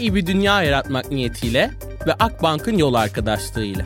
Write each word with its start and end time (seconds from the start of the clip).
iyi 0.00 0.14
bir 0.14 0.26
dünya 0.26 0.62
yaratmak 0.62 1.12
niyetiyle 1.12 1.70
ve 2.06 2.12
Akbank'ın 2.12 2.78
yol 2.78 2.94
arkadaşlığıyla. 2.94 3.84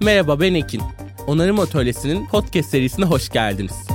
Merhaba 0.00 0.40
ben 0.40 0.54
Ekin. 0.54 0.82
Onarım 1.26 1.60
Atölyesi'nin 1.60 2.26
podcast 2.26 2.70
serisine 2.70 3.04
hoş 3.04 3.28
geldiniz. 3.28 3.89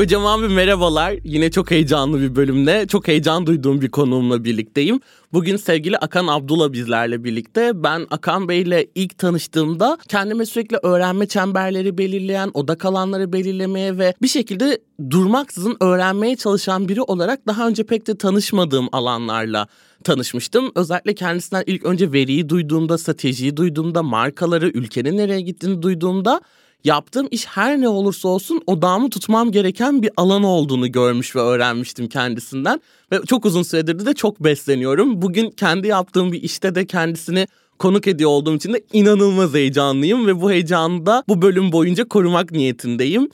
Kocaman 0.00 0.42
bir 0.42 0.48
merhabalar. 0.48 1.14
Yine 1.24 1.50
çok 1.50 1.70
heyecanlı 1.70 2.20
bir 2.20 2.36
bölümde, 2.36 2.86
çok 2.86 3.08
heyecan 3.08 3.46
duyduğum 3.46 3.80
bir 3.80 3.90
konuğumla 3.90 4.44
birlikteyim. 4.44 5.00
Bugün 5.32 5.56
sevgili 5.56 5.98
Akan 5.98 6.26
Abdullah 6.26 6.72
bizlerle 6.72 7.24
birlikte. 7.24 7.82
Ben 7.82 8.06
Akan 8.10 8.48
Bey 8.48 8.60
ile 8.60 8.86
ilk 8.94 9.18
tanıştığımda 9.18 9.98
kendime 10.08 10.46
sürekli 10.46 10.76
öğrenme 10.82 11.26
çemberleri 11.26 11.98
belirleyen, 11.98 12.50
odak 12.54 12.84
alanları 12.84 13.32
belirlemeye 13.32 13.98
ve 13.98 14.14
bir 14.22 14.28
şekilde 14.28 14.80
durmaksızın 15.10 15.76
öğrenmeye 15.80 16.36
çalışan 16.36 16.88
biri 16.88 17.02
olarak 17.02 17.46
daha 17.46 17.68
önce 17.68 17.86
pek 17.86 18.06
de 18.06 18.18
tanışmadığım 18.18 18.88
alanlarla 18.92 19.66
tanışmıştım. 20.04 20.72
Özellikle 20.74 21.14
kendisinden 21.14 21.64
ilk 21.66 21.84
önce 21.84 22.12
veriyi 22.12 22.48
duyduğumda, 22.48 22.98
stratejiyi 22.98 23.56
duyduğumda, 23.56 24.02
markaları, 24.02 24.68
ülkenin 24.68 25.16
nereye 25.16 25.40
gittiğini 25.40 25.82
duyduğumda 25.82 26.40
yaptığım 26.84 27.28
iş 27.30 27.46
her 27.46 27.80
ne 27.80 27.88
olursa 27.88 28.28
olsun 28.28 28.62
odağımı 28.66 29.10
tutmam 29.10 29.52
gereken 29.52 30.02
bir 30.02 30.10
alan 30.16 30.42
olduğunu 30.42 30.92
görmüş 30.92 31.36
ve 31.36 31.40
öğrenmiştim 31.40 32.08
kendisinden. 32.08 32.80
Ve 33.12 33.20
çok 33.26 33.46
uzun 33.46 33.62
süredir 33.62 34.06
de 34.06 34.14
çok 34.14 34.44
besleniyorum. 34.44 35.22
Bugün 35.22 35.50
kendi 35.50 35.86
yaptığım 35.86 36.32
bir 36.32 36.42
işte 36.42 36.74
de 36.74 36.86
kendisini 36.86 37.46
konuk 37.78 38.06
ediyor 38.06 38.30
olduğum 38.30 38.54
için 38.54 38.72
de 38.72 38.82
inanılmaz 38.92 39.54
heyecanlıyım 39.54 40.26
ve 40.26 40.40
bu 40.40 40.50
heyecanı 40.50 41.06
da 41.06 41.24
bu 41.28 41.42
bölüm 41.42 41.72
boyunca 41.72 42.08
korumak 42.08 42.52
niyetindeyim. 42.52 43.28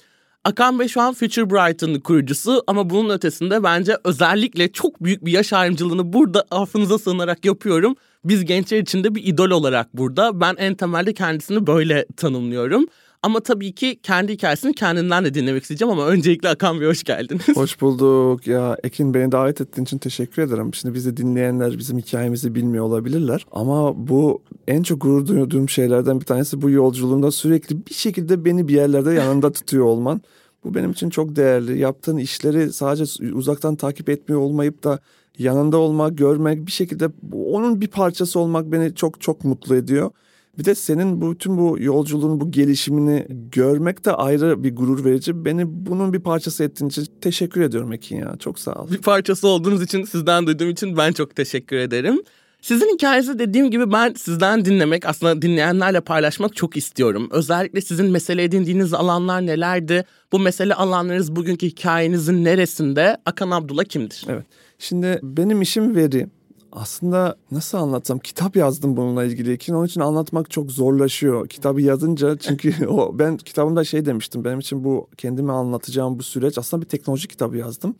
Akan 0.45 0.79
Bey 0.79 0.89
şu 0.89 1.01
an 1.01 1.15
Future 1.15 1.51
Brighton'ın 1.51 2.01
kurucusu 2.01 2.63
ama 2.67 2.91
bunun 2.91 3.11
ötesinde 3.11 3.63
bence 3.63 3.97
özellikle 4.05 4.73
çok 4.73 5.05
büyük 5.05 5.25
bir 5.25 5.33
yaş 5.33 5.53
ayrımcılığını 5.53 6.13
burada 6.13 6.45
affınıza 6.51 6.99
sığınarak 6.99 7.45
yapıyorum. 7.45 7.97
Biz 8.25 8.45
gençler 8.45 8.79
için 8.79 9.05
de 9.05 9.15
bir 9.15 9.25
idol 9.25 9.51
olarak 9.51 9.97
burada. 9.97 10.41
Ben 10.41 10.55
en 10.59 10.75
temelde 10.75 11.15
kendisini 11.15 11.67
böyle 11.67 12.07
tanımlıyorum. 12.17 12.87
Ama 13.27 13.41
tabii 13.41 13.73
ki 13.73 13.99
kendi 14.03 14.33
hikayesini 14.33 14.75
kendinden 14.75 15.25
de 15.25 15.35
dinlemek 15.35 15.63
isteyeceğim 15.63 15.93
ama 15.93 16.07
öncelikle 16.07 16.49
Akan 16.49 16.81
Bey 16.81 16.89
hoş 16.89 17.05
geldiniz. 17.05 17.49
Hoş 17.55 17.81
bulduk. 17.81 18.47
Ya 18.47 18.77
Ekin 18.85 19.15
beni 19.15 19.33
davet 19.33 19.61
ettiğin 19.61 19.85
için 19.85 19.99
teşekkür 19.99 20.43
ederim. 20.43 20.75
Şimdi 20.75 20.95
bizi 20.95 21.17
dinleyenler 21.17 21.79
bizim 21.79 21.99
hikayemizi 21.99 22.55
bilmiyor 22.55 22.85
olabilirler. 22.85 23.47
Ama 23.53 24.09
bu 24.09 24.43
en 24.69 24.83
çok 24.83 25.01
gurur 25.01 25.27
duyduğum 25.27 25.69
şeylerden 25.69 26.21
bir 26.21 26.25
tanesi 26.25 26.63
bu 26.63 26.71
yolculuğunda 26.71 27.31
sürekli 27.31 27.87
bir 27.87 27.95
şekilde 27.95 28.45
beni 28.45 28.69
bir 28.69 28.75
yerlerde 28.75 29.13
yanında 29.13 29.53
tutuyor 29.53 29.85
olman. 29.85 30.21
Bu 30.65 30.75
benim 30.75 30.91
için 30.91 31.11
çok 31.11 31.37
değerli. 31.37 31.79
Yaptığın 31.79 32.17
işleri 32.17 32.73
sadece 32.73 33.33
uzaktan 33.33 33.77
takip 33.77 34.09
etmiyor 34.09 34.41
olmayıp 34.41 34.85
da 34.85 34.99
yanında 35.39 35.77
olmak, 35.77 36.19
görmek, 36.19 36.67
bir 36.67 36.73
şekilde 36.73 37.09
onun 37.33 37.81
bir 37.81 37.89
parçası 37.89 38.41
olmak 38.41 38.73
beni 38.73 38.95
çok 38.95 39.21
çok 39.21 39.45
mutlu 39.45 39.77
ediyor. 39.77 40.11
Bir 40.59 40.65
de 40.65 40.75
senin 40.75 41.21
bu 41.21 41.33
bütün 41.33 41.59
bu 41.59 41.77
yolculuğun 41.81 42.41
bu 42.41 42.51
gelişimini 42.51 43.27
görmek 43.53 44.05
de 44.05 44.13
ayrı 44.13 44.65
bir 44.65 44.77
gurur 44.77 45.05
verici. 45.05 45.45
Beni 45.45 45.65
bunun 45.87 46.13
bir 46.13 46.21
parçası 46.21 46.65
ettiğin 46.65 46.89
için 46.89 47.07
teşekkür 47.21 47.61
ediyorum 47.61 47.93
Ekin 47.93 48.17
ya. 48.17 48.37
Çok 48.39 48.59
sağ 48.59 48.73
ol. 48.73 48.91
Bir 48.91 48.99
parçası 48.99 49.49
olduğunuz 49.49 49.83
için 49.83 50.05
sizden 50.05 50.47
duyduğum 50.47 50.71
için 50.71 50.97
ben 50.97 51.13
çok 51.13 51.37
teşekkür 51.37 51.77
ederim. 51.77 52.23
Sizin 52.61 52.95
hikayenizi 52.95 53.39
dediğim 53.39 53.71
gibi 53.71 53.93
ben 53.93 54.15
sizden 54.17 54.65
dinlemek 54.65 55.07
aslında 55.07 55.43
dinleyenlerle 55.43 56.01
paylaşmak 56.01 56.57
çok 56.57 56.77
istiyorum. 56.77 57.29
Özellikle 57.31 57.81
sizin 57.81 58.11
mesele 58.11 58.45
edindiğiniz 58.45 58.95
alanlar 58.95 59.47
nelerdi? 59.47 60.05
Bu 60.33 60.39
mesele 60.39 60.75
alanlarınız 60.75 61.37
bugünkü 61.37 61.67
hikayenizin 61.67 62.45
neresinde? 62.45 63.17
Akan 63.27 63.51
Abdullah 63.51 63.85
kimdir? 63.85 64.25
Evet. 64.29 64.45
Şimdi 64.79 65.21
benim 65.23 65.63
işim 65.63 65.97
veri 65.97 66.27
aslında 66.77 67.37
nasıl 67.51 67.79
anlatsam 67.79 68.19
kitap 68.19 68.57
yazdım 68.57 68.97
bununla 68.97 69.25
ilgili. 69.25 69.59
Onun 69.75 69.87
için 69.87 70.01
anlatmak 70.01 70.51
çok 70.51 70.71
zorlaşıyor. 70.71 71.49
Kitabı 71.49 71.83
yazınca 71.83 72.39
çünkü 72.39 72.87
o 72.89 73.19
ben 73.19 73.37
kitabımda 73.37 73.85
şey 73.85 74.07
demiştim. 74.07 74.45
Benim 74.45 74.59
için 74.59 74.85
bu 74.85 75.09
kendimi 75.17 75.53
anlatacağım 75.53 76.19
bu 76.19 76.23
süreç 76.23 76.59
aslında 76.59 76.83
bir 76.83 76.89
teknoloji 76.89 77.29
kitabı 77.29 77.57
yazdım. 77.57 77.97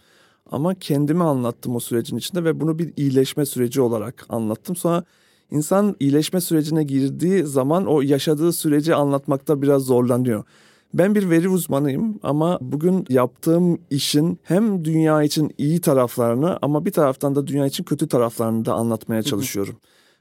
Ama 0.51 0.75
kendimi 0.75 1.23
anlattım 1.25 1.77
o 1.77 1.81
sürecin 1.81 2.17
içinde 2.17 2.45
ve 2.45 2.61
bunu 2.61 2.79
bir 2.79 2.93
iyileşme 2.97 3.47
süreci 3.47 3.81
olarak 3.81 4.27
anlattım. 4.29 4.77
Sonra 4.77 5.05
insan 5.51 5.97
iyileşme 6.01 6.41
sürecine 6.41 6.85
girdiği 6.85 7.45
zaman 7.45 7.87
o 7.87 8.01
yaşadığı 8.01 8.53
süreci 8.53 8.95
anlatmakta 8.95 9.63
biraz 9.63 9.83
zorlanıyor. 9.83 10.45
Ben 10.95 11.15
bir 11.15 11.31
veri 11.31 11.49
uzmanıyım 11.49 12.21
ama 12.23 12.59
bugün 12.61 13.05
yaptığım 13.09 13.79
işin 13.91 14.39
hem 14.43 14.85
dünya 14.85 15.23
için 15.23 15.55
iyi 15.59 15.81
taraflarını 15.81 16.59
ama 16.63 16.85
bir 16.85 16.93
taraftan 16.93 17.35
da 17.35 17.47
dünya 17.47 17.67
için 17.67 17.85
kötü 17.85 18.09
taraflarını 18.09 18.65
da 18.65 18.75
anlatmaya 18.75 19.23
çalışıyorum. 19.23 19.77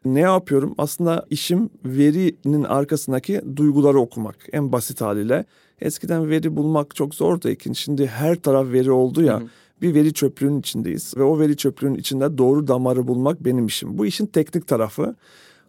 ne 0.05 0.19
yapıyorum? 0.19 0.75
Aslında 0.77 1.25
işim 1.29 1.69
verinin 1.85 2.63
arkasındaki 2.63 3.41
duyguları 3.55 3.99
okumak 3.99 4.35
en 4.51 4.71
basit 4.71 5.01
haliyle. 5.01 5.45
Eskiden 5.81 6.29
veri 6.29 6.55
bulmak 6.55 6.95
çok 6.95 7.15
zordu 7.15 7.49
Ekin. 7.49 7.73
Şimdi 7.73 8.07
her 8.07 8.35
taraf 8.35 8.67
veri 8.71 8.91
oldu 8.91 9.21
ya. 9.21 9.41
bir 9.81 9.93
veri 9.93 10.13
çöplüğünün 10.13 10.59
içindeyiz 10.59 11.17
ve 11.17 11.23
o 11.23 11.39
veri 11.39 11.57
çöplüğünün 11.57 11.95
içinde 11.95 12.37
doğru 12.37 12.67
damarı 12.67 13.07
bulmak 13.07 13.45
benim 13.45 13.65
işim. 13.65 13.97
Bu 13.97 14.05
işin 14.05 14.25
teknik 14.25 14.67
tarafı. 14.67 15.15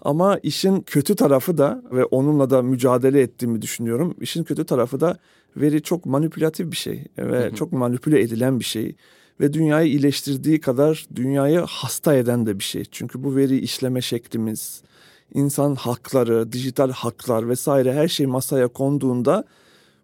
Ama 0.03 0.39
işin 0.39 0.81
kötü 0.81 1.17
tarafı 1.17 1.59
da 1.59 1.83
ve 1.93 2.05
onunla 2.05 2.51
da 2.51 2.63
mücadele 2.63 3.21
ettiğimi 3.21 3.63
düşünüyorum. 3.63 4.15
İşin 4.21 4.45
kötü 4.45 4.65
tarafı 4.65 5.01
da 5.01 5.19
veri 5.57 5.83
çok 5.83 6.07
manipülatif 6.07 6.71
bir 6.71 6.77
şey 6.77 7.05
ve 7.19 7.45
hı 7.45 7.51
hı. 7.51 7.55
çok 7.55 7.73
manipüle 7.73 8.21
edilen 8.21 8.61
bir 8.61 8.65
şey 8.65 8.97
ve 9.41 9.53
dünyayı 9.53 9.91
iyileştirdiği 9.91 10.61
kadar 10.61 11.07
dünyayı 11.17 11.61
hasta 11.61 12.15
eden 12.15 12.47
de 12.47 12.59
bir 12.59 12.65
şey. 12.65 12.85
Çünkü 12.91 13.25
bu 13.25 13.37
veri 13.37 13.59
işleme 13.59 14.01
şeklimiz, 14.01 14.83
insan 15.35 15.75
hakları, 15.75 16.53
dijital 16.53 16.91
haklar 16.91 17.49
vesaire 17.49 17.93
her 17.93 18.09
şey 18.09 18.27
masaya 18.27 18.69
konduğunda 18.69 19.45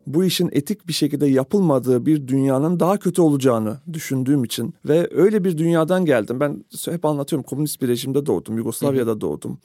bu 0.06 0.24
işin 0.24 0.50
etik 0.53 0.88
bir 0.88 0.92
şekilde 0.92 1.26
yapılmadığı 1.26 2.06
bir 2.06 2.28
dünyanın 2.28 2.80
daha 2.80 2.98
kötü 2.98 3.22
olacağını 3.22 3.78
düşündüğüm 3.92 4.44
için 4.44 4.74
ve 4.84 5.09
öyle 5.10 5.44
bir 5.44 5.59
dünyadan 5.59 6.04
geldim. 6.04 6.41
Ben 6.41 6.64
hep 6.84 7.04
anlatıyorum 7.04 7.42
komünist 7.42 7.82
bir 7.82 7.88
rejimde 7.88 8.26
doğdum, 8.26 8.56
Yugoslavya'da 8.56 9.20
doğdum. 9.20 9.59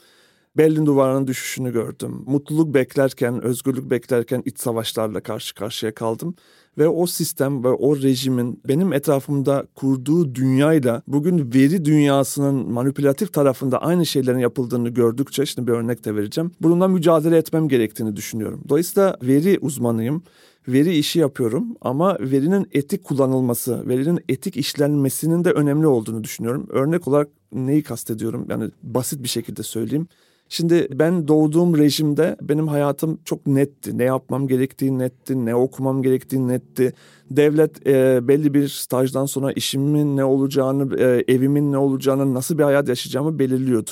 Berlin 0.58 0.86
duvarının 0.86 1.28
düşüşünü 1.28 1.74
gördüm. 1.74 2.24
Mutluluk 2.26 2.74
beklerken, 2.74 3.44
özgürlük 3.44 3.92
beklerken 3.92 4.44
iç 4.46 4.60
savaşlarla 4.60 5.20
karşı 5.20 5.56
karşıya 5.56 5.94
kaldım. 5.94 6.36
Ve 6.78 6.88
o 6.88 7.08
sistem 7.08 7.64
ve 7.64 7.68
o 7.68 7.98
rejimin 7.98 8.62
benim 8.68 8.94
etrafımda 8.94 9.68
kurduğu 9.76 10.36
dünyayla 10.36 11.02
bugün 11.08 11.54
veri 11.54 11.86
dünyasının 11.86 12.72
manipülatif 12.72 13.34
tarafında 13.34 13.82
aynı 13.82 14.06
şeylerin 14.06 14.38
yapıldığını 14.38 14.90
gördükçe, 14.90 15.46
şimdi 15.46 15.68
bir 15.68 15.74
örnek 15.74 16.06
de 16.06 16.16
vereceğim. 16.16 16.52
Bununla 16.62 16.88
mücadele 16.88 17.38
etmem 17.38 17.68
gerektiğini 17.68 18.16
düşünüyorum. 18.16 18.64
Dolayısıyla 18.70 19.18
veri 19.24 19.60
uzmanıyım 19.62 20.24
veri 20.68 20.98
işi 20.98 21.20
yapıyorum 21.20 21.76
ama 21.82 22.18
verinin 22.20 22.68
etik 22.72 23.04
kullanılması, 23.04 23.88
verinin 23.88 24.20
etik 24.30 24.58
işlenmesinin 24.58 25.44
de 25.44 25.52
önemli 25.52 25.88
olduğunu 25.88 26.24
düşünüyorum. 26.24 26.68
Örnek 26.70 27.08
olarak 27.08 27.28
neyi 27.52 27.84
kastediyorum? 27.84 28.46
Yani 28.50 28.72
basit 28.84 29.24
bir 29.24 29.28
şekilde 29.28 29.64
söyleyeyim. 29.64 30.08
Şimdi 30.50 30.88
ben 30.92 31.28
doğduğum 31.28 31.78
rejimde 31.78 32.38
benim 32.42 32.68
hayatım 32.68 33.20
çok 33.26 33.48
netti. 33.48 33.98
Ne 33.98 34.04
yapmam 34.04 34.48
gerektiği 34.48 35.00
netti, 35.00 35.46
ne 35.46 35.56
okumam 35.56 36.02
gerektiği 36.02 36.48
netti. 36.48 36.94
Devlet 37.32 37.88
e, 37.88 38.28
belli 38.28 38.54
bir 38.54 38.68
stajdan 38.68 39.26
sonra 39.26 39.52
işimin 39.52 40.18
ne 40.18 40.24
olacağını, 40.24 41.00
e, 41.00 41.24
evimin 41.28 41.72
ne 41.72 41.78
olacağını, 41.78 42.34
nasıl 42.34 42.58
bir 42.58 42.64
hayat 42.64 42.88
yaşayacağımı 42.90 43.40
belirliyordu. 43.40 43.92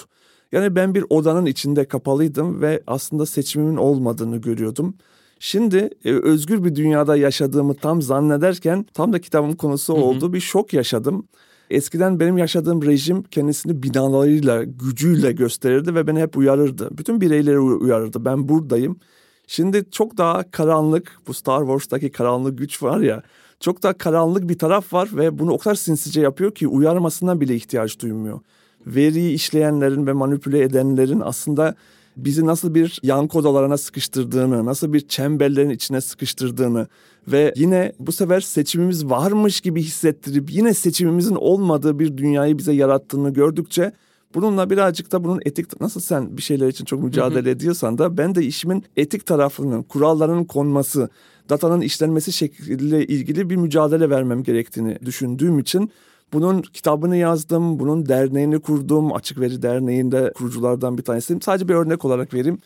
Yani 0.51 0.75
ben 0.75 0.95
bir 0.95 1.05
odanın 1.09 1.45
içinde 1.45 1.85
kapalıydım 1.85 2.61
ve 2.61 2.83
aslında 2.87 3.25
seçimimin 3.25 3.77
olmadığını 3.77 4.37
görüyordum. 4.37 4.95
Şimdi 5.39 5.89
e, 6.05 6.11
özgür 6.11 6.63
bir 6.63 6.75
dünyada 6.75 7.17
yaşadığımı 7.17 7.73
tam 7.73 8.01
zannederken 8.01 8.85
tam 8.93 9.13
da 9.13 9.21
kitabın 9.21 9.53
konusu 9.53 9.93
oldu. 9.93 10.33
Bir 10.33 10.39
şok 10.39 10.73
yaşadım. 10.73 11.27
Eskiden 11.69 12.19
benim 12.19 12.37
yaşadığım 12.37 12.85
rejim 12.85 13.23
kendisini 13.23 13.83
binalarıyla, 13.83 14.63
gücüyle 14.63 15.31
gösterirdi 15.31 15.95
ve 15.95 16.07
beni 16.07 16.21
hep 16.21 16.37
uyarırdı. 16.37 16.89
Bütün 16.97 17.21
bireyleri 17.21 17.59
uyarırdı. 17.59 18.25
Ben 18.25 18.49
buradayım. 18.49 18.99
Şimdi 19.47 19.85
çok 19.91 20.17
daha 20.17 20.51
karanlık, 20.51 21.19
bu 21.27 21.33
Star 21.33 21.59
Wars'taki 21.59 22.11
karanlık 22.11 22.57
güç 22.57 22.83
var 22.83 22.99
ya, 22.99 23.23
çok 23.59 23.83
daha 23.83 23.93
karanlık 23.93 24.49
bir 24.49 24.57
taraf 24.57 24.93
var 24.93 25.09
ve 25.13 25.39
bunu 25.39 25.51
o 25.51 25.57
kadar 25.57 25.75
sinsice 25.75 26.21
yapıyor 26.21 26.55
ki 26.55 26.67
uyarmasına 26.67 27.41
bile 27.41 27.55
ihtiyaç 27.55 27.99
duymuyor. 27.99 28.39
Veriyi 28.85 29.33
işleyenlerin 29.33 30.07
ve 30.07 30.13
manipüle 30.13 30.61
edenlerin 30.61 31.19
aslında 31.19 31.75
bizi 32.17 32.45
nasıl 32.45 32.75
bir 32.75 32.99
yankı 33.03 33.37
odalarına 33.37 33.77
sıkıştırdığını, 33.77 34.65
nasıl 34.65 34.93
bir 34.93 35.07
çemberlerin 35.07 35.69
içine 35.69 36.01
sıkıştırdığını 36.01 36.87
ve 37.27 37.53
yine 37.55 37.91
bu 37.99 38.11
sefer 38.11 38.41
seçimimiz 38.41 39.05
varmış 39.05 39.61
gibi 39.61 39.81
hissettirip 39.81 40.51
yine 40.51 40.73
seçimimizin 40.73 41.35
olmadığı 41.35 41.99
bir 41.99 42.17
dünyayı 42.17 42.57
bize 42.57 42.73
yarattığını 42.73 43.33
gördükçe 43.33 43.91
Bununla 44.35 44.69
birazcık 44.69 45.11
da 45.11 45.23
bunun 45.23 45.41
etik 45.45 45.81
nasıl 45.81 46.01
sen 46.01 46.37
bir 46.37 46.41
şeyler 46.41 46.67
için 46.67 46.85
çok 46.85 47.03
mücadele 47.03 47.49
ediyorsan 47.49 47.97
da 47.97 48.17
ben 48.17 48.35
de 48.35 48.45
işimin 48.45 48.83
etik 48.97 49.25
tarafının, 49.25 49.83
kurallarının 49.83 50.45
konması, 50.45 51.09
datanın 51.49 51.81
işlenmesi 51.81 52.31
şekliyle 52.33 53.05
ilgili 53.05 53.49
bir 53.49 53.55
mücadele 53.55 54.09
vermem 54.09 54.43
gerektiğini 54.43 54.99
düşündüğüm 55.05 55.59
için 55.59 55.91
bunun 56.33 56.61
kitabını 56.61 57.17
yazdım, 57.17 57.79
bunun 57.79 58.05
derneğini 58.05 58.59
kurdum. 58.59 59.13
Açık 59.13 59.39
Veri 59.39 59.61
Derneği'nde 59.61 60.33
kuruculardan 60.35 60.97
bir 60.97 61.03
tanesiyim. 61.03 61.41
Sadece 61.41 61.67
bir 61.67 61.73
örnek 61.73 62.05
olarak 62.05 62.33
vereyim. 62.33 62.57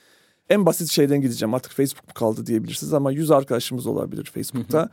En 0.49 0.65
basit 0.65 0.91
şeyden 0.91 1.21
gideceğim. 1.21 1.53
Artık 1.53 1.71
Facebook 1.71 2.07
mu 2.07 2.13
kaldı 2.13 2.45
diyebilirsiniz 2.45 2.93
ama 2.93 3.11
100 3.11 3.31
arkadaşımız 3.31 3.87
olabilir 3.87 4.31
Facebook'ta. 4.33 4.89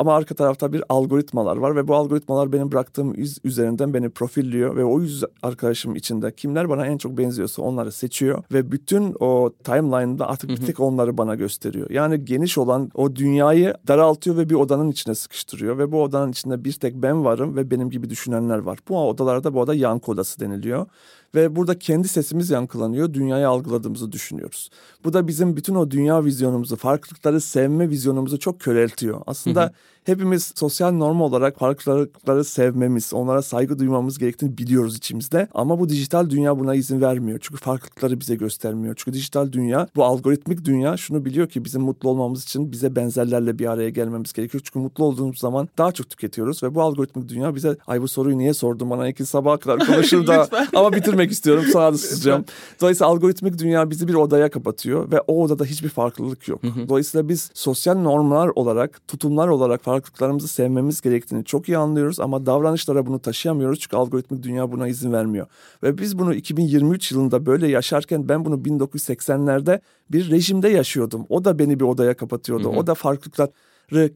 Ama 0.00 0.14
arka 0.14 0.34
tarafta 0.34 0.72
bir 0.72 0.82
algoritmalar 0.88 1.56
var 1.56 1.76
ve 1.76 1.88
bu 1.88 1.94
algoritmalar 1.94 2.52
benim 2.52 2.72
bıraktığım 2.72 3.14
yüz 3.14 3.38
üzerinden 3.44 3.94
beni 3.94 4.10
profilliyor 4.10 4.76
ve 4.76 4.84
o 4.84 5.00
yüz 5.00 5.24
arkadaşım 5.42 5.96
içinde 5.96 6.32
kimler 6.32 6.68
bana 6.68 6.86
en 6.86 6.98
çok 6.98 7.18
benziyorsa 7.18 7.62
onları 7.62 7.92
seçiyor 7.92 8.42
ve 8.52 8.72
bütün 8.72 9.16
o 9.20 9.52
timeline'da 9.64 10.28
artık 10.28 10.50
bir 10.50 10.56
tek 10.56 10.80
onları 10.80 11.18
bana 11.18 11.34
gösteriyor. 11.34 11.90
Yani 11.90 12.24
geniş 12.24 12.58
olan 12.58 12.90
o 12.94 13.16
dünyayı 13.16 13.74
daraltıyor 13.88 14.36
ve 14.36 14.50
bir 14.50 14.54
odanın 14.54 14.90
içine 14.90 15.14
sıkıştırıyor 15.14 15.78
ve 15.78 15.92
bu 15.92 16.02
odanın 16.02 16.30
içinde 16.30 16.64
bir 16.64 16.72
tek 16.72 16.94
ben 16.94 17.24
varım 17.24 17.56
ve 17.56 17.70
benim 17.70 17.90
gibi 17.90 18.10
düşünenler 18.10 18.58
var. 18.58 18.78
Bu 18.88 19.08
odalarda 19.08 19.54
bu 19.54 19.60
oda 19.60 19.74
yankı 19.74 20.10
odası 20.12 20.40
deniliyor 20.40 20.86
ve 21.34 21.56
burada 21.56 21.78
kendi 21.78 22.08
sesimiz 22.08 22.50
yankılanıyor. 22.50 23.14
Dünyayı 23.14 23.48
algıladığımızı 23.48 24.12
düşünüyoruz. 24.12 24.70
Bu 25.04 25.12
da 25.12 25.28
bizim 25.28 25.56
bütün 25.56 25.74
o 25.74 25.90
dünya 25.90 26.24
vizyonumuzu, 26.24 26.76
farklılıkları 26.76 27.40
sevme 27.40 27.90
vizyonumuzu 27.90 28.38
çok 28.38 28.60
köreltiyor. 28.60 29.22
Aslında 29.26 29.62
hı 29.62 29.66
hı. 29.66 29.72
Hepimiz 30.10 30.52
sosyal 30.56 30.92
norm 30.92 31.20
olarak 31.20 31.58
farklılıkları 31.58 32.44
sevmemiz, 32.44 33.14
onlara 33.14 33.42
saygı 33.42 33.78
duymamız 33.78 34.18
gerektiğini 34.18 34.58
biliyoruz 34.58 34.96
içimizde. 34.96 35.48
Ama 35.54 35.80
bu 35.80 35.88
dijital 35.88 36.30
dünya 36.30 36.58
buna 36.58 36.74
izin 36.74 37.00
vermiyor. 37.00 37.38
Çünkü 37.42 37.60
farklılıkları 37.60 38.20
bize 38.20 38.34
göstermiyor. 38.34 38.94
Çünkü 38.96 39.12
dijital 39.12 39.52
dünya, 39.52 39.88
bu 39.96 40.04
algoritmik 40.04 40.64
dünya 40.64 40.96
şunu 40.96 41.24
biliyor 41.24 41.48
ki 41.48 41.64
bizim 41.64 41.82
mutlu 41.82 42.08
olmamız 42.08 42.42
için 42.42 42.72
bize 42.72 42.96
benzerlerle 42.96 43.58
bir 43.58 43.66
araya 43.66 43.90
gelmemiz 43.90 44.32
gerekiyor. 44.32 44.62
Çünkü 44.64 44.78
mutlu 44.78 45.04
olduğumuz 45.04 45.38
zaman 45.38 45.68
daha 45.78 45.92
çok 45.92 46.10
tüketiyoruz 46.10 46.62
ve 46.62 46.74
bu 46.74 46.82
algoritmik 46.82 47.28
dünya 47.28 47.54
bize 47.54 47.76
ay 47.86 48.02
bu 48.02 48.08
soruyu 48.08 48.38
niye 48.38 48.54
sordun 48.54 48.90
bana 48.90 49.08
iki 49.08 49.26
sabaha 49.26 49.56
kadar 49.56 49.78
konuşur 49.86 50.26
da 50.26 50.48
ama 50.74 50.92
bitirmek 50.92 51.30
istiyorum 51.30 51.64
sonra 51.72 51.92
da 51.92 51.98
susacağım. 51.98 52.44
Dolayısıyla 52.80 53.10
algoritmik 53.10 53.58
dünya 53.58 53.90
bizi 53.90 54.08
bir 54.08 54.14
odaya 54.14 54.50
kapatıyor 54.50 55.12
ve 55.12 55.20
o 55.20 55.44
odada 55.44 55.64
hiçbir 55.64 55.88
farklılık 55.88 56.48
yok. 56.48 56.60
Dolayısıyla 56.88 57.28
biz 57.28 57.50
sosyal 57.54 57.94
normlar 57.94 58.48
olarak, 58.54 59.08
tutumlar 59.08 59.48
olarak 59.48 59.84
farklılıklarımızı 60.00 60.48
sevmemiz 60.48 61.00
gerektiğini 61.00 61.44
çok 61.44 61.68
iyi 61.68 61.78
anlıyoruz 61.78 62.20
ama 62.20 62.46
davranışlara 62.46 63.06
bunu 63.06 63.18
taşıyamıyoruz 63.18 63.78
çünkü 63.80 63.96
algoritmik 63.96 64.42
dünya 64.42 64.72
buna 64.72 64.88
izin 64.88 65.12
vermiyor. 65.12 65.46
Ve 65.82 65.98
biz 65.98 66.18
bunu 66.18 66.34
2023 66.34 67.12
yılında 67.12 67.46
böyle 67.46 67.68
yaşarken 67.68 68.28
ben 68.28 68.44
bunu 68.44 68.54
1980'lerde 68.54 69.80
bir 70.10 70.30
rejimde 70.30 70.68
yaşıyordum. 70.68 71.26
O 71.28 71.44
da 71.44 71.58
beni 71.58 71.80
bir 71.80 71.84
odaya 71.84 72.14
kapatıyordu. 72.14 72.64
Hı 72.64 72.72
hı. 72.72 72.78
O 72.78 72.86
da 72.86 72.94
farklılıklar 72.94 73.48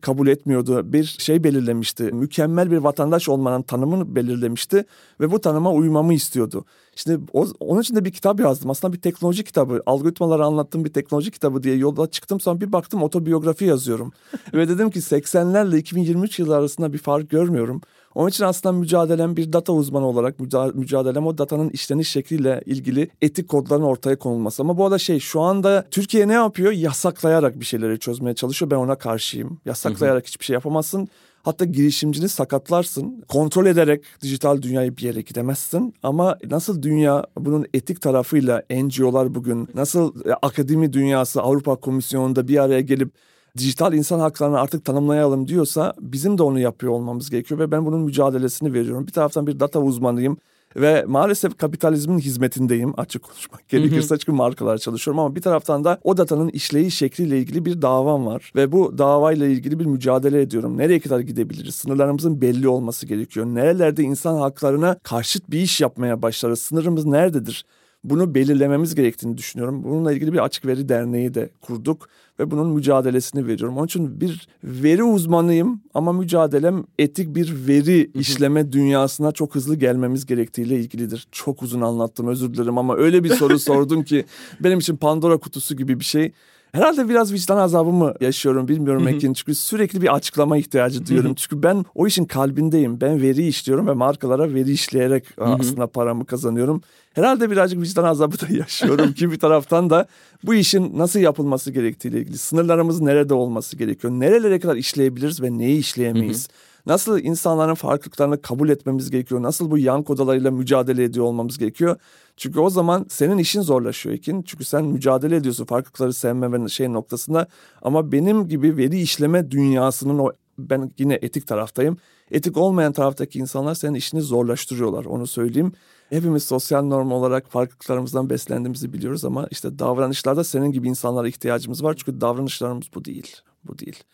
kabul 0.00 0.28
etmiyordu. 0.28 0.92
Bir 0.92 1.04
şey 1.04 1.44
belirlemişti. 1.44 2.02
Mükemmel 2.02 2.70
bir 2.70 2.76
vatandaş 2.76 3.28
olmanın 3.28 3.62
tanımını 3.62 4.14
belirlemişti 4.16 4.84
ve 5.20 5.30
bu 5.30 5.40
tanıma 5.40 5.72
uymamı 5.72 6.14
istiyordu. 6.14 6.64
Şimdi 6.96 7.20
o, 7.32 7.46
onun 7.60 7.80
için 7.80 7.96
de 7.96 8.04
bir 8.04 8.12
kitap 8.12 8.40
yazdım. 8.40 8.70
Aslında 8.70 8.92
bir 8.92 9.00
teknoloji 9.00 9.44
kitabı. 9.44 9.82
Algoritmaları 9.86 10.44
anlattığım 10.44 10.84
bir 10.84 10.92
teknoloji 10.92 11.30
kitabı 11.30 11.62
diye 11.62 11.76
yolda 11.76 12.10
çıktım. 12.10 12.40
Sonra 12.40 12.60
bir 12.60 12.72
baktım 12.72 13.02
otobiyografi 13.02 13.64
yazıyorum. 13.64 14.12
ve 14.54 14.68
dedim 14.68 14.90
ki 14.90 14.98
80'lerle 14.98 15.78
2023 15.78 16.38
yılı 16.38 16.56
arasında 16.56 16.92
bir 16.92 16.98
fark 16.98 17.30
görmüyorum. 17.30 17.80
Onun 18.14 18.28
için 18.28 18.44
aslında 18.44 18.72
mücadelem 18.72 19.36
bir 19.36 19.52
data 19.52 19.72
uzmanı 19.72 20.06
olarak 20.06 20.40
mücadelem 20.74 21.26
o 21.26 21.38
datanın 21.38 21.68
işleniş 21.68 22.08
şekliyle 22.08 22.62
ilgili 22.66 23.10
etik 23.22 23.48
kodların 23.48 23.82
ortaya 23.82 24.18
konulması. 24.18 24.62
Ama 24.62 24.78
bu 24.78 24.84
arada 24.84 24.98
şey 24.98 25.18
şu 25.18 25.40
anda 25.40 25.84
Türkiye 25.90 26.28
ne 26.28 26.32
yapıyor? 26.32 26.72
Yasaklayarak 26.72 27.60
bir 27.60 27.64
şeyleri 27.64 27.98
çözmeye 27.98 28.34
çalışıyor. 28.34 28.70
Ben 28.70 28.76
ona 28.76 28.94
karşıyım. 28.94 29.60
Yasaklayarak 29.64 30.26
hiçbir 30.26 30.44
şey 30.44 30.54
yapamazsın. 30.54 31.08
Hatta 31.44 31.64
girişimcini 31.64 32.28
sakatlarsın. 32.28 33.24
Kontrol 33.28 33.66
ederek 33.66 34.04
dijital 34.22 34.62
dünyayı 34.62 34.96
bir 34.96 35.02
yere 35.02 35.20
gidemezsin. 35.20 35.94
Ama 36.02 36.38
nasıl 36.50 36.82
dünya 36.82 37.26
bunun 37.38 37.66
etik 37.74 38.00
tarafıyla 38.00 38.62
NGO'lar 38.70 39.34
bugün 39.34 39.68
nasıl 39.74 40.26
e, 40.26 40.32
akademi 40.32 40.92
dünyası 40.92 41.42
Avrupa 41.42 41.76
Komisyonu'nda 41.76 42.48
bir 42.48 42.62
araya 42.62 42.80
gelip 42.80 43.12
dijital 43.58 43.94
insan 43.94 44.20
haklarını 44.20 44.60
artık 44.60 44.84
tanımlayalım 44.84 45.48
diyorsa 45.48 45.94
bizim 46.00 46.38
de 46.38 46.42
onu 46.42 46.58
yapıyor 46.58 46.92
olmamız 46.92 47.30
gerekiyor 47.30 47.60
ve 47.60 47.70
ben 47.70 47.86
bunun 47.86 48.00
mücadelesini 48.00 48.72
veriyorum. 48.72 49.06
Bir 49.06 49.12
taraftan 49.12 49.46
bir 49.46 49.60
data 49.60 49.80
uzmanıyım 49.80 50.38
ve 50.76 51.04
maalesef 51.06 51.58
kapitalizmin 51.58 52.18
hizmetindeyim 52.18 53.00
açık 53.00 53.22
konuşmak 53.22 53.68
gerekirse 53.68 54.18
çünkü 54.18 54.32
markalar 54.32 54.78
çalışıyorum 54.78 55.18
ama 55.18 55.36
bir 55.36 55.42
taraftan 55.42 55.84
da 55.84 55.98
o 56.02 56.16
datanın 56.16 56.48
işleyiş 56.48 56.94
şekliyle 56.94 57.38
ilgili 57.38 57.64
bir 57.64 57.82
davam 57.82 58.26
var 58.26 58.52
ve 58.56 58.72
bu 58.72 58.98
davayla 58.98 59.46
ilgili 59.46 59.80
bir 59.80 59.86
mücadele 59.86 60.40
ediyorum. 60.42 60.78
Nereye 60.78 61.00
kadar 61.00 61.20
gidebiliriz? 61.20 61.74
Sınırlarımızın 61.74 62.40
belli 62.40 62.68
olması 62.68 63.06
gerekiyor. 63.06 63.46
Nerelerde 63.46 64.02
insan 64.02 64.36
haklarına 64.36 64.98
karşıt 65.02 65.50
bir 65.50 65.60
iş 65.60 65.80
yapmaya 65.80 66.22
başlarız? 66.22 66.58
Sınırımız 66.58 67.04
nerededir? 67.04 67.64
Bunu 68.04 68.34
belirlememiz 68.34 68.94
gerektiğini 68.94 69.38
düşünüyorum. 69.38 69.84
Bununla 69.84 70.12
ilgili 70.12 70.32
bir 70.32 70.44
açık 70.44 70.66
veri 70.66 70.88
derneği 70.88 71.34
de 71.34 71.50
kurduk 71.60 72.08
ve 72.40 72.50
bunun 72.50 72.68
mücadelesini 72.68 73.46
veriyorum. 73.46 73.76
Onun 73.76 73.86
için 73.86 74.20
bir 74.20 74.48
veri 74.64 75.04
uzmanıyım 75.04 75.80
ama 75.94 76.12
mücadelem 76.12 76.84
etik 76.98 77.34
bir 77.34 77.66
veri 77.68 78.10
işleme 78.14 78.72
dünyasına 78.72 79.32
çok 79.32 79.54
hızlı 79.54 79.76
gelmemiz 79.76 80.26
gerektiğiyle 80.26 80.78
ilgilidir. 80.78 81.26
Çok 81.32 81.62
uzun 81.62 81.80
anlattım 81.80 82.28
özür 82.28 82.54
dilerim 82.54 82.78
ama 82.78 82.96
öyle 82.96 83.24
bir 83.24 83.30
soru 83.30 83.58
sordum 83.58 84.04
ki 84.04 84.24
benim 84.60 84.78
için 84.78 84.96
Pandora 84.96 85.36
kutusu 85.36 85.76
gibi 85.76 86.00
bir 86.00 86.04
şey. 86.04 86.32
Herhalde 86.74 87.08
biraz 87.08 87.32
vicdan 87.32 87.56
azabı 87.56 87.90
mı 87.90 88.14
yaşıyorum 88.20 88.68
bilmiyorum 88.68 89.08
Ekin. 89.08 89.32
Çünkü 89.32 89.54
sürekli 89.54 90.02
bir 90.02 90.14
açıklama 90.14 90.56
ihtiyacı 90.56 91.06
duyuyorum. 91.06 91.34
Çünkü 91.34 91.62
ben 91.62 91.84
o 91.94 92.06
işin 92.06 92.24
kalbindeyim. 92.24 93.00
Ben 93.00 93.22
veri 93.22 93.46
işliyorum 93.46 93.86
ve 93.86 93.92
markalara 93.92 94.54
veri 94.54 94.72
işleyerek 94.72 95.24
aslında 95.38 95.86
paramı 95.86 96.26
kazanıyorum. 96.26 96.82
Herhalde 97.14 97.50
birazcık 97.50 97.82
vicdan 97.82 98.04
azabı 98.04 98.40
da 98.40 98.46
yaşıyorum 98.50 99.12
ki 99.12 99.32
bir 99.32 99.38
taraftan 99.38 99.90
da 99.90 100.06
bu 100.44 100.54
işin 100.54 100.98
nasıl 100.98 101.20
yapılması 101.20 101.72
gerektiğiyle 101.72 102.20
ilgili 102.20 102.38
sınırlarımız 102.38 103.00
nerede 103.00 103.34
olması 103.34 103.76
gerekiyor? 103.76 104.12
Nerelere 104.12 104.60
kadar 104.60 104.76
işleyebiliriz 104.76 105.42
ve 105.42 105.58
neyi 105.58 105.78
işleyemeyiz? 105.78 106.48
Nasıl 106.86 107.20
insanların 107.20 107.74
farklılıklarını 107.74 108.42
kabul 108.42 108.68
etmemiz 108.68 109.10
gerekiyor? 109.10 109.42
Nasıl 109.42 109.70
bu 109.70 109.78
yan 109.78 110.02
kodalarıyla 110.02 110.50
mücadele 110.50 111.04
ediyor 111.04 111.24
olmamız 111.24 111.58
gerekiyor? 111.58 111.96
Çünkü 112.36 112.60
o 112.60 112.70
zaman 112.70 113.06
senin 113.08 113.38
işin 113.38 113.60
zorlaşıyor 113.60 114.14
Ekin. 114.14 114.42
Çünkü 114.42 114.64
sen 114.64 114.84
mücadele 114.84 115.36
ediyorsun 115.36 115.64
farklılıkları 115.64 116.12
sevme 116.12 116.52
ve 116.52 116.68
şey 116.68 116.92
noktasında. 116.92 117.46
Ama 117.82 118.12
benim 118.12 118.48
gibi 118.48 118.76
veri 118.76 119.00
işleme 119.00 119.50
dünyasının 119.50 120.18
o 120.18 120.32
ben 120.58 120.92
yine 120.98 121.18
etik 121.22 121.46
taraftayım. 121.46 121.96
Etik 122.30 122.56
olmayan 122.56 122.92
taraftaki 122.92 123.38
insanlar 123.38 123.74
senin 123.74 123.94
işini 123.94 124.22
zorlaştırıyorlar 124.22 125.04
onu 125.04 125.26
söyleyeyim. 125.26 125.72
Hepimiz 126.10 126.44
sosyal 126.44 126.82
norm 126.82 127.12
olarak 127.12 127.50
farklılıklarımızdan 127.50 128.30
beslendiğimizi 128.30 128.92
biliyoruz 128.92 129.24
ama 129.24 129.46
işte 129.50 129.78
davranışlarda 129.78 130.44
senin 130.44 130.72
gibi 130.72 130.88
insanlara 130.88 131.28
ihtiyacımız 131.28 131.84
var. 131.84 131.94
Çünkü 131.96 132.20
davranışlarımız 132.20 132.86
bu 132.94 133.04
değil. 133.04 133.36
Bu 133.64 133.78
değil. 133.78 134.04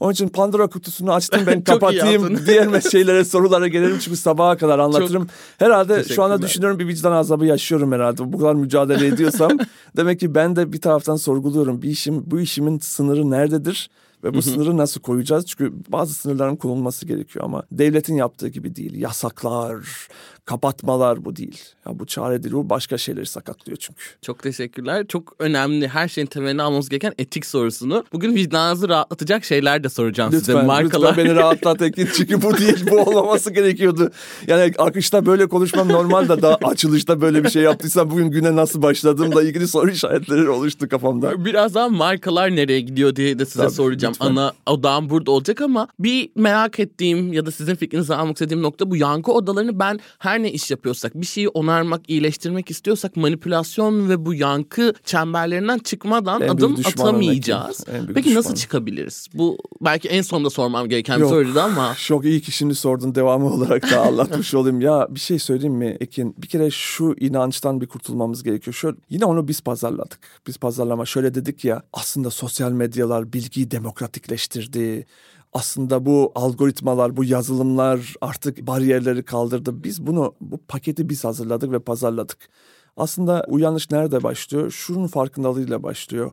Onun 0.00 0.12
için 0.12 0.28
Pandora 0.28 0.66
kutusunu 0.66 1.12
açtım 1.12 1.40
ben 1.46 1.60
kapatayım. 1.64 2.46
Diğer 2.46 2.80
şeylere 2.90 3.24
sorulara 3.24 3.68
gelirim 3.68 3.98
çünkü 3.98 4.16
sabaha 4.16 4.56
kadar 4.56 4.78
anlatırım. 4.78 5.22
Çok 5.22 5.32
herhalde 5.58 6.04
şu 6.04 6.22
anda 6.22 6.42
düşünüyorum 6.42 6.78
bir 6.78 6.86
vicdan 6.86 7.12
azabı 7.12 7.46
yaşıyorum 7.46 7.92
herhalde. 7.92 8.32
Bu 8.32 8.38
kadar 8.38 8.54
mücadele 8.54 9.06
ediyorsam. 9.06 9.52
demek 9.96 10.20
ki 10.20 10.34
ben 10.34 10.56
de 10.56 10.72
bir 10.72 10.80
taraftan 10.80 11.16
sorguluyorum. 11.16 11.82
Bir 11.82 11.88
işim 11.88 12.30
bu 12.30 12.40
işimin 12.40 12.78
sınırı 12.78 13.30
nerededir? 13.30 13.90
Ve 14.24 14.34
bu 14.34 14.42
sınırı 14.42 14.76
nasıl 14.76 15.00
koyacağız? 15.00 15.46
Çünkü 15.46 15.72
bazı 15.88 16.14
sınırların 16.14 16.56
konulması 16.56 17.06
gerekiyor 17.06 17.44
ama 17.44 17.62
devletin 17.72 18.14
yaptığı 18.14 18.48
gibi 18.48 18.76
değil. 18.76 18.94
Yasaklar, 18.94 20.08
kapatmalar 20.50 21.24
bu 21.24 21.36
değil. 21.36 21.60
Ya 21.86 21.98
bu 21.98 22.06
çare 22.06 22.42
değil. 22.42 22.54
Bu 22.54 22.70
başka 22.70 22.98
şeyleri 22.98 23.26
sakatlıyor 23.26 23.76
çünkü. 23.76 24.04
Çok 24.22 24.42
teşekkürler. 24.42 25.06
Çok 25.06 25.36
önemli. 25.38 25.88
Her 25.88 26.08
şeyin 26.08 26.26
temelini 26.26 26.62
almamız 26.62 26.88
gereken 26.88 27.12
etik 27.18 27.46
sorusunu. 27.46 28.04
Bugün 28.12 28.34
vicdanınızı 28.34 28.88
rahatlatacak 28.88 29.44
şeyler 29.44 29.84
de 29.84 29.88
soracağım 29.88 30.32
lütfen, 30.32 30.54
size. 30.54 30.66
Markalar. 30.66 31.08
Lütfen 31.08 31.24
beni 31.24 31.34
rahatlat 31.36 31.82
Ekin. 31.82 32.08
Çünkü 32.16 32.42
bu 32.42 32.58
değil. 32.58 32.86
Bu 32.90 33.00
olmaması 33.00 33.52
gerekiyordu. 33.52 34.10
Yani 34.46 34.72
akışta 34.78 35.26
böyle 35.26 35.48
konuşmam 35.48 35.88
normal 35.88 36.28
da 36.28 36.42
daha 36.42 36.54
açılışta 36.54 37.20
böyle 37.20 37.44
bir 37.44 37.50
şey 37.50 37.62
yaptıysam 37.62 38.10
bugün 38.10 38.30
güne 38.30 38.56
nasıl 38.56 38.82
başladığımla 38.82 39.42
ilgili 39.42 39.68
soru 39.68 39.90
işaretleri 39.90 40.48
oluştu 40.48 40.88
kafamda. 40.88 41.44
Birazdan 41.44 41.92
markalar 41.92 42.56
nereye 42.56 42.80
gidiyor 42.80 43.16
diye 43.16 43.38
de 43.38 43.46
size 43.46 43.62
Tabii, 43.62 43.74
soracağım. 43.74 44.14
Lütfen. 44.14 44.26
Ana 44.26 44.52
odağım 44.66 45.10
burada 45.10 45.30
olacak 45.30 45.60
ama 45.60 45.88
bir 45.98 46.30
merak 46.36 46.80
ettiğim 46.80 47.32
ya 47.32 47.46
da 47.46 47.50
sizin 47.50 47.74
fikrinizi 47.74 48.14
almak 48.14 48.36
istediğim 48.36 48.62
nokta 48.62 48.90
bu 48.90 48.96
yankı 48.96 49.32
odalarını 49.32 49.78
ben 49.78 50.00
her 50.18 50.39
her 50.40 50.42
ne 50.42 50.52
iş 50.52 50.70
yapıyorsak 50.70 51.14
bir 51.14 51.26
şeyi 51.26 51.48
onarmak, 51.48 52.10
iyileştirmek 52.10 52.70
istiyorsak 52.70 53.16
manipülasyon 53.16 54.08
ve 54.08 54.26
bu 54.26 54.34
yankı 54.34 54.94
çemberlerinden 55.04 55.78
çıkmadan 55.78 56.42
En 56.42 56.48
adım 56.48 56.76
atamayacağız. 56.84 57.84
En 57.92 58.06
Peki 58.06 58.34
nasıl 58.34 58.54
çıkabiliriz? 58.54 59.26
Bu 59.34 59.58
belki 59.80 60.08
en 60.08 60.22
sonunda 60.22 60.50
sormam 60.50 60.88
gereken 60.88 61.20
bir 61.20 61.26
soruydu 61.26 61.60
ama 61.60 61.94
Çok 62.06 62.24
iyi 62.24 62.40
ki 62.40 62.52
şimdi 62.52 62.74
sordun 62.74 63.14
devamı 63.14 63.52
olarak 63.52 63.90
da 63.90 64.00
anlatmış 64.00 64.54
olayım. 64.60 64.80
Ya 64.80 65.06
bir 65.10 65.20
şey 65.20 65.38
söyleyeyim 65.38 65.74
mi 65.74 65.96
Ekin? 66.00 66.34
Bir 66.38 66.46
kere 66.46 66.70
şu 66.70 67.14
inançtan 67.20 67.80
bir 67.80 67.86
kurtulmamız 67.86 68.42
gerekiyor. 68.42 68.74
Şöyle, 68.74 68.96
yine 69.10 69.24
onu 69.24 69.48
biz 69.48 69.60
pazarladık. 69.60 70.18
Biz 70.46 70.58
pazarlama 70.58 71.06
şöyle 71.06 71.34
dedik 71.34 71.64
ya 71.64 71.82
aslında 71.92 72.30
sosyal 72.30 72.72
medyalar 72.72 73.32
bilgiyi 73.32 73.70
demokratikleştirdi. 73.70 75.06
Aslında 75.52 76.06
bu 76.06 76.32
algoritmalar, 76.34 77.16
bu 77.16 77.24
yazılımlar 77.24 78.14
artık 78.20 78.66
bariyerleri 78.66 79.22
kaldırdı. 79.22 79.84
Biz 79.84 80.06
bunu, 80.06 80.34
bu 80.40 80.58
paketi 80.58 81.08
biz 81.08 81.24
hazırladık 81.24 81.72
ve 81.72 81.78
pazarladık. 81.78 82.48
Aslında 82.96 83.44
uyanış 83.48 83.90
nerede 83.90 84.22
başlıyor? 84.22 84.70
Şunun 84.70 85.06
farkındalığıyla 85.06 85.82
başlıyor. 85.82 86.30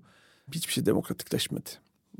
Hiçbir 0.51 0.73
şey 0.73 0.85
demokratikleşmedi. 0.85 1.69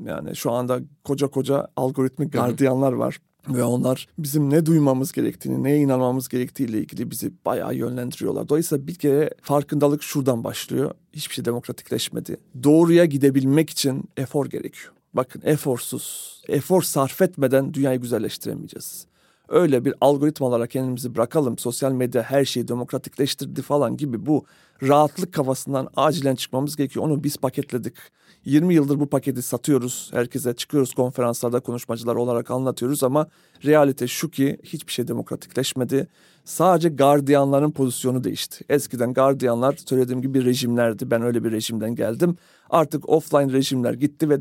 Yani 0.04 0.36
şu 0.36 0.52
anda 0.52 0.80
koca 1.04 1.26
koca 1.26 1.68
algoritmik 1.76 2.32
gardiyanlar 2.32 2.92
var. 2.92 3.18
Ve 3.48 3.64
onlar 3.64 4.08
bizim 4.18 4.50
ne 4.50 4.66
duymamız 4.66 5.12
gerektiğini, 5.12 5.62
neye 5.62 5.78
inanmamız 5.78 6.28
gerektiğiyle 6.28 6.78
ilgili 6.78 7.10
bizi 7.10 7.32
bayağı 7.46 7.74
yönlendiriyorlar. 7.74 8.48
Dolayısıyla 8.48 8.86
bir 8.86 8.94
kere 8.94 9.30
farkındalık 9.42 10.02
şuradan 10.02 10.44
başlıyor. 10.44 10.90
Hiçbir 11.12 11.34
şey 11.34 11.44
demokratikleşmedi. 11.44 12.36
Doğruya 12.62 13.04
gidebilmek 13.04 13.70
için 13.70 14.04
efor 14.16 14.46
gerekiyor. 14.46 14.92
Bakın 15.18 15.42
eforsuz, 15.44 16.38
efor 16.48 16.82
sarf 16.82 17.22
etmeden 17.22 17.74
dünyayı 17.74 18.00
güzelleştiremeyeceğiz. 18.00 19.06
Öyle 19.48 19.84
bir 19.84 19.94
algoritmalara 20.00 20.66
kendimizi 20.66 21.14
bırakalım. 21.14 21.58
Sosyal 21.58 21.92
medya 21.92 22.22
her 22.22 22.44
şeyi 22.44 22.68
demokratikleştirdi 22.68 23.62
falan 23.62 23.96
gibi 23.96 24.26
bu 24.26 24.44
rahatlık 24.82 25.34
kafasından 25.34 25.88
acilen 25.96 26.34
çıkmamız 26.34 26.76
gerekiyor. 26.76 27.04
Onu 27.04 27.24
biz 27.24 27.36
paketledik. 27.36 27.94
20 28.44 28.74
yıldır 28.74 29.00
bu 29.00 29.06
paketi 29.06 29.42
satıyoruz. 29.42 30.10
Herkese 30.12 30.54
çıkıyoruz 30.54 30.94
konferanslarda 30.94 31.60
konuşmacılar 31.60 32.16
olarak 32.16 32.50
anlatıyoruz 32.50 33.04
ama 33.04 33.26
realite 33.64 34.08
şu 34.08 34.30
ki 34.30 34.58
hiçbir 34.62 34.92
şey 34.92 35.08
demokratikleşmedi. 35.08 36.08
Sadece 36.44 36.88
gardiyanların 36.88 37.70
pozisyonu 37.70 38.24
değişti. 38.24 38.64
Eskiden 38.68 39.12
gardiyanlar 39.12 39.76
söylediğim 39.86 40.22
gibi 40.22 40.44
rejimlerdi. 40.44 41.10
Ben 41.10 41.22
öyle 41.22 41.44
bir 41.44 41.52
rejimden 41.52 41.94
geldim. 41.94 42.36
Artık 42.70 43.08
offline 43.08 43.52
rejimler 43.52 43.92
gitti 43.92 44.30
ve 44.30 44.38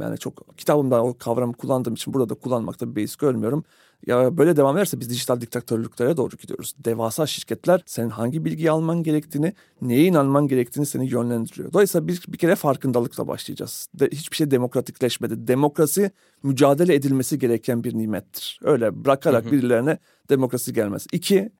yani 0.00 0.18
çok 0.18 0.58
kitabımda 0.58 1.04
o 1.04 1.18
kavramı 1.18 1.52
kullandığım 1.52 1.94
için 1.94 2.14
burada 2.14 2.28
da 2.28 2.34
kullanmakta 2.34 2.90
bir 2.90 2.96
beis 2.96 3.16
görmüyorum. 3.16 3.64
Ya 4.06 4.38
böyle 4.38 4.56
devam 4.56 4.76
ederse 4.76 5.00
biz 5.00 5.10
dijital 5.10 5.40
diktatörlüklere 5.40 6.16
doğru 6.16 6.36
gidiyoruz. 6.36 6.74
Devasa 6.84 7.26
şirketler 7.26 7.82
senin 7.86 8.10
hangi 8.10 8.44
bilgiyi 8.44 8.70
alman 8.70 9.02
gerektiğini, 9.02 9.52
neye 9.82 10.04
inanman 10.04 10.48
gerektiğini 10.48 10.86
seni 10.86 11.10
yönlendiriyor. 11.10 11.72
Dolayısıyla 11.72 12.08
bir, 12.08 12.22
bir 12.28 12.38
kere 12.38 12.56
farkındalıkla 12.56 13.28
başlayacağız. 13.28 13.88
De, 13.94 14.08
hiçbir 14.12 14.36
şey 14.36 14.50
demokratikleşmedi. 14.50 15.48
Demokrasi 15.48 16.10
mücadele 16.42 16.94
edilmesi 16.94 17.38
gereken 17.38 17.84
bir 17.84 17.98
nimettir. 17.98 18.60
Öyle 18.62 19.04
bırakarak 19.04 19.44
Hı 19.44 19.48
hı. 19.48 19.52
birilerine 19.52 19.98
demokrasi 20.28 20.72
gelmez. 20.72 21.06
İki, 21.12 21.50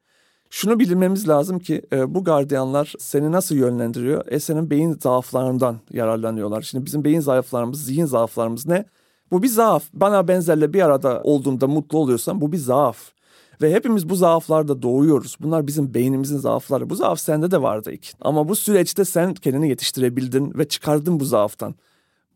şunu 0.50 0.78
bilmemiz 0.78 1.28
lazım 1.28 1.58
ki 1.58 1.82
e, 1.92 2.14
bu 2.14 2.24
gardiyanlar 2.24 2.94
seni 2.98 3.32
nasıl 3.32 3.54
yönlendiriyor? 3.54 4.24
E 4.26 4.40
senin 4.40 4.70
beyin 4.70 4.96
zaaflarından 5.02 5.80
yararlanıyorlar. 5.90 6.62
Şimdi 6.62 6.86
bizim 6.86 7.04
beyin 7.04 7.20
zaaflarımız, 7.20 7.84
zihin 7.84 8.04
zaaflarımız 8.04 8.66
ne? 8.66 8.84
Bu 9.30 9.42
bir 9.42 9.48
zaaf. 9.48 9.84
Bana 9.92 10.28
benzerle 10.28 10.72
bir 10.72 10.82
arada 10.82 11.20
olduğunda 11.22 11.66
mutlu 11.66 11.98
oluyorsan 11.98 12.40
bu 12.40 12.52
bir 12.52 12.56
zaaf. 12.56 13.15
Ve 13.62 13.74
hepimiz 13.74 14.08
bu 14.08 14.16
zaaflarda 14.16 14.82
doğuyoruz. 14.82 15.36
Bunlar 15.40 15.66
bizim 15.66 15.94
beynimizin 15.94 16.38
zaafları. 16.38 16.90
Bu 16.90 16.94
zaaf 16.94 17.20
sende 17.20 17.50
de 17.50 17.62
vardı 17.62 17.92
ilk. 17.92 18.12
Ama 18.20 18.48
bu 18.48 18.56
süreçte 18.56 19.04
sen 19.04 19.34
kendini 19.34 19.68
yetiştirebildin 19.68 20.58
ve 20.58 20.68
çıkardın 20.68 21.20
bu 21.20 21.24
zaaftan. 21.24 21.74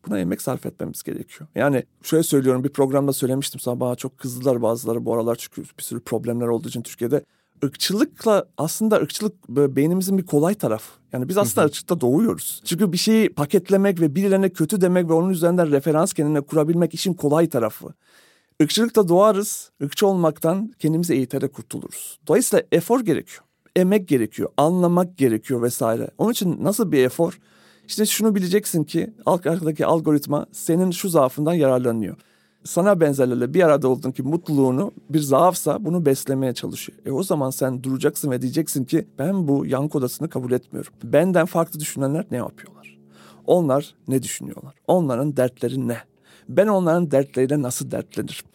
Buna 0.07 0.19
emek 0.19 0.41
sarf 0.41 0.65
etmemiz 0.65 1.03
gerekiyor. 1.03 1.49
Yani 1.55 1.83
şöyle 2.03 2.23
söylüyorum 2.23 2.63
bir 2.63 2.69
programda 2.69 3.13
söylemiştim 3.13 3.59
sana 3.59 3.79
bana 3.79 3.95
çok 3.95 4.17
kızdılar 4.17 4.61
bazıları 4.61 5.05
bu 5.05 5.13
aralar 5.13 5.35
çünkü 5.35 5.63
bir 5.77 5.83
sürü 5.83 5.99
problemler 5.99 6.47
olduğu 6.47 6.67
için 6.67 6.81
Türkiye'de. 6.81 7.23
Irkçılıkla 7.63 8.45
aslında 8.57 8.95
ırkçılık 8.95 9.49
beynimizin 9.49 10.17
bir 10.17 10.25
kolay 10.25 10.55
tarafı. 10.55 10.91
Yani 11.13 11.29
biz 11.29 11.37
aslında 11.37 11.65
ırkçılıkta 11.65 12.01
doğuyoruz. 12.01 12.61
Çünkü 12.65 12.91
bir 12.91 12.97
şeyi 12.97 13.33
paketlemek 13.33 14.01
ve 14.01 14.15
birilerine 14.15 14.49
kötü 14.49 14.81
demek 14.81 15.09
ve 15.09 15.13
onun 15.13 15.29
üzerinden 15.29 15.71
referans 15.71 16.13
kendine 16.13 16.41
kurabilmek 16.41 16.93
işin 16.93 17.13
kolay 17.13 17.49
tarafı. 17.49 17.87
Irkçılıkta 18.61 19.07
doğarız, 19.07 19.71
ırkçı 19.83 20.07
olmaktan 20.07 20.73
kendimizi 20.79 21.13
eğiterek 21.13 21.53
kurtuluruz. 21.53 22.19
Dolayısıyla 22.27 22.65
efor 22.71 22.99
gerekiyor, 22.99 23.43
emek 23.75 24.07
gerekiyor, 24.07 24.49
anlamak 24.57 25.17
gerekiyor 25.17 25.61
vesaire. 25.61 26.09
Onun 26.17 26.31
için 26.31 26.63
nasıl 26.63 26.91
bir 26.91 27.05
efor? 27.05 27.39
İşte 27.87 28.05
şunu 28.05 28.35
bileceksin 28.35 28.83
ki 28.83 29.13
arkadaki 29.25 29.85
algoritma 29.85 30.45
senin 30.51 30.91
şu 30.91 31.09
zaafından 31.09 31.53
yararlanıyor. 31.53 32.17
Sana 32.63 32.99
benzerlerle 32.99 33.53
bir 33.53 33.63
arada 33.63 33.87
oldun 33.87 34.11
ki 34.11 34.23
mutluluğunu 34.23 34.91
bir 35.09 35.19
zaafsa 35.19 35.85
bunu 35.85 36.05
beslemeye 36.05 36.53
çalışıyor. 36.53 36.99
E 37.05 37.11
o 37.11 37.23
zaman 37.23 37.49
sen 37.49 37.83
duracaksın 37.83 38.31
ve 38.31 38.41
diyeceksin 38.41 38.85
ki 38.85 39.07
ben 39.19 39.47
bu 39.47 39.65
yankı 39.65 39.97
odasını 39.97 40.29
kabul 40.29 40.51
etmiyorum. 40.51 40.93
Benden 41.03 41.45
farklı 41.45 41.79
düşünenler 41.79 42.25
ne 42.31 42.37
yapıyorlar? 42.37 42.97
Onlar 43.45 43.95
ne 44.07 44.23
düşünüyorlar? 44.23 44.75
Onların 44.87 45.37
dertleri 45.37 45.87
ne? 45.87 46.10
Ben 46.49 46.67
onların 46.67 47.11
dertleriyle 47.11 47.61
nasıl 47.61 47.91
dertlenirim? 47.91 48.45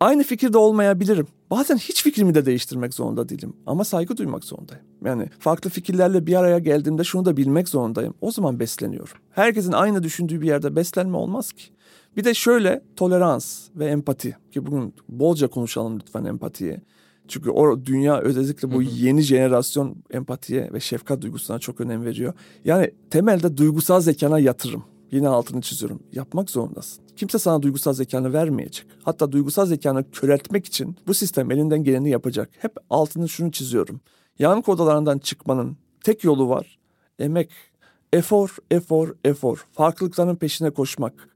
Aynı 0.00 0.22
fikirde 0.22 0.58
olmayabilirim. 0.58 1.26
Bazen 1.50 1.76
hiç 1.76 2.02
fikrimi 2.02 2.34
de 2.34 2.46
değiştirmek 2.46 2.94
zorunda 2.94 3.28
değilim. 3.28 3.56
Ama 3.66 3.84
saygı 3.84 4.16
duymak 4.16 4.44
zorundayım. 4.44 4.84
Yani 5.04 5.28
farklı 5.38 5.70
fikirlerle 5.70 6.26
bir 6.26 6.34
araya 6.34 6.58
geldiğimde 6.58 7.04
şunu 7.04 7.24
da 7.24 7.36
bilmek 7.36 7.68
zorundayım. 7.68 8.14
O 8.20 8.30
zaman 8.30 8.60
besleniyorum. 8.60 9.16
Herkesin 9.30 9.72
aynı 9.72 10.02
düşündüğü 10.02 10.40
bir 10.40 10.46
yerde 10.46 10.76
beslenme 10.76 11.16
olmaz 11.16 11.52
ki. 11.52 11.64
Bir 12.16 12.24
de 12.24 12.34
şöyle 12.34 12.82
tolerans 12.96 13.68
ve 13.76 13.86
empati 13.86 14.36
ki 14.50 14.66
bugün 14.66 14.94
bolca 15.08 15.48
konuşalım 15.48 15.98
lütfen 16.00 16.24
empatiye. 16.24 16.80
Çünkü 17.28 17.50
o 17.50 17.84
dünya 17.84 18.20
özellikle 18.20 18.72
bu 18.72 18.82
yeni 18.82 19.20
jenerasyon 19.20 19.96
empatiye 20.10 20.70
ve 20.72 20.80
şefkat 20.80 21.22
duygusuna 21.22 21.58
çok 21.58 21.80
önem 21.80 22.04
veriyor. 22.04 22.32
Yani 22.64 22.90
temelde 23.10 23.56
duygusal 23.56 24.00
zekana 24.00 24.38
yatırım. 24.38 24.84
Yine 25.14 25.28
altını 25.28 25.60
çiziyorum. 25.60 26.02
Yapmak 26.12 26.50
zorundasın. 26.50 27.04
Kimse 27.16 27.38
sana 27.38 27.62
duygusal 27.62 27.92
zekanı 27.92 28.32
vermeyecek. 28.32 28.86
Hatta 29.02 29.32
duygusal 29.32 29.66
zekanı 29.66 30.10
köreltmek 30.10 30.66
için 30.66 30.96
bu 31.06 31.14
sistem 31.14 31.50
elinden 31.50 31.84
geleni 31.84 32.10
yapacak. 32.10 32.50
Hep 32.58 32.72
altını 32.90 33.28
şunu 33.28 33.52
çiziyorum. 33.52 34.00
Yankı 34.38 34.72
odalarından 34.72 35.18
çıkmanın 35.18 35.76
tek 36.04 36.24
yolu 36.24 36.48
var. 36.48 36.78
Emek, 37.18 37.50
efor, 38.12 38.56
efor, 38.70 39.14
efor. 39.24 39.66
Farklılıkların 39.72 40.36
peşine 40.36 40.70
koşmak. 40.70 41.28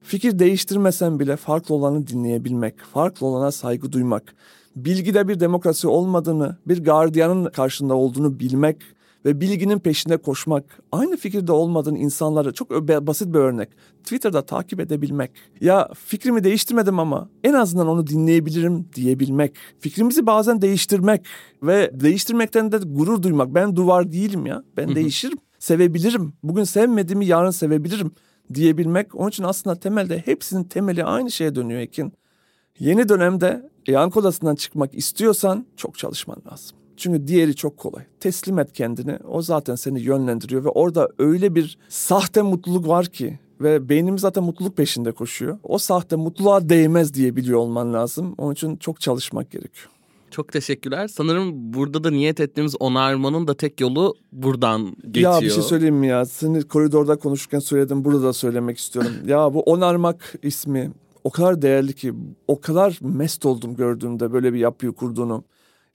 Fikir 0.00 0.38
değiştirmesen 0.38 1.20
bile 1.20 1.36
farklı 1.36 1.74
olanı 1.74 2.06
dinleyebilmek, 2.06 2.80
farklı 2.80 3.26
olana 3.26 3.52
saygı 3.52 3.92
duymak, 3.92 4.34
bilgide 4.76 5.28
bir 5.28 5.40
demokrasi 5.40 5.88
olmadığını, 5.88 6.56
bir 6.66 6.84
gardiyanın 6.84 7.50
karşında 7.50 7.94
olduğunu 7.94 8.40
bilmek 8.40 8.76
ve 9.26 9.40
bilginin 9.40 9.78
peşinde 9.78 10.16
koşmak, 10.16 10.64
aynı 10.92 11.16
fikirde 11.16 11.52
olmadığın 11.52 11.94
insanları 11.94 12.52
çok 12.52 12.70
basit 12.70 13.28
bir 13.34 13.38
örnek. 13.38 13.68
Twitter'da 14.04 14.46
takip 14.46 14.80
edebilmek. 14.80 15.30
Ya 15.60 15.88
fikrimi 15.94 16.44
değiştirmedim 16.44 16.98
ama 16.98 17.28
en 17.44 17.52
azından 17.52 17.88
onu 17.88 18.06
dinleyebilirim 18.06 18.88
diyebilmek. 18.94 19.56
Fikrimizi 19.80 20.26
bazen 20.26 20.62
değiştirmek 20.62 21.26
ve 21.62 21.90
değiştirmekten 21.94 22.72
de 22.72 22.76
gurur 22.76 23.22
duymak. 23.22 23.54
Ben 23.54 23.76
duvar 23.76 24.12
değilim 24.12 24.46
ya. 24.46 24.62
Ben 24.76 24.94
değişirim. 24.94 25.38
Sevebilirim. 25.58 26.32
Bugün 26.42 26.64
sevmediğimi 26.64 27.26
yarın 27.26 27.50
sevebilirim 27.50 28.10
diyebilmek. 28.54 29.14
Onun 29.14 29.28
için 29.28 29.44
aslında 29.44 29.80
temelde 29.80 30.18
hepsinin 30.18 30.64
temeli 30.64 31.04
aynı 31.04 31.30
şeye 31.30 31.54
dönüyor 31.54 31.80
Ekin. 31.80 32.12
Yeni 32.78 33.08
dönemde 33.08 33.70
yankı 33.86 34.20
odasından 34.20 34.54
çıkmak 34.54 34.94
istiyorsan 34.94 35.66
çok 35.76 35.98
çalışman 35.98 36.38
lazım. 36.52 36.76
Çünkü 36.96 37.26
diğeri 37.26 37.56
çok 37.56 37.76
kolay. 37.76 38.04
Teslim 38.20 38.58
et 38.58 38.72
kendini. 38.72 39.18
O 39.28 39.42
zaten 39.42 39.74
seni 39.74 40.00
yönlendiriyor 40.00 40.64
ve 40.64 40.68
orada 40.68 41.08
öyle 41.18 41.54
bir 41.54 41.78
sahte 41.88 42.42
mutluluk 42.42 42.88
var 42.88 43.06
ki 43.06 43.38
ve 43.60 43.88
beynimiz 43.88 44.20
zaten 44.20 44.44
mutluluk 44.44 44.76
peşinde 44.76 45.12
koşuyor. 45.12 45.58
O 45.62 45.78
sahte 45.78 46.16
mutluluğa 46.16 46.68
değmez 46.68 47.14
diye 47.14 47.36
biliyor 47.36 47.58
olman 47.58 47.92
lazım. 47.94 48.34
Onun 48.38 48.52
için 48.52 48.76
çok 48.76 49.00
çalışmak 49.00 49.50
gerekiyor. 49.50 49.88
Çok 50.30 50.52
teşekkürler. 50.52 51.08
Sanırım 51.08 51.74
burada 51.74 52.04
da 52.04 52.10
niyet 52.10 52.40
ettiğimiz 52.40 52.74
onarmanın 52.80 53.48
da 53.48 53.54
tek 53.54 53.80
yolu 53.80 54.14
buradan 54.32 54.96
geçiyor. 55.10 55.32
Ya 55.32 55.40
bir 55.40 55.50
şey 55.50 55.62
söyleyeyim 55.62 55.94
mi 55.94 56.06
ya? 56.06 56.24
Seni 56.24 56.62
koridorda 56.62 57.16
konuşurken 57.16 57.58
söyledim. 57.58 58.04
Burada 58.04 58.22
da 58.22 58.32
söylemek 58.32 58.78
istiyorum. 58.78 59.12
ya 59.26 59.54
bu 59.54 59.60
onarmak 59.60 60.34
ismi 60.42 60.90
o 61.24 61.30
kadar 61.30 61.62
değerli 61.62 61.92
ki 61.92 62.12
o 62.48 62.60
kadar 62.60 62.98
mest 63.00 63.46
oldum 63.46 63.76
gördüğümde 63.76 64.32
böyle 64.32 64.52
bir 64.52 64.58
yapıyı 64.58 64.92
kurduğunu. 64.92 65.44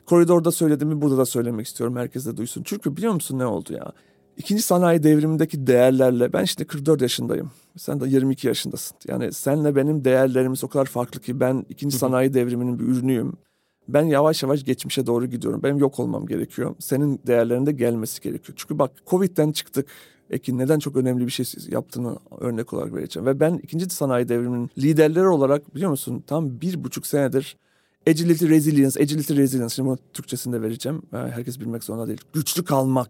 Koridorda 0.06 0.52
söylediğimi 0.52 1.02
burada 1.02 1.18
da 1.18 1.26
söylemek 1.26 1.68
istiyorum. 1.68 1.96
Herkes 1.96 2.26
de 2.26 2.38
duysun. 2.38 2.64
Çünkü 2.66 2.98
biliyor 2.98 3.14
musun 3.14 3.40
ne 3.40 3.46
oldu 3.46 3.74
ya? 3.74 3.92
İkinci 4.38 4.62
sanayi 4.62 5.04
devrimindeki 5.04 5.68
değerlerle 5.68 6.34
ben 6.34 6.46
şimdi 6.46 6.66
44 6.66 7.02
yaşındayım. 7.02 7.52
Sen 7.78 8.00
de 8.00 8.10
22 8.10 8.48
yaşındasın. 8.48 8.98
Yani 9.08 9.34
senle 9.34 9.76
benim 9.76 10.06
değerlerimiz 10.06 10.64
o 10.64 10.68
kadar 10.68 10.86
farklı 10.86 11.22
ki 11.22 11.40
ben 11.40 11.66
ikinci 11.70 11.98
sanayi 11.98 12.34
devriminin 12.34 12.80
bir 12.80 12.84
ürünüyüm. 12.84 13.34
Ben 13.88 14.04
yavaş 14.04 14.44
yavaş 14.44 14.64
geçmişe 14.64 15.06
doğru 15.08 15.26
gidiyorum. 15.26 15.64
Benim 15.64 15.78
yok 15.78 16.00
olmam 16.00 16.26
gerekiyor. 16.26 16.76
Senin 16.80 17.20
değerlerinde 17.28 17.72
gelmesi 17.72 18.22
gerekiyor. 18.22 18.54
Çünkü 18.58 18.80
bak 18.80 18.92
Covid'den 19.08 19.52
çıktık. 19.52 19.88
Ekin 20.30 20.58
neden 20.58 20.80
çok 20.80 20.96
önemli 20.96 21.26
bir 21.26 21.32
şey 21.32 21.46
yaptığını 21.70 22.18
örnek 22.40 22.74
olarak 22.74 22.94
vereceğim. 22.94 23.26
Ve 23.26 23.40
ben 23.40 23.60
ikinci 23.64 23.90
sanayi 23.90 24.30
devriminin 24.30 24.70
liderleri 24.78 25.28
olarak 25.28 25.76
biliyor 25.76 25.92
musun 25.92 26.24
tam 26.28 26.62
bir 26.62 26.84
buçuk 26.84 27.08
senedir 27.08 27.58
agility 28.08 28.50
resilience, 28.50 29.02
agility 29.02 29.34
resilience 29.34 29.76
şimdi 29.76 29.90
bunu 29.90 29.98
Türkçesinde 30.14 30.62
vereceğim. 30.62 31.02
Herkes 31.12 31.60
bilmek 31.60 31.84
zorunda 31.84 32.08
değil. 32.08 32.22
Güçlü 32.34 32.66
kalmak, 32.66 33.10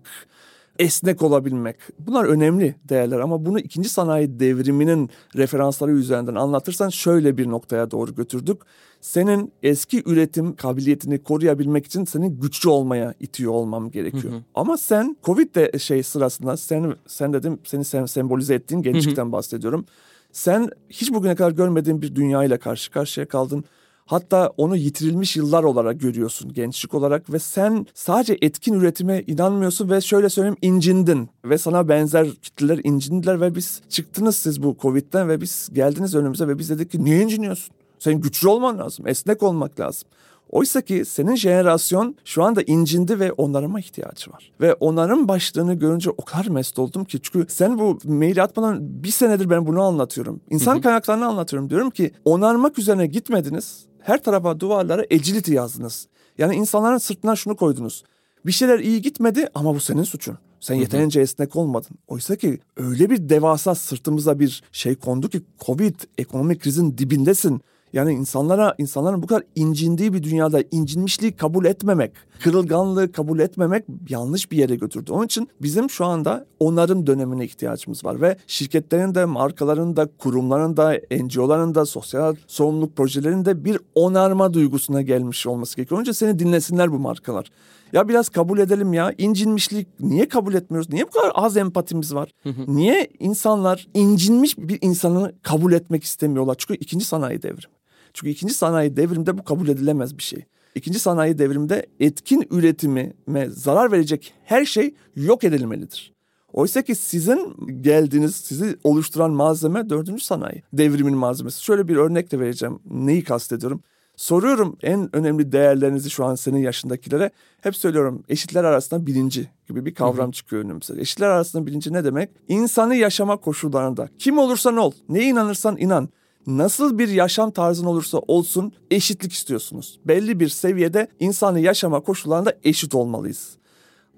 esnek 0.79 1.21
olabilmek. 1.21 1.75
Bunlar 2.00 2.25
önemli 2.25 2.75
değerler 2.89 3.19
ama 3.19 3.45
bunu 3.45 3.60
ikinci 3.60 3.89
sanayi 3.89 4.39
devriminin 4.39 5.10
referansları 5.36 5.91
üzerinden 5.91 6.36
anlatırsan 6.36 6.89
şöyle 6.89 7.38
bir 7.38 7.50
noktaya 7.50 7.91
doğru 7.91 8.15
götürdük. 8.15 8.62
Senin 9.01 9.53
eski 9.63 10.03
üretim 10.05 10.55
kabiliyetini 10.55 11.24
koruyabilmek 11.24 11.86
için 11.86 12.05
senin 12.05 12.39
güçlü 12.39 12.69
olmaya 12.69 13.13
itiyor 13.19 13.51
olmam 13.51 13.91
gerekiyor. 13.91 14.33
Hı 14.33 14.38
hı. 14.38 14.41
Ama 14.55 14.77
sen 14.77 15.17
Covid 15.24 15.55
de 15.55 15.79
şey 15.79 16.03
sırasında 16.03 16.57
sen 16.57 16.95
sen 17.07 17.33
dedim 17.33 17.60
seni 17.63 17.86
sen 17.86 18.05
sembolize 18.05 18.55
ettiğin 18.55 18.81
gençlikten 18.81 19.31
bahsediyorum. 19.31 19.86
Sen 20.31 20.69
hiç 20.89 21.13
bugüne 21.13 21.36
kadar 21.36 21.51
görmediğin 21.51 22.01
bir 22.01 22.15
dünya 22.15 22.43
ile 22.43 22.57
karşı 22.57 22.91
karşıya 22.91 23.27
kaldın. 23.27 23.63
Hatta 24.11 24.53
onu 24.57 24.75
yitirilmiş 24.75 25.35
yıllar 25.35 25.63
olarak 25.63 25.99
görüyorsun 25.99 26.53
gençlik 26.53 26.93
olarak 26.93 27.33
ve 27.33 27.39
sen 27.39 27.85
sadece 27.93 28.37
etkin 28.41 28.73
üretime 28.73 29.23
inanmıyorsun 29.27 29.89
ve 29.89 30.01
şöyle 30.01 30.29
söyleyeyim 30.29 30.57
incindin 30.61 31.29
ve 31.45 31.57
sana 31.57 31.89
benzer 31.89 32.27
kitleler 32.31 32.79
incindiler 32.83 33.41
ve 33.41 33.55
biz 33.55 33.81
çıktınız 33.89 34.35
siz 34.35 34.63
bu 34.63 34.77
Covid'den 34.81 35.29
ve 35.29 35.41
biz 35.41 35.69
geldiniz 35.73 36.15
önümüze 36.15 36.47
ve 36.47 36.59
biz 36.59 36.69
dedik 36.69 36.91
ki 36.91 37.03
niye 37.03 37.21
inciniyorsun? 37.21 37.75
Senin 37.99 38.21
güçlü 38.21 38.47
olman 38.47 38.77
lazım, 38.77 39.07
esnek 39.07 39.43
olmak 39.43 39.79
lazım. 39.79 40.09
Oysa 40.49 40.81
ki 40.81 41.05
senin 41.05 41.35
jenerasyon 41.35 42.15
şu 42.25 42.43
anda 42.43 42.61
incindi 42.61 43.19
ve 43.19 43.31
onarıma 43.31 43.79
ihtiyacı 43.79 44.31
var. 44.31 44.51
Ve 44.61 44.73
onarım 44.73 45.27
başlığını 45.27 45.73
görünce 45.73 46.09
o 46.09 46.25
kadar 46.25 46.47
mest 46.47 46.79
oldum 46.79 47.05
ki. 47.05 47.19
Çünkü 47.21 47.53
sen 47.53 47.79
bu 47.79 47.97
maili 48.03 48.41
atmadan 48.41 49.03
bir 49.03 49.11
senedir 49.11 49.49
ben 49.49 49.67
bunu 49.67 49.81
anlatıyorum. 49.81 50.41
İnsan 50.49 50.73
hı 50.73 50.77
hı. 50.77 50.81
kaynaklarını 50.81 51.25
anlatıyorum. 51.25 51.69
Diyorum 51.69 51.89
ki 51.89 52.11
onarmak 52.25 52.79
üzerine 52.79 53.07
gitmediniz 53.07 53.90
her 54.03 54.24
tarafa 54.24 54.60
duvarlara 54.60 55.01
agility 55.01 55.53
yazdınız. 55.53 56.08
Yani 56.38 56.55
insanların 56.55 56.98
sırtına 56.98 57.36
şunu 57.36 57.55
koydunuz. 57.55 58.03
Bir 58.46 58.51
şeyler 58.51 58.79
iyi 58.79 59.01
gitmedi 59.01 59.48
ama 59.55 59.75
bu 59.75 59.79
senin 59.79 60.03
suçun. 60.03 60.38
Sen 60.60 60.75
yeterince 60.75 61.22
esnek 61.22 61.55
olmadın. 61.55 61.98
Oysa 62.08 62.36
ki 62.36 62.60
öyle 62.77 63.10
bir 63.10 63.29
devasa 63.29 63.75
sırtımıza 63.75 64.39
bir 64.39 64.63
şey 64.72 64.96
kondu 64.96 65.29
ki 65.29 65.41
Covid 65.65 65.96
ekonomik 66.17 66.62
krizin 66.62 66.98
dibindesin. 66.98 67.62
Yani 67.93 68.13
insanlara 68.13 68.75
insanların 68.77 69.24
bu 69.24 69.27
kadar 69.27 69.43
incindiği 69.55 70.13
bir 70.13 70.24
dünyada 70.24 70.63
incinmişliği 70.71 71.31
kabul 71.31 71.65
etmemek, 71.65 72.12
kırılganlığı 72.43 73.12
kabul 73.12 73.39
etmemek 73.39 73.86
yanlış 74.10 74.51
bir 74.51 74.57
yere 74.57 74.75
götürdü. 74.75 75.12
Onun 75.12 75.25
için 75.25 75.50
bizim 75.62 75.89
şu 75.89 76.05
anda 76.05 76.45
onarım 76.60 77.07
dönemine 77.07 77.45
ihtiyacımız 77.45 78.05
var 78.05 78.21
ve 78.21 78.38
şirketlerin 78.48 79.15
de, 79.15 79.25
markaların 79.25 79.95
da, 79.95 80.10
kurumların 80.17 80.77
da, 80.77 81.00
NGO'ların 81.12 81.75
da, 81.75 81.86
sosyal 81.86 82.36
sorumluluk 82.48 82.98
projelerinin 82.98 83.45
de 83.45 83.65
bir 83.65 83.79
onarma 83.95 84.53
duygusuna 84.53 85.01
gelmiş 85.01 85.48
olması 85.48 85.75
gerekiyor. 85.75 86.01
Önce 86.01 86.13
seni 86.13 86.39
dinlesinler 86.39 86.91
bu 86.91 87.00
markalar. 87.00 87.51
Ya 87.93 88.10
biraz 88.10 88.29
kabul 88.29 88.60
edelim 88.60 88.93
ya. 88.93 89.13
İncinmişlik 89.17 89.88
niye 90.00 90.27
kabul 90.27 90.53
etmiyoruz? 90.53 90.89
Niye 90.89 91.07
bu 91.07 91.10
kadar 91.10 91.31
az 91.36 91.57
empatimiz 91.57 92.15
var? 92.15 92.31
Niye 92.67 93.10
insanlar 93.19 93.88
incinmiş 93.93 94.57
bir 94.57 94.77
insanı 94.81 95.33
kabul 95.43 95.74
etmek 95.74 96.03
istemiyorlar? 96.03 96.55
Çünkü 96.57 96.79
ikinci 96.79 97.05
sanayi 97.05 97.41
devrimi. 97.41 97.80
Çünkü 98.13 98.31
ikinci 98.31 98.53
sanayi 98.53 98.97
devrimde 98.97 99.37
bu 99.37 99.43
kabul 99.43 99.67
edilemez 99.67 100.17
bir 100.17 100.23
şey. 100.23 100.45
İkinci 100.75 100.99
sanayi 100.99 101.37
devrimde 101.37 101.85
etkin 101.99 102.47
üretime 102.51 103.13
zarar 103.49 103.91
verecek 103.91 104.33
her 104.43 104.65
şey 104.65 104.95
yok 105.15 105.43
edilmelidir. 105.43 106.13
Oysa 106.53 106.81
ki 106.81 106.95
sizin 106.95 107.55
geldiğiniz, 107.81 108.35
sizi 108.35 108.77
oluşturan 108.83 109.31
malzeme 109.31 109.89
dördüncü 109.89 110.23
sanayi 110.23 110.63
devrimin 110.73 111.17
malzemesi. 111.17 111.63
Şöyle 111.63 111.87
bir 111.87 111.95
örnek 111.95 112.31
de 112.31 112.39
vereceğim. 112.39 112.79
Neyi 112.85 113.23
kastediyorum? 113.23 113.83
Soruyorum 114.15 114.77
en 114.83 115.15
önemli 115.15 115.51
değerlerinizi 115.51 116.09
şu 116.09 116.25
an 116.25 116.35
senin 116.35 116.59
yaşındakilere. 116.59 117.31
Hep 117.61 117.75
söylüyorum 117.75 118.23
eşitler 118.29 118.63
arasında 118.63 119.05
bilinci 119.05 119.49
gibi 119.67 119.85
bir 119.85 119.93
kavram 119.93 120.25
Hı-hı. 120.25 120.31
çıkıyor 120.31 120.63
önümüze. 120.63 121.01
Eşitler 121.01 121.27
arasında 121.27 121.65
bilinci 121.65 121.93
ne 121.93 122.03
demek? 122.03 122.29
İnsanı 122.47 122.95
yaşama 122.95 123.37
koşullarında 123.37 124.09
kim 124.19 124.37
olursan 124.37 124.77
ol, 124.77 124.91
neye 125.09 125.25
inanırsan 125.25 125.77
inan 125.77 126.09
nasıl 126.47 126.97
bir 126.97 127.07
yaşam 127.07 127.51
tarzın 127.51 127.85
olursa 127.85 128.17
olsun 128.17 128.73
eşitlik 128.91 129.33
istiyorsunuz. 129.33 129.99
Belli 130.05 130.39
bir 130.39 130.49
seviyede 130.49 131.07
insanı 131.19 131.59
yaşama 131.59 131.99
koşullarında 131.99 132.53
eşit 132.63 132.95
olmalıyız. 132.95 133.57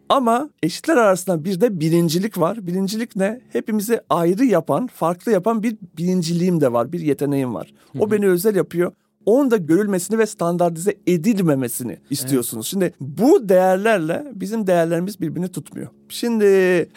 Ama 0.10 0.50
eşitler 0.64 0.98
arasında 0.98 1.46
bir 1.46 1.62
de 1.62 1.80
birincilik 1.80 2.38
var. 2.38 2.68
Birincilik 2.68 3.16
ne? 3.16 3.42
Hepimizi 3.50 4.02
ayrı 4.10 4.46
yapan, 4.46 4.88
farklı 4.88 5.32
yapan 5.32 5.64
bir 5.64 5.78
birinciliğim 5.98 6.62
de 6.62 6.74
var, 6.74 6.92
bir 6.92 7.00
yeteneğim 7.00 7.54
var. 7.54 7.74
O 8.00 8.12
beni 8.12 8.28
özel 8.28 8.56
yapıyor. 8.56 8.92
Onun 9.26 9.52
da 9.52 9.58
görülmesini 9.58 10.18
ve 10.18 10.26
standartize 10.26 10.96
edilmemesini 11.08 11.98
istiyorsunuz. 12.10 12.74
Evet. 12.76 12.94
Şimdi 12.94 12.94
bu 13.00 13.50
değerlerle 13.50 14.24
bizim 14.34 14.68
değerlerimiz 14.68 15.22
birbirini 15.22 15.48
tutmuyor. 15.48 15.88
Şimdi 16.10 16.46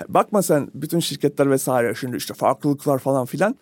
bakma 0.08 0.42
sen 0.42 0.70
bütün 0.74 1.00
şirketler 1.00 1.50
vesaire 1.50 1.94
şimdi 1.94 2.16
işte 2.16 2.34
farklılıklar 2.34 2.98
falan 2.98 3.26
filan 3.26 3.56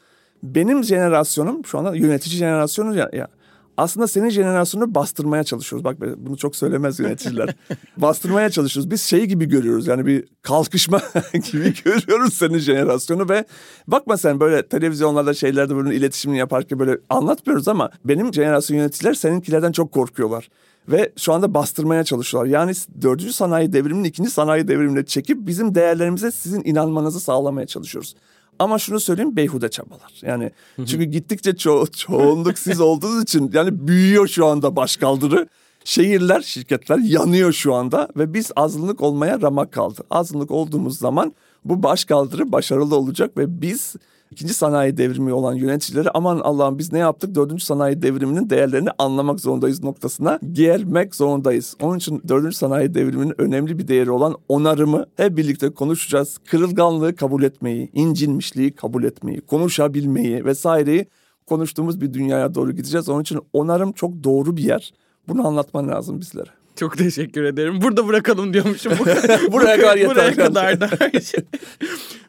benim 0.45 0.85
jenerasyonum 0.85 1.65
şu 1.65 1.79
anda 1.79 1.97
yönetici 1.97 2.37
jenerasyonu 2.37 2.97
ya, 2.97 3.11
ya 3.13 3.29
aslında 3.77 4.07
senin 4.07 4.29
jenerasyonunu 4.29 4.95
bastırmaya 4.95 5.45
çalışıyoruz. 5.45 5.85
Bak 5.85 5.97
bunu 6.17 6.37
çok 6.37 6.57
söylemez 6.57 7.01
yöneticiler. 7.01 7.55
bastırmaya 7.97 8.51
çalışıyoruz. 8.51 8.91
Biz 8.91 9.03
şey 9.03 9.27
gibi 9.27 9.49
görüyoruz 9.49 9.87
yani 9.87 10.07
bir 10.07 10.25
kalkışma 10.43 11.01
gibi 11.33 11.75
görüyoruz 11.85 12.35
senin 12.35 12.59
jenerasyonu 12.59 13.29
ve 13.29 13.45
bakma 13.87 14.17
sen 14.17 14.41
böyle 14.41 14.67
televizyonlarda 14.67 15.35
şeylerde 15.35 15.77
böyle 15.77 15.97
iletişimini 15.97 16.39
yaparken 16.39 16.79
böyle 16.79 16.99
anlatmıyoruz 17.11 17.69
ama 17.69 17.91
benim 18.05 18.35
jenerasyon 18.35 18.77
yöneticiler 18.79 19.15
seninkilerden 19.15 19.73
çok 19.73 19.93
korkuyorlar. 19.93 20.49
Ve 20.89 21.13
şu 21.17 21.33
anda 21.33 21.55
bastırmaya 21.55 22.05
çalışıyorlar. 22.05 22.51
Yani 22.51 22.73
dördüncü 23.03 23.33
sanayi 23.33 23.73
devriminin 23.73 24.05
ikinci 24.05 24.31
sanayi 24.31 24.69
devrimine 24.69 25.05
çekip 25.05 25.47
bizim 25.47 25.75
değerlerimize 25.75 26.31
sizin 26.31 26.63
inanmanızı 26.65 27.21
sağlamaya 27.21 27.67
çalışıyoruz. 27.67 28.15
Ama 28.59 28.79
şunu 28.79 29.01
söyleyeyim 29.01 29.37
beyhude 29.37 29.69
çabalar. 29.69 30.13
Yani 30.23 30.51
çünkü 30.87 31.05
gittikçe 31.05 31.57
ço 31.57 31.87
çoğunluk 31.87 32.59
siz 32.59 32.81
olduğunuz 32.81 33.23
için 33.23 33.51
yani 33.55 33.89
büyüyor 33.89 34.29
şu 34.29 34.47
anda 34.47 34.77
başkaldırı. 34.77 35.49
Şehirler, 35.85 36.41
şirketler 36.41 36.99
yanıyor 36.99 37.53
şu 37.53 37.75
anda 37.75 38.09
ve 38.17 38.35
biz 38.35 38.51
azınlık 38.57 39.01
olmaya 39.01 39.43
ramak 39.43 39.73
kaldı. 39.73 40.03
Azınlık 40.11 40.51
olduğumuz 40.51 40.99
zaman 40.99 41.33
bu 41.65 41.83
başkaldırı 41.83 42.53
başarılı 42.53 42.97
olacak 42.97 43.37
ve 43.37 43.63
biz 43.63 43.95
ikinci 44.35 44.55
sanayi 44.55 44.97
devrimi 44.97 45.33
olan 45.33 45.55
yöneticileri 45.55 46.11
aman 46.11 46.41
Allah'ım 46.41 46.79
biz 46.79 46.93
ne 46.93 46.99
yaptık 46.99 47.35
dördüncü 47.35 47.65
sanayi 47.65 48.03
devriminin 48.03 48.51
değerlerini 48.51 48.89
anlamak 48.99 49.41
zorundayız 49.41 49.83
noktasına 49.83 50.39
gelmek 50.53 51.15
zorundayız. 51.15 51.77
Onun 51.83 51.99
için 51.99 52.23
dördüncü 52.29 52.57
sanayi 52.57 52.95
devriminin 52.95 53.41
önemli 53.41 53.79
bir 53.79 53.89
değeri 53.89 54.11
olan 54.11 54.37
onarımı 54.49 55.07
hep 55.17 55.37
birlikte 55.37 55.71
konuşacağız. 55.71 56.39
Kırılganlığı 56.47 57.17
kabul 57.17 57.43
etmeyi, 57.43 57.91
incinmişliği 57.93 58.73
kabul 58.75 59.05
etmeyi, 59.05 59.41
konuşabilmeyi 59.41 60.45
vesaireyi 60.45 61.07
konuştuğumuz 61.47 62.01
bir 62.01 62.13
dünyaya 62.13 62.55
doğru 62.55 62.73
gideceğiz. 62.73 63.09
Onun 63.09 63.23
için 63.23 63.41
onarım 63.53 63.93
çok 63.93 64.25
doğru 64.25 64.57
bir 64.57 64.65
yer. 64.65 64.95
Bunu 65.29 65.47
anlatman 65.47 65.89
lazım 65.89 66.21
bizlere. 66.21 66.64
Çok 66.77 66.99
teşekkür 66.99 67.45
ederim. 67.45 67.83
Burada 67.83 68.07
bırakalım 68.09 68.55
diyormuşum. 68.55 68.93
buraya 69.53 69.77
kadar 69.77 69.97
yeter. 69.97 70.11
Buraya 70.11 70.35
kadar 70.35 70.81
da. 70.81 70.91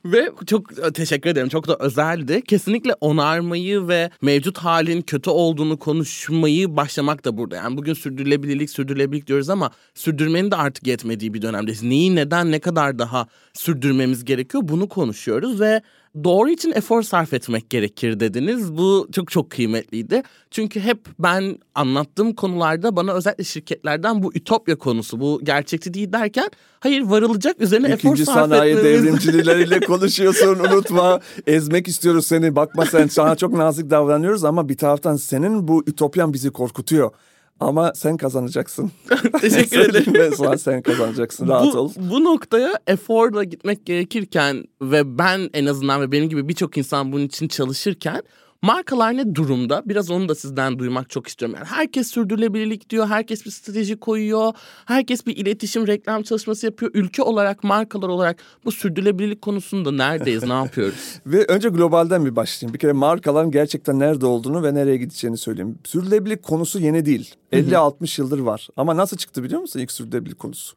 ve 0.06 0.30
çok 0.48 0.96
teşekkür 0.96 1.30
ederim. 1.30 1.50
Çok 1.50 1.68
da 1.68 1.78
özeldi. 1.80 2.42
Kesinlikle 2.42 2.94
onarmayı 3.02 3.88
ve 3.88 4.10
mevcut 4.22 4.58
halin 4.58 5.02
kötü 5.02 5.30
olduğunu 5.30 5.80
konuşmayı 5.80 6.76
başlamak 6.76 7.26
da 7.26 7.38
burada. 7.38 7.56
Yani 7.56 7.78
bugün 7.78 7.94
sürdürülebilirlik, 7.94 8.70
sürdürülebilirlik 8.70 9.28
diyoruz 9.28 9.50
ama 9.50 9.72
sürdürmenin 9.94 10.52
de 10.52 10.56
artık 10.56 10.88
yetmediği 10.88 11.34
bir 11.34 11.42
dönemdeyiz. 11.42 11.84
Neyi, 11.84 12.16
neden, 12.16 12.52
ne 12.52 12.60
kadar 12.60 13.00
daha 13.00 13.28
sürdürmemiz 13.54 14.26
gerekiyor 14.26 14.64
bunu 14.68 14.90
konuşuyoruz 14.90 15.62
ve 15.62 15.82
doğru 16.24 16.50
için 16.50 16.72
efor 16.76 17.02
sarf 17.02 17.34
etmek 17.34 17.70
gerekir 17.70 18.20
dediniz. 18.20 18.78
Bu 18.78 19.08
çok 19.12 19.32
çok 19.32 19.50
kıymetliydi. 19.50 20.24
Çünkü 20.52 20.80
hep 20.80 21.00
ben 21.20 21.58
anlattığım 21.76 22.34
konularda 22.34 22.96
bana 22.96 23.14
özellikle 23.14 23.44
şirketlerden 23.44 24.24
bu 24.24 24.32
ütopya 24.34 24.76
konusu, 24.76 25.20
bu 25.20 25.42
gerçekçi 25.44 25.94
değil 25.94 26.14
derken 26.14 26.50
hayır 26.80 27.02
varılacak 27.02 27.62
üzerine 27.62 27.96
İkinci 27.96 28.22
efor 28.22 28.34
sarf 28.34 28.52
etmemiz. 28.52 28.72
İkinci 28.72 28.86
sanayi 28.86 29.04
devrimcileriyle 29.06 29.80
konuşuyorsun 29.88 30.60
unutma. 30.60 31.20
Ezmek 31.48 31.88
istiyoruz 31.88 32.28
seni. 32.28 32.56
Bakma 32.56 32.86
sen 32.86 33.08
sana 33.08 33.36
çok 33.36 33.54
nazik 33.54 33.90
davranıyoruz 33.90 34.44
ama 34.44 34.70
bir 34.70 34.78
taraftan 34.78 35.16
senin 35.16 35.68
bu 35.68 35.84
ütopyan 35.88 36.34
bizi 36.34 36.50
korkutuyor. 36.50 37.12
Ama 37.60 37.94
sen 37.96 38.18
kazanacaksın. 38.18 38.92
Teşekkür 39.42 39.80
ederim. 39.80 40.14
Ve 40.14 40.58
sen 40.58 40.82
kazanacaksın 40.82 41.48
rahat 41.48 41.74
bu, 41.74 41.78
ol. 41.78 41.92
Bu 41.96 42.24
noktaya 42.24 42.80
eforla 42.88 43.44
gitmek 43.44 43.86
gerekirken 43.86 44.64
ve 44.82 45.18
ben 45.18 45.50
en 45.54 45.66
azından 45.66 46.02
ve 46.02 46.12
benim 46.12 46.30
gibi 46.30 46.48
birçok 46.48 46.78
insan 46.78 47.12
bunun 47.12 47.26
için 47.26 47.48
çalışırken 47.48 48.22
Markalar 48.66 49.18
ne 49.18 49.36
durumda? 49.36 49.84
Biraz 49.86 50.12
onu 50.12 50.30
da 50.30 50.36
sizden 50.36 50.80
duymak 50.80 51.10
çok 51.10 51.28
istiyorum. 51.28 51.56
Yani 51.60 51.68
herkes 51.68 52.08
sürdürülebilirlik 52.08 52.90
diyor, 52.90 53.08
herkes 53.08 53.46
bir 53.46 53.52
strateji 53.52 53.96
koyuyor, 53.96 54.54
herkes 54.86 55.26
bir 55.28 55.38
iletişim, 55.38 55.88
reklam 55.88 56.24
çalışması 56.24 56.66
yapıyor. 56.66 56.92
Ülke 56.94 57.24
olarak, 57.24 57.64
markalar 57.64 58.08
olarak 58.08 58.38
bu 58.66 58.72
sürdürülebilirlik 58.72 59.42
konusunda 59.42 59.92
neredeyiz, 59.92 60.44
ne 60.44 60.54
yapıyoruz? 60.64 61.20
ve 61.26 61.46
önce 61.46 61.70
globalden 61.70 62.26
bir 62.26 62.36
başlayayım. 62.36 62.74
Bir 62.74 62.80
kere 62.80 62.92
markaların 62.92 63.52
gerçekten 63.52 64.00
nerede 64.00 64.26
olduğunu 64.26 64.64
ve 64.64 64.74
nereye 64.74 64.98
gideceğini 64.98 65.38
söyleyeyim. 65.38 65.80
Sürdürülebilirlik 65.84 66.44
konusu 66.44 66.80
yeni 66.80 67.06
değil. 67.06 67.36
50-60 67.54 68.22
yıldır 68.22 68.40
var. 68.40 68.68
Ama 68.78 68.98
nasıl 68.98 69.18
çıktı 69.18 69.44
biliyor 69.44 69.62
musun 69.62 69.80
ilk 69.80 69.92
sürdürülebilirlik 69.92 70.40
konusu? 70.40 70.76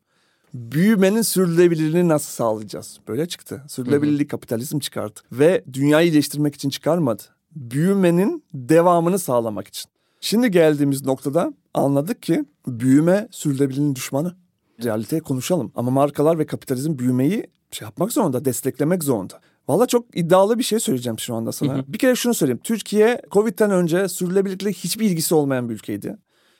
büyümenin 0.54 1.22
sürdürülebilirliğini 1.22 2.08
nasıl 2.08 2.30
sağlayacağız? 2.30 2.98
Böyle 3.08 3.26
çıktı. 3.26 3.62
Sürdürülebilirlik 3.68 4.30
kapitalizm 4.30 4.78
çıkardı. 4.78 5.20
Ve 5.32 5.64
dünyayı 5.72 6.10
iyileştirmek 6.10 6.54
için 6.54 6.70
çıkarmadı. 6.70 7.22
Büyümenin 7.56 8.44
devamını 8.54 9.18
sağlamak 9.18 9.68
için. 9.68 9.90
Şimdi 10.20 10.50
geldiğimiz 10.50 11.06
noktada 11.06 11.52
anladık 11.74 12.22
ki 12.22 12.44
büyüme 12.66 13.28
sürdürülebilirliğin 13.30 13.94
düşmanı. 13.94 14.36
Realite 14.84 15.20
konuşalım. 15.20 15.72
Ama 15.74 15.90
markalar 15.90 16.38
ve 16.38 16.46
kapitalizm 16.46 16.98
büyümeyi 16.98 17.46
şey 17.70 17.86
yapmak 17.86 18.12
zorunda, 18.12 18.44
desteklemek 18.44 19.04
zorunda. 19.04 19.40
Valla 19.68 19.86
çok 19.86 20.16
iddialı 20.16 20.58
bir 20.58 20.62
şey 20.62 20.80
söyleyeceğim 20.80 21.18
şu 21.18 21.34
anda 21.34 21.52
sana. 21.52 21.74
Hı 21.74 21.78
hı. 21.78 21.84
Bir 21.88 21.98
kere 21.98 22.14
şunu 22.14 22.34
söyleyeyim. 22.34 22.60
Türkiye 22.64 23.22
Covid'den 23.30 23.70
önce 23.70 24.08
sürdürülebilirlikle 24.08 24.72
hiçbir 24.72 25.06
ilgisi 25.06 25.34
olmayan 25.34 25.68
bir 25.68 25.74
ülkeydi 25.74 26.16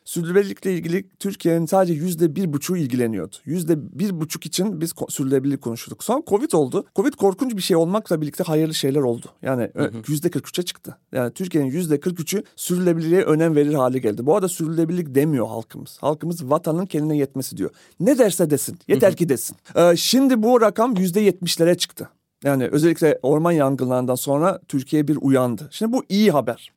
sürdürülebilirlikle 0.09 0.75
ilgili 0.75 1.09
Türkiye'nin 1.19 1.67
sadece 1.67 1.93
yüzde 1.93 2.37
bir 2.37 2.53
buçuğu 2.53 2.77
ilgileniyordu. 2.77 3.37
Yüzde 3.45 3.99
bir 3.99 4.21
buçuk 4.21 4.47
için 4.47 4.81
biz 4.81 4.93
sürdürülebilirlik 5.09 5.63
konuşuyorduk. 5.63 6.05
Sonra 6.05 6.23
Covid 6.27 6.53
oldu. 6.53 6.85
Covid 6.97 7.13
korkunç 7.13 7.57
bir 7.57 7.63
şey 7.63 7.77
olmakla 7.77 8.21
birlikte 8.21 8.45
hayırlı 8.45 8.75
şeyler 8.75 9.01
oldu. 9.01 9.27
Yani 9.43 9.71
yüzde 10.09 10.31
kırk 10.31 10.49
üçe 10.49 10.63
çıktı. 10.63 10.99
Yani 11.13 11.33
Türkiye'nin 11.33 11.71
yüzde 11.71 12.01
kırk 12.01 12.21
üçü 12.21 12.43
sürdürülebilirliğe 12.57 13.23
önem 13.23 13.57
verir 13.57 13.75
hale 13.75 13.99
geldi. 13.99 14.27
Bu 14.27 14.35
arada 14.35 14.49
sürdürülebilirlik 14.49 15.15
demiyor 15.15 15.47
halkımız. 15.47 15.99
Halkımız 16.01 16.51
vatanın 16.51 16.87
kendine 16.87 17.17
yetmesi 17.17 17.57
diyor. 17.57 17.71
Ne 18.01 18.19
derse 18.19 18.51
desin. 18.51 18.79
Yeter 18.89 19.17
ki 19.17 19.29
desin. 19.29 19.57
Ee, 19.77 19.97
şimdi 19.97 20.43
bu 20.43 20.61
rakam 20.61 20.97
yüzde 20.97 21.21
yetmişlere 21.21 21.77
çıktı. 21.77 22.09
Yani 22.45 22.69
özellikle 22.73 23.19
orman 23.23 23.53
yangınlarından 23.53 24.15
sonra 24.15 24.61
Türkiye 24.69 25.09
bir 25.09 25.19
uyandı. 25.21 25.69
Şimdi 25.71 25.93
bu 25.93 26.05
iyi 26.09 26.31
haber. 26.31 26.73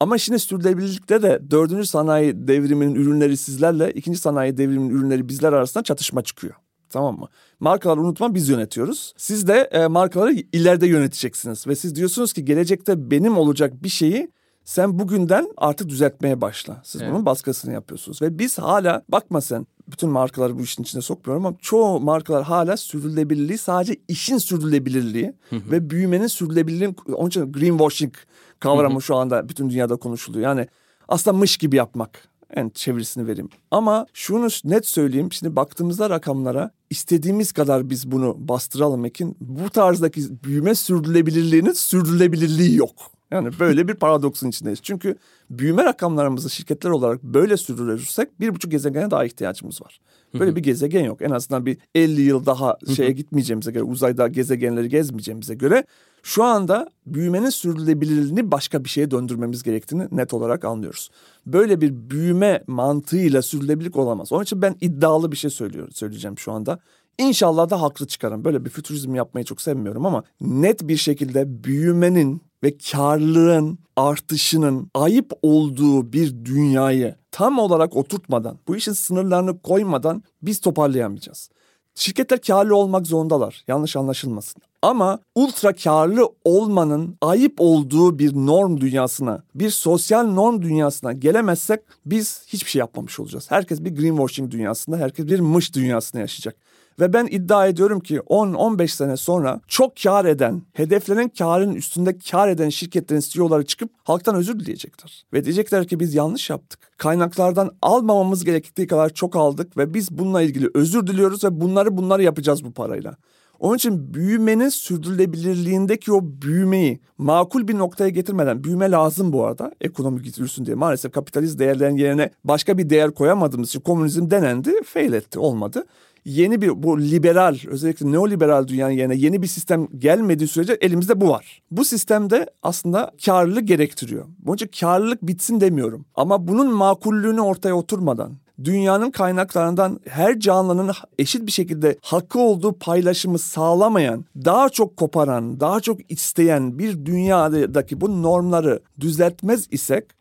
Ama 0.00 0.18
şimdi 0.18 0.38
sürdürülebilirlikte 0.38 1.22
de 1.22 1.40
dördüncü 1.50 1.86
sanayi 1.86 2.48
devriminin 2.48 2.94
ürünleri 2.94 3.36
sizlerle, 3.36 3.92
ikinci 3.92 4.18
sanayi 4.18 4.56
devriminin 4.56 4.90
ürünleri 4.90 5.28
bizler 5.28 5.52
arasında 5.52 5.84
çatışma 5.84 6.22
çıkıyor. 6.22 6.54
Tamam 6.90 7.18
mı? 7.18 7.28
Markaları 7.60 8.00
unutma 8.00 8.34
biz 8.34 8.48
yönetiyoruz. 8.48 9.12
Siz 9.16 9.48
de 9.48 9.68
e, 9.72 9.86
markaları 9.86 10.32
ileride 10.32 10.86
yöneteceksiniz. 10.86 11.66
Ve 11.66 11.76
siz 11.76 11.94
diyorsunuz 11.94 12.32
ki 12.32 12.44
gelecekte 12.44 13.10
benim 13.10 13.38
olacak 13.38 13.82
bir 13.82 13.88
şeyi 13.88 14.30
sen 14.64 14.98
bugünden 14.98 15.48
artık 15.56 15.88
düzeltmeye 15.88 16.40
başla. 16.40 16.82
Siz 16.84 17.02
evet. 17.02 17.12
bunun 17.12 17.26
baskısını 17.26 17.72
yapıyorsunuz. 17.72 18.22
Ve 18.22 18.38
biz 18.38 18.58
hala 18.58 19.02
bakma 19.08 19.40
sen 19.40 19.66
bütün 19.88 20.10
markaları 20.10 20.58
bu 20.58 20.62
işin 20.62 20.82
içine 20.82 21.02
sokmuyorum 21.02 21.46
ama 21.46 21.56
çoğu 21.60 22.00
markalar 22.00 22.44
hala 22.44 22.76
sürdürülebilirliği 22.76 23.58
sadece 23.58 23.96
işin 24.08 24.38
sürdürülebilirliği 24.38 25.34
ve 25.52 25.90
büyümenin 25.90 26.26
sürdürülebilirliği 26.26 26.94
onun 27.12 27.28
için 27.28 27.52
greenwashing 27.52 28.14
kavramı 28.60 29.02
şu 29.02 29.16
anda 29.16 29.48
bütün 29.48 29.70
dünyada 29.70 29.96
konuşuluyor. 29.96 30.44
Yani 30.44 30.66
aslında 31.08 31.36
mış 31.36 31.56
gibi 31.56 31.76
yapmak 31.76 32.28
en 32.56 32.68
çevirisini 32.68 33.26
vereyim. 33.26 33.48
Ama 33.70 34.06
şunu 34.14 34.48
net 34.64 34.86
söyleyeyim. 34.86 35.32
Şimdi 35.32 35.56
baktığımızda 35.56 36.10
rakamlara 36.10 36.70
istediğimiz 36.90 37.52
kadar 37.52 37.90
biz 37.90 38.10
bunu 38.12 38.36
bastıralım 38.38 39.04
Ekin. 39.04 39.36
Bu 39.40 39.70
tarzdaki 39.70 40.44
büyüme 40.44 40.74
sürdürülebilirliğinin 40.74 41.72
sürdürülebilirliği 41.72 42.76
yok. 42.76 43.10
Yani 43.30 43.50
böyle 43.60 43.88
bir 43.88 43.94
paradoksun 43.94 44.48
içindeyiz. 44.48 44.78
Çünkü 44.82 45.16
büyüme 45.50 45.84
rakamlarımızı 45.84 46.50
şirketler 46.50 46.90
olarak 46.90 47.22
böyle 47.22 47.56
sürdürürsek 47.56 48.40
bir 48.40 48.54
buçuk 48.54 48.70
gezegene 48.70 49.10
daha 49.10 49.24
ihtiyacımız 49.24 49.82
var. 49.82 50.00
Böyle 50.34 50.56
bir 50.56 50.62
gezegen 50.62 51.04
yok. 51.04 51.22
En 51.22 51.30
azından 51.30 51.66
bir 51.66 51.78
50 51.94 52.22
yıl 52.22 52.46
daha 52.46 52.78
şeye 52.96 53.12
gitmeyeceğimize 53.12 53.70
göre, 53.70 53.84
uzayda 53.84 54.28
gezegenleri 54.28 54.88
gezmeyeceğimize 54.88 55.54
göre 55.54 55.84
şu 56.22 56.44
anda 56.44 56.90
büyümenin 57.06 57.50
sürdürülebilirliğini 57.50 58.50
başka 58.50 58.84
bir 58.84 58.88
şeye 58.88 59.10
döndürmemiz 59.10 59.62
gerektiğini 59.62 60.08
net 60.10 60.34
olarak 60.34 60.64
anlıyoruz. 60.64 61.10
Böyle 61.46 61.80
bir 61.80 62.10
büyüme 62.10 62.64
mantığıyla 62.66 63.42
sürdürülebilirlik 63.42 63.96
olamaz. 63.96 64.32
Onun 64.32 64.42
için 64.42 64.62
ben 64.62 64.76
iddialı 64.80 65.32
bir 65.32 65.36
şey 65.36 65.50
söylüyorum, 65.50 65.92
söyleyeceğim 65.92 66.38
şu 66.38 66.52
anda. 66.52 66.78
İnşallah 67.18 67.70
da 67.70 67.82
haklı 67.82 68.06
çıkarım. 68.06 68.44
Böyle 68.44 68.64
bir 68.64 68.70
fütürizm 68.70 69.14
yapmayı 69.14 69.44
çok 69.44 69.60
sevmiyorum 69.60 70.06
ama 70.06 70.22
net 70.40 70.88
bir 70.88 70.96
şekilde 70.96 71.64
büyümenin 71.64 72.42
ve 72.62 72.78
karlılığın 72.92 73.78
artışının 73.96 74.90
ayıp 74.94 75.32
olduğu 75.42 76.12
bir 76.12 76.44
dünyayı 76.44 77.14
tam 77.30 77.58
olarak 77.58 77.96
oturtmadan, 77.96 78.58
bu 78.68 78.76
işin 78.76 78.92
sınırlarını 78.92 79.58
koymadan 79.58 80.22
biz 80.42 80.60
toparlayamayacağız. 80.60 81.50
Şirketler 81.94 82.40
karlı 82.40 82.76
olmak 82.76 83.06
zorundalar. 83.06 83.64
Yanlış 83.68 83.96
anlaşılmasın. 83.96 84.62
Ama 84.82 85.18
ultra 85.34 85.72
karlı 85.72 86.28
olmanın 86.44 87.16
ayıp 87.20 87.54
olduğu 87.58 88.18
bir 88.18 88.34
norm 88.34 88.80
dünyasına, 88.80 89.42
bir 89.54 89.70
sosyal 89.70 90.26
norm 90.26 90.62
dünyasına 90.62 91.12
gelemezsek 91.12 91.80
biz 92.06 92.42
hiçbir 92.46 92.70
şey 92.70 92.80
yapmamış 92.80 93.20
olacağız. 93.20 93.50
Herkes 93.50 93.84
bir 93.84 93.96
greenwashing 93.96 94.50
dünyasında, 94.50 94.96
herkes 94.96 95.26
bir 95.26 95.40
mış 95.40 95.74
dünyasında 95.74 96.20
yaşayacak. 96.20 96.56
Ve 97.00 97.12
ben 97.12 97.26
iddia 97.26 97.66
ediyorum 97.66 98.00
ki 98.00 98.16
10-15 98.16 98.88
sene 98.88 99.16
sonra 99.16 99.60
çok 99.68 99.92
kar 100.02 100.24
eden, 100.24 100.62
hedeflenen 100.72 101.28
karın 101.28 101.74
üstünde 101.74 102.18
kar 102.30 102.48
eden 102.48 102.68
şirketlerin 102.68 103.20
CEO'ları 103.20 103.66
çıkıp 103.66 103.90
halktan 104.04 104.34
özür 104.34 104.60
dileyecekler. 104.60 105.24
Ve 105.32 105.44
diyecekler 105.44 105.86
ki 105.86 106.00
biz 106.00 106.14
yanlış 106.14 106.50
yaptık. 106.50 106.80
Kaynaklardan 106.96 107.70
almamamız 107.82 108.44
gerektiği 108.44 108.86
kadar 108.86 109.10
çok 109.10 109.36
aldık 109.36 109.76
ve 109.76 109.94
biz 109.94 110.10
bununla 110.10 110.42
ilgili 110.42 110.70
özür 110.74 111.06
diliyoruz 111.06 111.44
ve 111.44 111.60
bunları 111.60 111.96
bunları 111.96 112.22
yapacağız 112.22 112.64
bu 112.64 112.72
parayla. 112.72 113.16
Onun 113.60 113.76
için 113.76 114.14
büyümenin 114.14 114.68
sürdürülebilirliğindeki 114.68 116.12
o 116.12 116.20
büyümeyi 116.22 117.00
makul 117.18 117.68
bir 117.68 117.78
noktaya 117.78 118.10
getirmeden 118.10 118.64
büyüme 118.64 118.90
lazım 118.90 119.32
bu 119.32 119.44
arada 119.44 119.72
ekonomik 119.80 120.38
yürüsün 120.38 120.66
diye. 120.66 120.76
Maalesef 120.76 121.12
kapitalist 121.12 121.58
değerlerin 121.58 121.96
yerine 121.96 122.30
başka 122.44 122.78
bir 122.78 122.90
değer 122.90 123.10
koyamadığımız 123.10 123.68
için 123.68 123.80
komünizm 123.80 124.30
denendi, 124.30 124.82
fail 124.84 125.12
etti, 125.12 125.38
olmadı 125.38 125.84
yeni 126.24 126.62
bir 126.62 126.82
bu 126.82 127.00
liberal 127.00 127.58
özellikle 127.66 128.12
neoliberal 128.12 128.68
dünyanın 128.68 128.92
yerine 128.92 129.14
yeni 129.14 129.42
bir 129.42 129.46
sistem 129.46 129.86
gelmediği 129.98 130.48
sürece 130.48 130.78
elimizde 130.80 131.20
bu 131.20 131.28
var. 131.28 131.62
Bu 131.70 131.84
sistemde 131.84 132.50
aslında 132.62 133.10
karlılık 133.26 133.68
gerektiriyor. 133.68 134.24
Bunun 134.38 134.56
için 134.56 134.70
karlılık 134.80 135.22
bitsin 135.22 135.60
demiyorum. 135.60 136.04
Ama 136.14 136.48
bunun 136.48 136.74
makullüğünü 136.74 137.40
ortaya 137.40 137.74
oturmadan 137.74 138.32
dünyanın 138.64 139.10
kaynaklarından 139.10 140.00
her 140.08 140.40
canlının 140.40 140.92
eşit 141.18 141.46
bir 141.46 141.52
şekilde 141.52 141.98
hakkı 142.02 142.38
olduğu 142.38 142.72
paylaşımı 142.72 143.38
sağlamayan, 143.38 144.24
daha 144.44 144.68
çok 144.68 144.96
koparan, 144.96 145.60
daha 145.60 145.80
çok 145.80 146.12
isteyen 146.12 146.78
bir 146.78 147.06
dünyadaki 147.06 148.00
bu 148.00 148.22
normları 148.22 148.80
düzeltmez 149.00 149.68
isek 149.70 150.17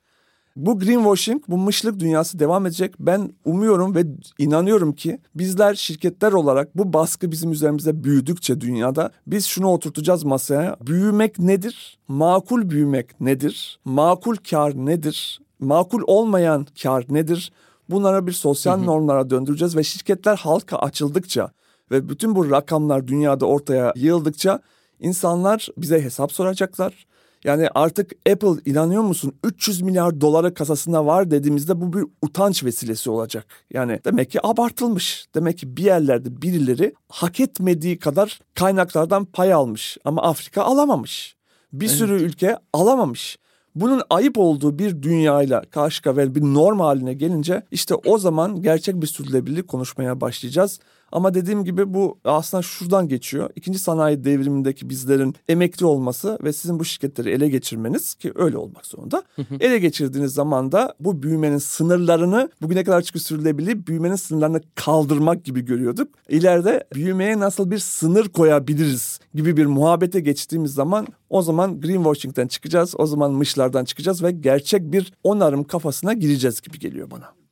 bu 0.57 0.79
greenwashing, 0.79 1.43
bu 1.47 1.57
mışlık 1.57 1.99
dünyası 1.99 2.39
devam 2.39 2.65
edecek. 2.65 2.93
Ben 2.99 3.33
umuyorum 3.45 3.95
ve 3.95 4.03
inanıyorum 4.37 4.93
ki 4.93 5.19
bizler 5.35 5.75
şirketler 5.75 6.31
olarak 6.31 6.77
bu 6.77 6.93
baskı 6.93 7.31
bizim 7.31 7.51
üzerimizde 7.51 8.03
büyüdükçe 8.03 8.61
dünyada 8.61 9.11
biz 9.27 9.45
şunu 9.45 9.67
oturtacağız 9.67 10.23
masaya. 10.23 10.75
Büyümek 10.81 11.39
nedir? 11.39 11.99
Makul 12.07 12.69
büyümek 12.69 13.21
nedir? 13.21 13.79
Makul 13.85 14.35
kar 14.49 14.75
nedir? 14.75 15.39
Makul 15.59 16.01
olmayan 16.07 16.67
kar 16.83 17.05
nedir? 17.09 17.51
Bunlara 17.89 18.27
bir 18.27 18.31
sosyal 18.31 18.77
normlara 18.77 19.29
döndüreceğiz 19.29 19.75
ve 19.75 19.83
şirketler 19.83 20.37
halka 20.37 20.77
açıldıkça 20.77 21.51
ve 21.91 22.09
bütün 22.09 22.35
bu 22.35 22.51
rakamlar 22.51 23.07
dünyada 23.07 23.45
ortaya 23.45 23.93
yığıldıkça 23.95 24.59
insanlar 24.99 25.67
bize 25.77 26.01
hesap 26.01 26.31
soracaklar 26.31 27.07
yani 27.43 27.67
artık 27.75 28.11
Apple 28.31 28.71
inanıyor 28.71 29.03
musun 29.03 29.33
300 29.43 29.81
milyar 29.81 30.21
dolara 30.21 30.53
kasasında 30.53 31.05
var 31.05 31.31
dediğimizde 31.31 31.81
bu 31.81 31.93
bir 31.93 32.05
utanç 32.21 32.63
vesilesi 32.63 33.09
olacak. 33.09 33.45
Yani 33.73 33.99
demek 34.05 34.31
ki 34.31 34.47
abartılmış. 34.47 35.25
Demek 35.35 35.57
ki 35.57 35.77
bir 35.77 35.83
yerlerde 35.83 36.41
birileri 36.41 36.93
hak 37.09 37.39
etmediği 37.39 37.99
kadar 37.99 38.39
kaynaklardan 38.55 39.25
pay 39.25 39.53
almış 39.53 39.97
ama 40.05 40.21
Afrika 40.21 40.63
alamamış. 40.63 41.35
Bir 41.73 41.87
evet. 41.87 41.97
sürü 41.97 42.13
ülke 42.13 42.57
alamamış. 42.73 43.37
Bunun 43.75 44.01
ayıp 44.09 44.37
olduğu 44.37 44.79
bir 44.79 45.01
dünyayla 45.01 45.61
karşı 45.61 46.01
karşıya 46.01 46.35
bir 46.35 46.41
norm 46.41 46.79
haline 46.79 47.13
gelince 47.13 47.63
işte 47.71 47.95
o 47.95 48.17
zaman 48.17 48.61
gerçek 48.61 49.01
bir 49.01 49.07
sürdürülebilirlik 49.07 49.67
konuşmaya 49.67 50.21
başlayacağız. 50.21 50.79
Ama 51.11 51.33
dediğim 51.33 51.63
gibi 51.63 51.93
bu 51.93 52.17
aslında 52.25 52.61
şuradan 52.63 53.07
geçiyor. 53.07 53.49
İkinci 53.55 53.79
sanayi 53.79 54.23
devrimindeki 54.23 54.89
bizlerin 54.89 55.35
emekli 55.49 55.85
olması 55.85 56.37
ve 56.43 56.53
sizin 56.53 56.79
bu 56.79 56.85
şirketleri 56.85 57.29
ele 57.29 57.49
geçirmeniz 57.49 58.13
ki 58.15 58.31
öyle 58.35 58.57
olmak 58.57 58.85
zorunda. 58.85 59.23
ele 59.59 59.79
geçirdiğiniz 59.79 60.33
zaman 60.33 60.71
da 60.71 60.93
bu 60.99 61.23
büyümenin 61.23 61.57
sınırlarını 61.57 62.49
bugüne 62.61 62.83
kadar 62.83 63.01
çıkı 63.01 63.19
sürülebilir 63.19 63.87
büyümenin 63.87 64.15
sınırlarını 64.15 64.61
kaldırmak 64.75 65.43
gibi 65.45 65.65
görüyorduk. 65.65 66.07
İleride 66.29 66.83
büyümeye 66.93 67.39
nasıl 67.39 67.71
bir 67.71 67.79
sınır 67.79 68.29
koyabiliriz 68.29 69.19
gibi 69.33 69.57
bir 69.57 69.65
muhabbete 69.65 70.19
geçtiğimiz 70.19 70.73
zaman 70.73 71.07
o 71.29 71.41
zaman 71.41 71.81
greenwashing'den 71.81 72.47
çıkacağız. 72.47 72.93
O 72.97 73.05
zaman 73.05 73.31
mışlardan 73.31 73.85
çıkacağız 73.85 74.23
ve 74.23 74.31
gerçek 74.31 74.91
bir 74.91 75.13
onarım 75.23 75.63
kafasına 75.63 76.13
gireceğiz 76.13 76.61
gibi 76.61 76.79
geliyor 76.79 77.11
bana. 77.11 77.46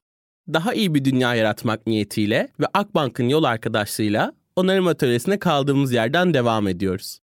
Daha 0.54 0.74
iyi 0.74 0.96
bir 0.96 1.06
dünya 1.06 1.36
yaratmak 1.36 1.88
niyetiyle 1.88 2.48
ve 2.60 2.66
Akbank'ın 2.74 3.30
yol 3.30 3.44
arkadaşlığıyla 3.44 4.34
onarım 4.56 4.88
atölyesine 4.88 5.40
kaldığımız 5.40 5.94
yerden 5.94 6.34
devam 6.34 6.68
ediyoruz. 6.68 7.20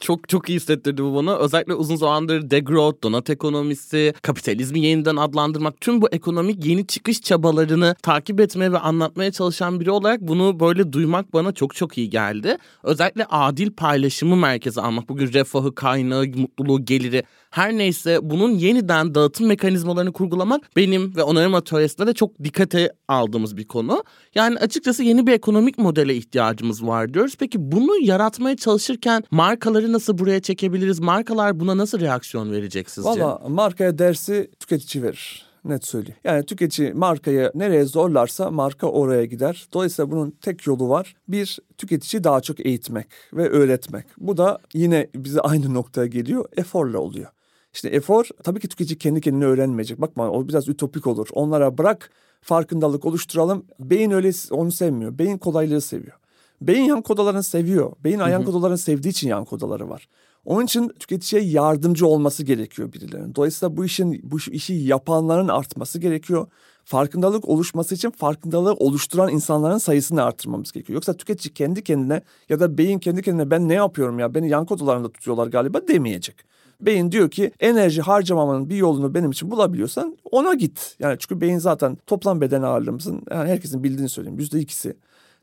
Çok 0.00 0.28
çok 0.28 0.48
iyi 0.48 0.56
hissettirdi 0.56 1.02
bu 1.02 1.14
bana. 1.14 1.36
Özellikle 1.36 1.74
uzun 1.74 1.96
zamandır 1.96 2.50
degrowth, 2.50 3.02
donat 3.02 3.30
ekonomisi, 3.30 4.14
kapitalizmi 4.22 4.80
yeniden 4.80 5.16
adlandırmak, 5.16 5.80
tüm 5.80 6.02
bu 6.02 6.08
ekonomik 6.08 6.64
yeni 6.64 6.86
çıkış 6.86 7.20
çabalarını 7.20 7.94
takip 8.02 8.40
etmeye 8.40 8.72
ve 8.72 8.78
anlatmaya 8.78 9.32
çalışan 9.32 9.80
biri 9.80 9.90
olarak 9.90 10.20
bunu 10.20 10.60
böyle 10.60 10.92
duymak 10.92 11.32
bana 11.34 11.52
çok 11.52 11.74
çok 11.74 11.98
iyi 11.98 12.10
geldi. 12.10 12.56
Özellikle 12.82 13.24
adil 13.24 13.70
paylaşımı 13.70 14.36
merkeze 14.36 14.80
almak, 14.80 15.08
bugün 15.08 15.32
refahı, 15.32 15.74
kaynağı, 15.74 16.26
mutluluğu, 16.26 16.84
geliri 16.84 17.22
her 17.52 17.72
neyse 17.72 18.18
bunun 18.22 18.50
yeniden 18.50 19.14
dağıtım 19.14 19.46
mekanizmalarını 19.46 20.12
kurgulamak 20.12 20.76
benim 20.76 21.16
ve 21.16 21.22
onarım 21.22 21.54
atölyesinde 21.54 22.06
de 22.06 22.12
çok 22.12 22.44
dikkate 22.44 22.92
aldığımız 23.08 23.56
bir 23.56 23.64
konu. 23.64 24.04
Yani 24.34 24.58
açıkçası 24.58 25.02
yeni 25.02 25.26
bir 25.26 25.32
ekonomik 25.32 25.78
modele 25.78 26.14
ihtiyacımız 26.14 26.86
var 26.86 27.14
diyoruz. 27.14 27.36
Peki 27.38 27.72
bunu 27.72 27.98
yaratmaya 28.00 28.56
çalışırken 28.56 29.24
markaları 29.30 29.92
nasıl 29.92 30.18
buraya 30.18 30.40
çekebiliriz? 30.40 31.00
Markalar 31.00 31.60
buna 31.60 31.76
nasıl 31.76 32.00
reaksiyon 32.00 32.52
verecek 32.52 32.90
sizce? 32.90 33.10
Valla 33.10 33.40
markaya 33.48 33.98
dersi 33.98 34.50
tüketici 34.60 35.04
verir 35.04 35.52
net 35.64 35.86
söyleyeyim. 35.86 36.16
Yani 36.24 36.46
tüketici 36.46 36.92
markayı 36.94 37.50
nereye 37.54 37.84
zorlarsa 37.84 38.50
marka 38.50 38.86
oraya 38.86 39.24
gider. 39.24 39.68
Dolayısıyla 39.72 40.10
bunun 40.10 40.30
tek 40.30 40.66
yolu 40.66 40.88
var. 40.88 41.14
Bir, 41.28 41.58
tüketici 41.78 42.24
daha 42.24 42.40
çok 42.40 42.66
eğitmek 42.66 43.06
ve 43.32 43.48
öğretmek. 43.48 44.04
Bu 44.18 44.36
da 44.36 44.58
yine 44.74 45.08
bize 45.14 45.40
aynı 45.40 45.74
noktaya 45.74 46.06
geliyor. 46.06 46.44
Eforla 46.56 46.98
oluyor. 46.98 47.28
İşte 47.74 47.88
efor 47.88 48.28
tabii 48.42 48.60
ki 48.60 48.68
tüketici 48.68 48.98
kendi 48.98 49.20
kendine 49.20 49.44
öğrenmeyecek. 49.44 50.00
Bakma 50.00 50.30
o 50.30 50.48
biraz 50.48 50.68
ütopik 50.68 51.06
olur. 51.06 51.28
Onlara 51.32 51.78
bırak 51.78 52.10
farkındalık 52.40 53.04
oluşturalım. 53.04 53.64
Beyin 53.80 54.10
öyle 54.10 54.30
onu 54.50 54.72
sevmiyor. 54.72 55.18
Beyin 55.18 55.38
kolaylığı 55.38 55.80
seviyor. 55.80 56.16
Beyin 56.60 56.84
yan 56.84 57.02
kodalarını 57.02 57.42
seviyor. 57.42 57.92
Beyin 58.04 58.18
yan 58.18 58.44
kodalarını 58.44 58.78
sevdiği 58.78 59.10
için 59.10 59.28
yan 59.28 59.44
kodaları 59.44 59.88
var. 59.88 60.08
Onun 60.44 60.64
için 60.64 60.88
tüketiciye 60.88 61.42
yardımcı 61.42 62.06
olması 62.06 62.44
gerekiyor 62.44 62.92
birilerinin. 62.92 63.34
Dolayısıyla 63.34 63.76
bu 63.76 63.84
işin 63.84 64.20
bu 64.22 64.36
işi 64.50 64.74
yapanların 64.74 65.48
artması 65.48 65.98
gerekiyor. 65.98 66.46
Farkındalık 66.84 67.48
oluşması 67.48 67.94
için 67.94 68.10
farkındalığı 68.10 68.74
oluşturan 68.74 69.28
insanların 69.30 69.78
sayısını 69.78 70.22
artırmamız 70.24 70.72
gerekiyor. 70.72 70.94
Yoksa 70.94 71.12
tüketici 71.14 71.54
kendi 71.54 71.84
kendine 71.84 72.22
ya 72.48 72.60
da 72.60 72.78
beyin 72.78 72.98
kendi 72.98 73.22
kendine 73.22 73.50
ben 73.50 73.68
ne 73.68 73.74
yapıyorum 73.74 74.18
ya 74.18 74.34
beni 74.34 74.48
yan 74.48 74.66
kodalarında 74.66 75.12
tutuyorlar 75.12 75.46
galiba 75.46 75.88
demeyecek. 75.88 76.51
Beyin 76.82 77.12
diyor 77.12 77.30
ki 77.30 77.52
enerji 77.60 78.02
harcamamanın 78.02 78.70
bir 78.70 78.76
yolunu 78.76 79.14
benim 79.14 79.30
için 79.30 79.50
bulabiliyorsan 79.50 80.18
ona 80.30 80.54
git. 80.54 80.96
Yani 80.98 81.16
çünkü 81.18 81.40
beyin 81.40 81.58
zaten 81.58 81.98
toplam 82.06 82.40
beden 82.40 82.62
ağırlığımızın 82.62 83.22
yani 83.30 83.48
herkesin 83.48 83.84
bildiğini 83.84 84.08
söyleyeyim 84.08 84.38
yüzde 84.38 84.60
ikisi 84.60 84.96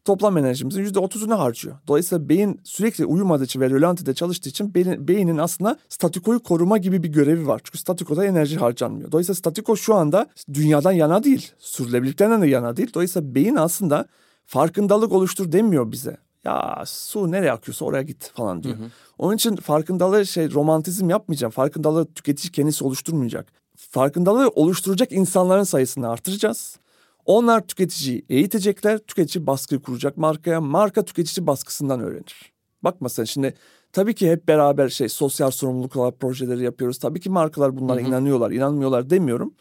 toplam 0.05 0.37
enerjimizin 0.37 0.81
yüzde 0.81 0.99
otuzunu 0.99 1.39
harcıyor. 1.39 1.75
Dolayısıyla 1.87 2.29
beyin 2.29 2.59
sürekli 2.63 3.05
uyumadığı 3.05 3.43
için 3.43 3.61
ve 3.61 3.69
rölantide 3.69 4.13
çalıştığı 4.13 4.49
için 4.49 4.73
beyin, 4.73 5.07
beynin 5.07 5.37
aslında 5.37 5.77
statikoyu 5.89 6.39
koruma 6.39 6.77
gibi 6.77 7.03
bir 7.03 7.07
görevi 7.07 7.47
var. 7.47 7.61
Çünkü 7.63 7.77
statikoda 7.77 8.25
enerji 8.25 8.57
harcanmıyor. 8.57 9.11
Dolayısıyla 9.11 9.35
statiko 9.35 9.77
şu 9.77 9.95
anda 9.95 10.27
dünyadan 10.53 10.91
yana 10.91 11.23
değil. 11.23 11.51
Sürülebilirlikten 11.59 12.41
de 12.41 12.47
yana 12.47 12.77
değil. 12.77 12.93
Dolayısıyla 12.93 13.35
beyin 13.35 13.55
aslında 13.55 14.05
farkındalık 14.45 15.11
oluştur 15.11 15.51
demiyor 15.51 15.91
bize 15.91 16.17
ya 16.45 16.83
su 16.85 17.31
nereye 17.31 17.51
akıyorsa 17.51 17.85
oraya 17.85 18.03
git 18.03 18.31
falan 18.35 18.63
diyor. 18.63 18.77
Hı 18.77 18.83
hı. 18.83 18.87
Onun 19.17 19.35
için 19.35 19.55
farkındalığı 19.55 20.25
şey 20.25 20.51
romantizm 20.51 21.09
yapmayacağım. 21.09 21.51
Farkındalığı 21.51 22.13
tüketici 22.13 22.51
kendisi 22.51 22.83
oluşturmayacak. 22.83 23.47
Farkındalığı 23.75 24.49
oluşturacak 24.49 25.11
insanların 25.11 25.63
sayısını 25.63 26.09
artıracağız. 26.09 26.79
Onlar 27.25 27.67
tüketiciyi 27.67 28.25
eğitecekler. 28.29 28.97
Tüketici 28.97 29.47
baskı 29.47 29.81
kuracak 29.81 30.17
markaya. 30.17 30.61
Marka 30.61 31.05
tüketici 31.05 31.47
baskısından 31.47 31.99
öğrenir. 31.99 32.51
Bakma 32.83 33.09
sen 33.09 33.23
şimdi 33.23 33.53
tabii 33.93 34.15
ki 34.15 34.31
hep 34.31 34.47
beraber 34.47 34.89
şey 34.89 35.09
sosyal 35.09 35.51
sorumluluklar 35.51 36.17
projeleri 36.17 36.63
yapıyoruz. 36.63 36.97
Tabii 36.97 37.19
ki 37.19 37.29
markalar 37.29 37.77
bunlara 37.77 37.99
hı 37.99 38.03
hı. 38.03 38.07
inanıyorlar, 38.07 38.51
inanmıyorlar 38.51 39.09
demiyorum. 39.09 39.53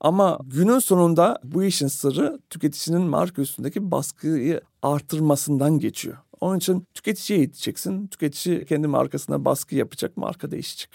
Ama 0.00 0.38
günün 0.44 0.78
sonunda 0.78 1.38
bu 1.44 1.64
işin 1.64 1.86
sırrı 1.86 2.38
tüketicinin 2.50 3.02
marka 3.02 3.42
üstündeki 3.42 3.90
baskıyı 3.90 4.60
artırmasından 4.82 5.78
geçiyor. 5.78 6.16
Onun 6.40 6.58
için 6.58 6.86
tüketiciye 6.94 7.38
eğiteceksin. 7.38 8.06
Tüketici 8.06 8.64
kendi 8.64 8.86
markasına 8.86 9.44
baskı 9.44 9.74
yapacak, 9.74 10.16
marka 10.16 10.50
değişecek. 10.50 10.90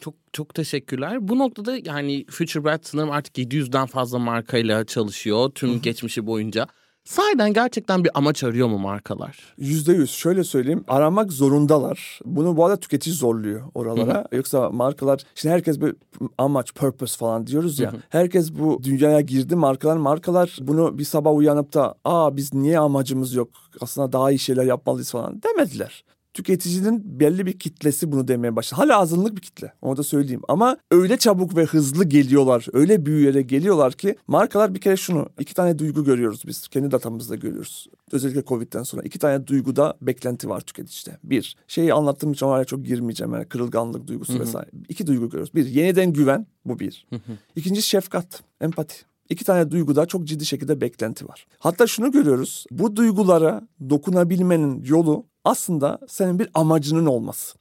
Çok 0.00 0.14
çok 0.32 0.54
teşekkürler. 0.54 1.28
Bu 1.28 1.38
noktada 1.38 1.76
yani 1.84 2.24
FutureBrand 2.30 2.80
sanırım 2.82 3.10
artık 3.10 3.38
700'den 3.38 3.86
fazla 3.86 4.18
markayla 4.18 4.84
çalışıyor 4.84 5.50
tüm 5.54 5.80
geçmişi 5.80 6.26
boyunca. 6.26 6.66
Sahiden 7.06 7.52
gerçekten 7.52 8.04
bir 8.04 8.10
amaç 8.14 8.44
arıyor 8.44 8.68
mu 8.68 8.78
markalar? 8.78 9.54
Yüzde 9.58 9.92
yüz. 9.92 10.10
Şöyle 10.10 10.44
söyleyeyim. 10.44 10.84
Aramak 10.88 11.32
zorundalar. 11.32 12.20
Bunu 12.24 12.56
bu 12.56 12.64
arada 12.64 12.80
tüketici 12.80 13.14
zorluyor 13.14 13.62
oralara. 13.74 14.14
Hı-hı. 14.14 14.36
Yoksa 14.36 14.70
markalar, 14.70 15.20
şimdi 15.34 15.52
herkes 15.54 15.80
bir 15.80 15.94
amaç, 16.38 16.74
purpose 16.74 17.18
falan 17.18 17.46
diyoruz 17.46 17.78
ya. 17.78 17.92
Hı-hı. 17.92 18.00
Herkes 18.08 18.52
bu 18.52 18.80
dünyaya 18.82 19.20
girdi 19.20 19.56
markalar. 19.56 19.96
Markalar 19.96 20.58
bunu 20.60 20.98
bir 20.98 21.04
sabah 21.04 21.34
uyanıp 21.34 21.74
da 21.74 21.94
aa 22.04 22.36
biz 22.36 22.54
niye 22.54 22.78
amacımız 22.78 23.34
yok? 23.34 23.48
Aslında 23.80 24.12
daha 24.12 24.30
iyi 24.30 24.38
şeyler 24.38 24.64
yapmalıyız 24.64 25.10
falan 25.10 25.42
demediler 25.42 26.04
tüketicinin 26.36 27.20
belli 27.20 27.46
bir 27.46 27.58
kitlesi 27.58 28.12
bunu 28.12 28.28
demeye 28.28 28.56
başladı. 28.56 28.80
Hala 28.80 28.98
azınlık 28.98 29.36
bir 29.36 29.40
kitle 29.40 29.72
onu 29.82 29.96
da 29.96 30.02
söyleyeyim. 30.02 30.42
Ama 30.48 30.76
öyle 30.90 31.16
çabuk 31.16 31.56
ve 31.56 31.64
hızlı 31.64 32.04
geliyorlar, 32.04 32.66
öyle 32.72 33.06
büyüyere 33.06 33.42
geliyorlar 33.42 33.92
ki 33.92 34.16
markalar 34.26 34.74
bir 34.74 34.80
kere 34.80 34.96
şunu 34.96 35.28
iki 35.40 35.54
tane 35.54 35.78
duygu 35.78 36.04
görüyoruz 36.04 36.42
biz. 36.46 36.68
Kendi 36.68 36.90
datamızda 36.90 37.36
görüyoruz. 37.36 37.86
Özellikle 38.12 38.44
Covid'den 38.44 38.82
sonra 38.82 39.02
iki 39.02 39.18
tane 39.18 39.46
duyguda 39.46 39.94
beklenti 40.02 40.48
var 40.48 40.60
tüketicide. 40.60 41.18
Bir, 41.24 41.56
şeyi 41.68 41.94
anlattığım 41.94 42.32
için 42.32 42.46
oraya 42.46 42.64
çok 42.64 42.84
girmeyeceğim. 42.84 43.34
Yani 43.34 43.44
kırılganlık 43.44 44.06
duygusu 44.06 44.32
Hı-hı. 44.32 44.42
vesaire. 44.42 44.70
İki 44.88 45.06
duygu 45.06 45.30
görüyoruz. 45.30 45.54
Bir, 45.54 45.66
yeniden 45.66 46.12
güven 46.12 46.46
bu 46.64 46.78
bir. 46.78 47.06
Hı-hı. 47.10 47.32
İkinci 47.56 47.82
şefkat, 47.82 48.42
empati. 48.60 48.96
İki 49.28 49.44
tane 49.44 49.70
duyguda 49.70 50.06
çok 50.06 50.24
ciddi 50.24 50.46
şekilde 50.46 50.80
beklenti 50.80 51.28
var. 51.28 51.46
Hatta 51.58 51.86
şunu 51.86 52.12
görüyoruz. 52.12 52.66
Bu 52.70 52.96
duygulara 52.96 53.68
dokunabilmenin 53.90 54.84
yolu 54.84 55.26
aslında 55.46 55.98
senin 56.08 56.38
bir 56.38 56.48
amacının 56.54 57.06
olması. 57.06 57.58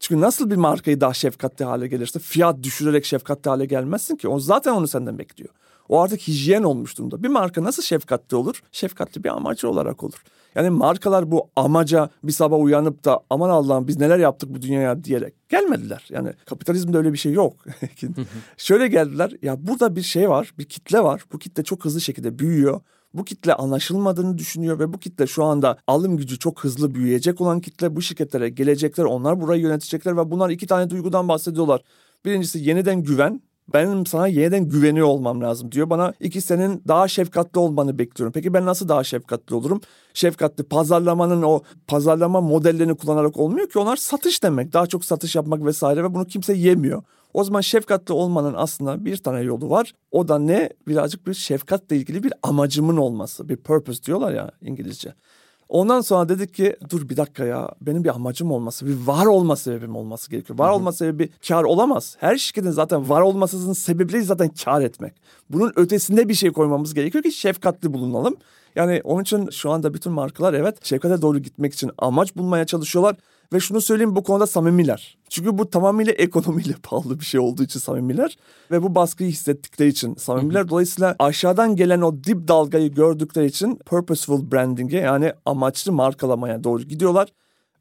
Çünkü 0.00 0.20
nasıl 0.20 0.50
bir 0.50 0.56
markayı 0.56 1.00
daha 1.00 1.14
şefkatli 1.14 1.64
hale 1.64 1.86
gelirse 1.86 2.18
fiyat 2.18 2.62
düşürerek 2.62 3.04
şefkatli 3.04 3.48
hale 3.48 3.66
gelmezsin 3.66 4.16
ki. 4.16 4.28
O 4.28 4.40
zaten 4.40 4.72
onu 4.72 4.88
senden 4.88 5.18
bekliyor. 5.18 5.50
O 5.88 6.00
artık 6.00 6.20
hijyen 6.20 6.62
olmuş 6.62 6.98
durumda. 6.98 7.22
Bir 7.22 7.28
marka 7.28 7.64
nasıl 7.64 7.82
şefkatli 7.82 8.36
olur? 8.36 8.62
Şefkatli 8.72 9.24
bir 9.24 9.28
amacı 9.28 9.70
olarak 9.70 10.02
olur. 10.02 10.22
Yani 10.54 10.70
markalar 10.70 11.30
bu 11.30 11.50
amaca 11.56 12.10
bir 12.24 12.32
sabah 12.32 12.58
uyanıp 12.58 13.04
da 13.04 13.20
aman 13.30 13.50
Allah'ım 13.50 13.88
biz 13.88 13.96
neler 13.96 14.18
yaptık 14.18 14.54
bu 14.54 14.62
dünyaya 14.62 15.04
diyerek 15.04 15.48
gelmediler. 15.48 16.06
Yani 16.10 16.32
kapitalizmde 16.46 16.98
öyle 16.98 17.12
bir 17.12 17.18
şey 17.18 17.32
yok. 17.32 17.52
Şöyle 18.56 18.88
geldiler 18.88 19.32
ya 19.42 19.66
burada 19.66 19.96
bir 19.96 20.02
şey 20.02 20.30
var 20.30 20.54
bir 20.58 20.64
kitle 20.64 21.00
var. 21.00 21.24
Bu 21.32 21.38
kitle 21.38 21.64
çok 21.64 21.84
hızlı 21.84 22.00
şekilde 22.00 22.38
büyüyor. 22.38 22.80
Bu 23.14 23.24
kitle 23.24 23.54
anlaşılmadığını 23.54 24.38
düşünüyor 24.38 24.78
ve 24.78 24.92
bu 24.92 24.98
kitle 24.98 25.26
şu 25.26 25.44
anda 25.44 25.78
alım 25.86 26.16
gücü 26.16 26.38
çok 26.38 26.64
hızlı 26.64 26.94
büyüyecek 26.94 27.40
olan 27.40 27.60
kitle 27.60 27.96
bu 27.96 28.02
şirketlere 28.02 28.48
gelecekler. 28.48 29.04
Onlar 29.04 29.40
burayı 29.40 29.62
yönetecekler 29.62 30.16
ve 30.16 30.30
bunlar 30.30 30.50
iki 30.50 30.66
tane 30.66 30.90
duygudan 30.90 31.28
bahsediyorlar. 31.28 31.80
Birincisi 32.24 32.58
yeniden 32.58 33.02
güven 33.02 33.40
benim 33.72 34.06
sana 34.06 34.26
yeniden 34.28 34.68
güveniyor 34.68 35.06
olmam 35.06 35.40
lazım 35.40 35.72
diyor. 35.72 35.90
Bana 35.90 36.12
iki 36.20 36.40
senin 36.40 36.82
daha 36.88 37.08
şefkatli 37.08 37.58
olmanı 37.58 37.98
bekliyorum. 37.98 38.32
Peki 38.32 38.54
ben 38.54 38.66
nasıl 38.66 38.88
daha 38.88 39.04
şefkatli 39.04 39.54
olurum? 39.54 39.80
Şefkatli 40.14 40.64
pazarlamanın 40.64 41.42
o 41.42 41.62
pazarlama 41.86 42.40
modellerini 42.40 42.94
kullanarak 42.96 43.36
olmuyor 43.36 43.68
ki 43.68 43.78
onlar 43.78 43.96
satış 43.96 44.42
demek. 44.42 44.72
Daha 44.72 44.86
çok 44.86 45.04
satış 45.04 45.36
yapmak 45.36 45.64
vesaire 45.64 46.04
ve 46.04 46.14
bunu 46.14 46.26
kimse 46.26 46.54
yemiyor. 46.54 47.02
O 47.34 47.44
zaman 47.44 47.60
şefkatli 47.60 48.14
olmanın 48.14 48.54
aslında 48.56 49.04
bir 49.04 49.16
tane 49.16 49.40
yolu 49.40 49.70
var. 49.70 49.92
O 50.10 50.28
da 50.28 50.38
ne? 50.38 50.70
Birazcık 50.88 51.26
bir 51.26 51.34
şefkatle 51.34 51.96
ilgili 51.96 52.22
bir 52.22 52.32
amacımın 52.42 52.96
olması. 52.96 53.48
Bir 53.48 53.56
purpose 53.56 54.02
diyorlar 54.02 54.32
ya 54.32 54.50
İngilizce. 54.62 55.14
Ondan 55.68 56.00
sonra 56.00 56.28
dedik 56.28 56.54
ki 56.54 56.76
dur 56.90 57.08
bir 57.08 57.16
dakika 57.16 57.44
ya 57.44 57.70
benim 57.80 58.04
bir 58.04 58.08
amacım 58.08 58.52
olması, 58.52 58.86
bir 58.86 59.06
var 59.06 59.26
olma 59.26 59.56
sebebim 59.56 59.96
olması 59.96 60.30
gerekiyor. 60.30 60.58
Var 60.58 60.70
olma 60.70 60.92
sebebi 60.92 61.30
kar 61.48 61.64
olamaz. 61.64 62.16
Her 62.20 62.36
şirketin 62.36 62.70
zaten 62.70 63.08
var 63.08 63.20
olmasının 63.20 63.72
sebebi 63.72 64.22
zaten 64.22 64.48
kar 64.64 64.80
etmek. 64.80 65.14
Bunun 65.50 65.72
ötesinde 65.76 66.28
bir 66.28 66.34
şey 66.34 66.52
koymamız 66.52 66.94
gerekiyor 66.94 67.24
ki 67.24 67.32
şefkatli 67.32 67.92
bulunalım. 67.92 68.36
Yani 68.76 69.00
onun 69.04 69.22
için 69.22 69.50
şu 69.50 69.70
anda 69.70 69.94
bütün 69.94 70.12
markalar 70.12 70.54
evet 70.54 70.84
şefkate 70.84 71.22
doğru 71.22 71.38
gitmek 71.38 71.74
için 71.74 71.90
amaç 71.98 72.36
bulmaya 72.36 72.64
çalışıyorlar. 72.64 73.16
Ve 73.52 73.60
şunu 73.60 73.80
söyleyeyim 73.80 74.16
bu 74.16 74.22
konuda 74.22 74.46
samimiler. 74.46 75.16
Çünkü 75.28 75.58
bu 75.58 75.70
tamamıyla 75.70 76.12
ekonomiyle 76.18 76.74
pahalı 76.82 77.20
bir 77.20 77.24
şey 77.24 77.40
olduğu 77.40 77.62
için 77.62 77.80
samimiler. 77.80 78.36
Ve 78.70 78.82
bu 78.82 78.94
baskıyı 78.94 79.30
hissettikleri 79.30 79.88
için 79.88 80.14
samimiler. 80.14 80.68
Dolayısıyla 80.68 81.16
aşağıdan 81.18 81.76
gelen 81.76 82.00
o 82.00 82.24
dip 82.24 82.48
dalgayı 82.48 82.94
gördükleri 82.94 83.46
için 83.46 83.76
purposeful 83.76 84.50
branding'e 84.52 84.98
yani 84.98 85.32
amaçlı 85.46 85.92
markalamaya 85.92 86.64
doğru 86.64 86.82
gidiyorlar. 86.82 87.28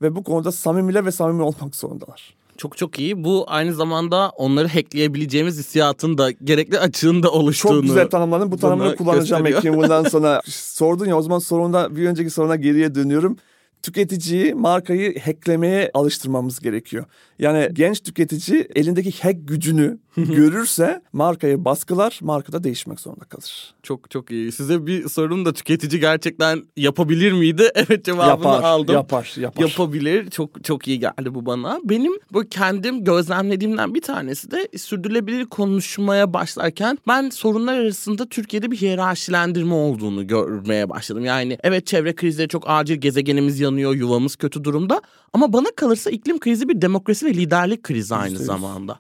Ve 0.02 0.16
bu 0.16 0.24
konuda 0.24 0.52
samimiler 0.52 1.06
ve 1.06 1.12
samimi 1.12 1.42
olmak 1.42 1.76
zorundalar. 1.76 2.36
Çok 2.58 2.78
çok 2.78 3.00
iyi. 3.00 3.24
Bu 3.24 3.46
aynı 3.48 3.74
zamanda 3.74 4.30
onları 4.30 4.68
hackleyebileceğimiz 4.68 5.58
hissiyatın 5.58 6.18
da 6.18 6.32
gerekli 6.32 6.80
açığın 6.80 7.24
da 7.24 7.32
oluştuğunu. 7.32 7.74
Çok 7.74 7.84
güzel 7.84 8.10
tanımladın. 8.10 8.52
Bu 8.52 8.58
tanımını 8.58 8.96
kullanacağım 8.96 9.46
Ekin 9.46 9.74
bundan 9.74 10.04
sonra. 10.04 10.42
Sordun 10.48 11.06
ya 11.06 11.18
o 11.18 11.22
zaman 11.22 11.40
sorunda 11.40 11.96
bir 11.96 12.08
önceki 12.08 12.30
soruna 12.30 12.56
geriye 12.56 12.96
dönüyorum 12.96 13.38
tüketiciyi 13.84 14.54
markayı 14.54 15.20
hacklemeye 15.20 15.92
alıştırmamız 15.94 16.60
gerekiyor. 16.60 17.06
Yani 17.44 17.70
genç 17.74 18.04
tüketici 18.04 18.68
elindeki 18.76 19.24
hack 19.24 19.38
gücünü 19.48 20.00
görürse 20.18 21.02
markayı 21.14 21.66
baskılar, 21.66 22.20
markada 22.22 22.64
değişmek 22.64 23.00
zorunda 23.00 23.26
kalır. 23.26 23.74
Çok 23.84 24.12
çok 24.12 24.32
iyi. 24.32 24.52
Size 24.52 24.88
bir 24.88 25.10
sorum 25.10 25.46
da 25.46 25.54
tüketici 25.54 26.00
gerçekten 26.02 26.64
yapabilir 26.78 27.32
miydi? 27.32 27.70
Evet 27.76 28.06
cevabını 28.06 28.30
yapar, 28.30 28.64
aldım. 28.64 28.96
Yapar, 28.96 29.34
yapar. 29.38 29.62
Yapabilir. 29.62 30.30
Çok 30.30 30.64
çok 30.64 30.88
iyi 30.88 31.00
geldi 31.00 31.36
bu 31.36 31.46
bana. 31.46 31.80
Benim 31.84 32.14
bu 32.34 32.44
kendim 32.50 33.04
gözlemlediğimden 33.04 33.96
bir 33.96 34.02
tanesi 34.02 34.52
de 34.52 34.68
sürdürülebilir 34.78 35.46
konuşmaya 35.46 36.34
başlarken 36.34 36.98
ben 37.08 37.30
sorunlar 37.30 37.78
arasında 37.78 38.26
Türkiye'de 38.30 38.72
bir 38.72 38.78
hiyerarşilendirme 38.78 39.74
olduğunu 39.74 40.28
görmeye 40.28 40.90
başladım. 40.90 41.26
Yani 41.26 41.58
evet 41.64 41.88
çevre 41.88 42.16
krizleri 42.16 42.48
çok 42.48 42.64
acil 42.68 42.96
gezegenimiz 42.96 43.60
yanıyor, 43.60 43.96
yuvamız 43.96 44.36
kötü 44.36 44.64
durumda 44.64 45.02
ama 45.34 45.54
bana 45.54 45.68
kalırsa 45.76 46.10
iklim 46.12 46.40
krizi 46.40 46.70
bir 46.70 46.82
demokrasi 46.82 47.26
ve 47.26 47.34
liderlik 47.34 47.84
krizi 47.84 48.16
aynı 48.16 48.38
zamanda. 48.38 49.00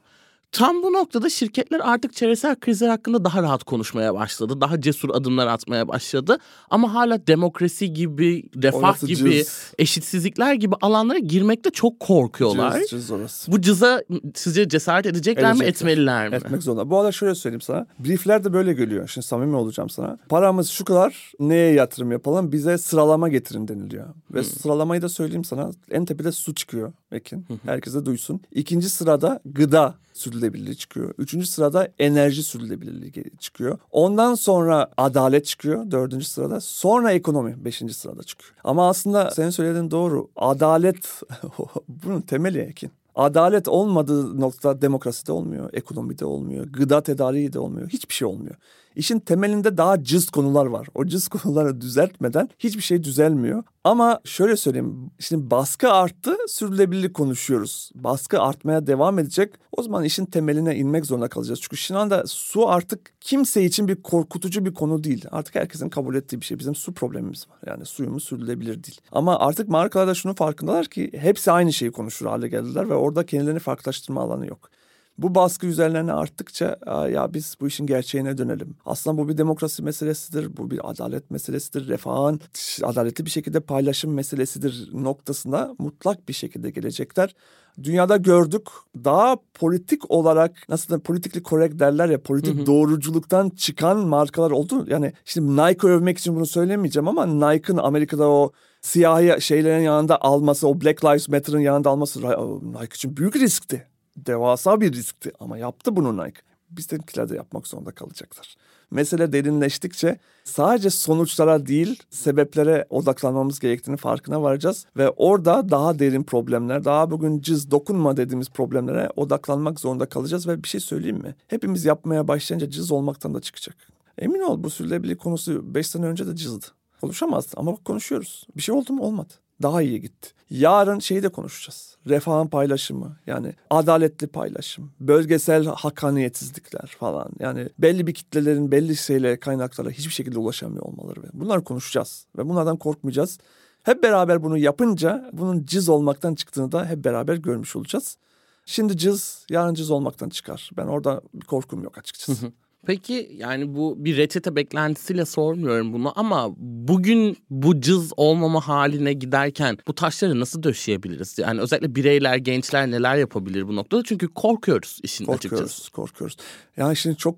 Tam 0.54 0.84
bu 0.84 0.94
noktada 0.94 1.30
şirketler 1.30 1.82
artık 1.84 2.13
çevresel 2.13 2.56
krizler 2.56 2.89
hakkında 2.89 3.26
daha 3.26 3.44
rahat 3.44 3.63
konuşmaya 3.63 4.13
başladı. 4.13 4.62
Daha 4.62 4.82
cesur 4.82 5.10
adımlar 5.10 5.48
atmaya 5.48 5.88
başladı. 5.88 6.38
Ama 6.70 6.94
hala 6.94 7.28
demokrasi 7.28 7.94
gibi, 7.94 8.44
refah 8.63 8.78
orası 8.78 9.08
gibi, 9.08 9.32
cız. 9.32 9.74
eşitsizlikler 9.78 10.54
gibi 10.54 10.76
alanlara 10.82 11.18
girmekte 11.20 11.70
çok 11.70 12.00
korkuyorlar. 12.00 12.80
Cız, 12.80 12.89
cız 12.89 13.12
orası. 13.12 13.52
Bu 13.52 13.62
cıza 13.62 14.04
sizce 14.36 14.70
cesaret 14.70 15.06
edecekler 15.06 15.44
Edecekler. 15.44 15.68
mi, 15.68 15.70
etmeliler 15.70 16.30
mi? 16.30 16.36
Etmek 16.36 16.63
zorunda. 16.63 16.89
Bu 16.89 17.00
arada 17.00 17.12
şöyle 17.12 17.36
söyleyeyim 17.36 17.62
sana. 17.62 17.86
Briefler 18.00 18.44
de 18.44 18.54
böyle 18.54 18.74
geliyor. 18.74 19.08
Şimdi 19.08 19.28
samimi 19.28 19.56
olacağım 19.56 19.89
sana. 19.89 20.18
Paramız 20.30 20.70
şu 20.70 20.86
kadar 20.86 21.32
neye 21.39 21.74
yatırım 21.74 22.12
yapalım? 22.12 22.52
Bize 22.52 22.78
sıralama 22.78 23.30
getirin 23.30 23.68
deniliyor. 23.68 24.06
Ve 24.32 24.39
hmm. 24.39 24.44
sıralamayı 24.44 25.02
da 25.02 25.10
söyleyeyim 25.10 25.46
sana. 25.46 25.70
En 25.92 26.06
tepede 26.06 26.32
su 26.32 26.56
çıkıyor 26.56 26.94
Ekin. 27.13 27.45
Herkese 27.65 28.06
duysun. 28.06 28.41
İkinci 28.52 28.89
sırada 28.89 29.39
gıda 29.45 29.95
sürdürülebilirliği 30.13 30.76
çıkıyor. 30.76 31.13
Üçüncü 31.17 31.47
sırada 31.47 31.88
enerji 31.99 32.43
sürdürülebilirliği 32.43 33.13
çıkıyor. 33.39 33.78
Ondan 33.91 34.36
sonra 34.36 34.91
adalet 34.97 35.45
çıkıyor 35.45 35.91
dördüncü 35.91 36.26
sırada. 36.26 36.62
Sonra 36.62 37.12
ekonomi 37.12 37.65
beşinci 37.65 37.93
sırada 37.93 38.23
çıkıyor. 38.23 38.54
Ama 38.63 38.89
aslında 38.89 39.32
senin 39.32 39.49
söylediğin 39.49 39.91
doğru. 39.91 40.30
Adalet 40.36 41.21
bunun 41.88 42.21
temeli 42.21 42.60
Ekin. 42.60 42.91
Adalet 43.15 43.67
olmadığı 43.67 44.41
nokta 44.41 44.82
demokraside 44.82 45.32
olmuyor, 45.32 45.69
ekonomide 45.73 46.26
olmuyor, 46.26 46.65
gıda 46.65 47.02
tedariği 47.02 47.54
de 47.54 47.60
olmuyor, 47.60 47.89
hiçbir 47.89 48.13
şey 48.13 48.28
olmuyor. 48.28 48.56
İşin 48.96 49.20
temelinde 49.20 49.78
daha 49.78 50.04
cız 50.04 50.30
konular 50.30 50.66
var. 50.66 50.88
O 50.96 51.06
cız 51.06 51.28
konuları 51.44 51.82
düzeltmeden 51.82 52.50
hiçbir 52.60 52.82
şey 52.82 53.04
düzelmiyor. 53.04 53.64
Ama 53.84 54.20
şöyle 54.26 54.58
söyleyeyim. 54.58 55.12
Şimdi 55.20 55.52
baskı 55.52 55.92
arttı, 55.92 56.36
sürdürülebilirlik 56.48 57.14
konuşuyoruz. 57.14 57.92
Baskı 57.96 58.42
artmaya 58.42 58.88
devam 58.88 59.20
edecek. 59.20 59.54
O 59.72 59.84
zaman 59.84 60.04
işin 60.04 60.26
temeline 60.26 60.76
inmek 60.76 61.06
zorunda 61.06 61.28
kalacağız. 61.28 61.62
Çünkü 61.62 61.78
şu 61.78 61.98
anda 61.98 62.24
su 62.28 62.70
artık 62.70 63.14
kimse 63.22 63.64
için 63.64 63.88
bir 63.88 64.02
korkutucu 64.02 64.66
bir 64.66 64.74
konu 64.74 65.04
değil. 65.04 65.26
Artık 65.32 65.56
herkesin 65.56 65.90
kabul 65.90 66.16
ettiği 66.16 66.42
bir 66.42 66.46
şey. 66.46 66.60
Bizim 66.60 66.76
su 66.76 66.94
problemimiz 66.94 67.48
var. 67.50 67.58
Yani 67.68 67.86
suyumuz 67.86 68.24
sürdürülebilir 68.24 68.84
değil. 68.84 69.02
Ama 69.12 69.40
artık 69.40 69.70
markalar 69.70 70.08
da 70.08 70.14
şunu 70.14 70.36
farkındalar 70.36 70.86
ki 70.86 71.12
hepsi 71.18 71.52
aynı 71.52 71.74
şeyi 71.74 71.92
konuşur 71.92 72.26
hale 72.26 72.48
geldiler 72.48 72.90
ve 72.90 72.94
orada 72.94 73.26
kendilerini 73.26 73.60
farklılaştırma 73.60 74.22
alanı 74.22 74.48
yok. 74.48 74.70
Bu 75.17 75.36
baskı 75.36 75.67
üzerlerine 75.67 76.13
arttıkça 76.13 76.78
ya 77.12 77.34
biz 77.34 77.56
bu 77.62 77.67
işin 77.67 77.86
gerçeğine 77.86 78.38
dönelim. 78.38 78.76
Aslında 78.86 79.17
bu 79.17 79.30
bir 79.30 79.38
demokrasi 79.38 79.84
meselesidir, 79.84 80.58
bu 80.58 80.71
bir 80.71 80.91
adalet 80.91 81.32
meselesidir, 81.32 81.88
refahın 81.88 82.39
adaletli 82.84 83.26
bir 83.26 83.30
şekilde 83.30 83.60
paylaşım 83.60 84.13
meselesidir 84.13 84.89
noktasına 84.93 85.76
mutlak 85.80 86.30
bir 86.30 86.34
şekilde 86.34 86.69
gelecekler. 86.69 87.36
Dünyada 87.84 88.17
gördük 88.17 88.67
daha 88.95 89.38
politik 89.54 90.12
olarak 90.12 90.69
nasıl 90.69 90.93
da 90.93 90.99
politikli 90.99 91.43
korrekt 91.43 91.80
derler 91.80 92.10
ya 92.10 92.21
politik 92.21 92.58
hı 92.58 92.62
hı. 92.62 92.65
doğruculuktan 92.65 93.49
çıkan 93.49 93.97
markalar 93.97 94.52
oldu. 94.52 94.86
Yani 94.89 95.13
şimdi 95.26 95.62
Nike 95.62 95.88
övmek 95.88 96.17
için 96.17 96.36
bunu 96.36 96.45
söylemeyeceğim 96.45 97.08
ama 97.08 97.26
Nike'ın 97.26 97.78
Amerika'da 97.78 98.30
o 98.30 98.52
siyahi 98.82 99.41
şeylerin 99.41 99.84
yanında 99.84 100.21
alması, 100.21 100.67
o 100.67 100.82
Black 100.82 101.06
Lives 101.06 101.30
Matter'ın 101.30 101.60
yanında 101.60 101.89
alması 101.89 102.19
Nike 102.21 102.95
için 102.95 103.17
büyük 103.17 103.36
riskti 103.36 103.93
devasa 104.17 104.82
bir 104.82 104.93
riskti 104.93 105.32
ama 105.39 105.58
yaptı 105.58 105.95
bunu 105.95 106.26
Nike. 106.26 106.41
Bizimkiler 106.69 107.30
de 107.30 107.36
yapmak 107.36 107.67
zorunda 107.67 107.91
kalacaklar. 107.91 108.56
Mesele 108.91 109.34
derinleştikçe 109.34 110.19
sadece 110.43 110.89
sonuçlara 110.89 111.65
değil 111.65 112.04
sebeplere 112.10 112.86
odaklanmamız 112.89 113.60
gerektiğini 113.60 113.97
farkına 113.97 114.41
varacağız. 114.41 114.86
Ve 114.97 115.10
orada 115.10 115.69
daha 115.69 115.99
derin 115.99 116.23
problemler, 116.23 116.86
daha 116.86 117.12
bugün 117.12 117.41
cız 117.41 117.71
dokunma 117.71 118.17
dediğimiz 118.17 118.49
problemlere 118.49 119.10
odaklanmak 119.15 119.80
zorunda 119.80 120.06
kalacağız. 120.06 120.47
Ve 120.47 120.63
bir 120.63 120.67
şey 120.67 120.82
söyleyeyim 120.82 121.17
mi? 121.17 121.36
Hepimiz 121.47 121.86
yapmaya 121.86 122.28
başlayınca 122.28 122.69
cız 122.69 122.91
olmaktan 122.91 123.34
da 123.34 123.41
çıkacak. 123.41 123.76
Emin 124.17 124.41
ol 124.41 124.63
bu 124.63 124.69
sürdürülebilirlik 124.69 125.19
konusu 125.19 125.76
5 125.76 125.88
sene 125.88 126.06
önce 126.06 126.28
de 126.28 126.36
cızdı. 126.36 126.65
Konuşamazdı 127.02 127.52
ama 127.58 127.76
konuşuyoruz. 127.76 128.47
Bir 128.56 128.62
şey 128.62 128.76
oldu 128.76 128.93
mu? 128.93 129.04
Olmadı 129.04 129.43
daha 129.62 129.82
iyi 129.82 130.02
gitti. 130.02 130.30
Yarın 130.50 131.00
şeyi 131.00 131.24
de 131.24 131.30
konuşacağız. 131.30 131.98
Refahın 132.08 132.48
paylaşımı 132.48 133.18
yani 133.28 133.54
adaletli 133.70 134.28
paylaşım, 134.28 134.92
bölgesel 135.00 135.66
hakkaniyetsizlikler 135.66 136.96
falan. 137.00 137.30
Yani 137.39 137.70
belli 137.80 138.08
bir 138.08 138.13
kitlelerin 138.13 138.72
belli 138.72 138.96
şeyle 138.96 139.39
kaynaklara 139.39 139.89
hiçbir 139.89 140.13
şekilde 140.13 140.39
ulaşamıyor 140.39 140.86
olmaları. 140.86 141.20
Bunlar 141.34 141.63
konuşacağız 141.63 142.26
ve 142.38 142.50
bunlardan 142.50 142.78
korkmayacağız. 142.78 143.39
Hep 143.84 144.04
beraber 144.04 144.44
bunu 144.44 144.58
yapınca 144.58 145.30
bunun 145.34 145.66
cız 145.66 145.89
olmaktan 145.89 146.36
çıktığını 146.36 146.72
da 146.72 146.86
hep 146.86 147.06
beraber 147.06 147.36
görmüş 147.36 147.76
olacağız. 147.76 148.18
Şimdi 148.66 148.98
cız 148.98 149.46
yarın 149.50 149.74
cız 149.74 149.92
olmaktan 149.92 150.30
çıkar. 150.30 150.70
Ben 150.78 150.88
orada 150.88 151.22
bir 151.34 151.46
korkum 151.46 151.84
yok 151.84 151.98
açıkçası. 151.98 152.52
Peki 152.86 153.32
yani 153.38 153.76
bu 153.76 153.96
bir 153.98 154.17
reçete 154.17 154.56
beklentisiyle 154.56 155.26
sormuyorum 155.26 155.93
bunu 155.93 156.13
ama 156.15 156.50
bugün 156.58 157.38
bu 157.50 157.82
cız 157.82 158.12
olmama 158.17 158.67
haline 158.67 159.13
giderken 159.13 159.78
bu 159.88 159.96
taşları 159.96 160.39
nasıl 160.39 160.63
döşeyebiliriz? 160.63 161.39
Yani 161.39 161.62
özellikle 161.62 161.96
bireyler, 161.96 162.36
gençler 162.36 162.91
neler 162.91 163.15
yapabilir 163.15 163.67
bu 163.67 163.76
noktada? 163.76 164.04
Çünkü 164.04 164.28
korkuyoruz 164.28 165.00
işin 165.04 165.26
korkuyoruz, 165.26 165.62
açıkçası. 165.62 165.91
Korkuyoruz, 165.91 166.38
Yani 166.78 166.96
şimdi 166.96 167.17
çok 167.17 167.36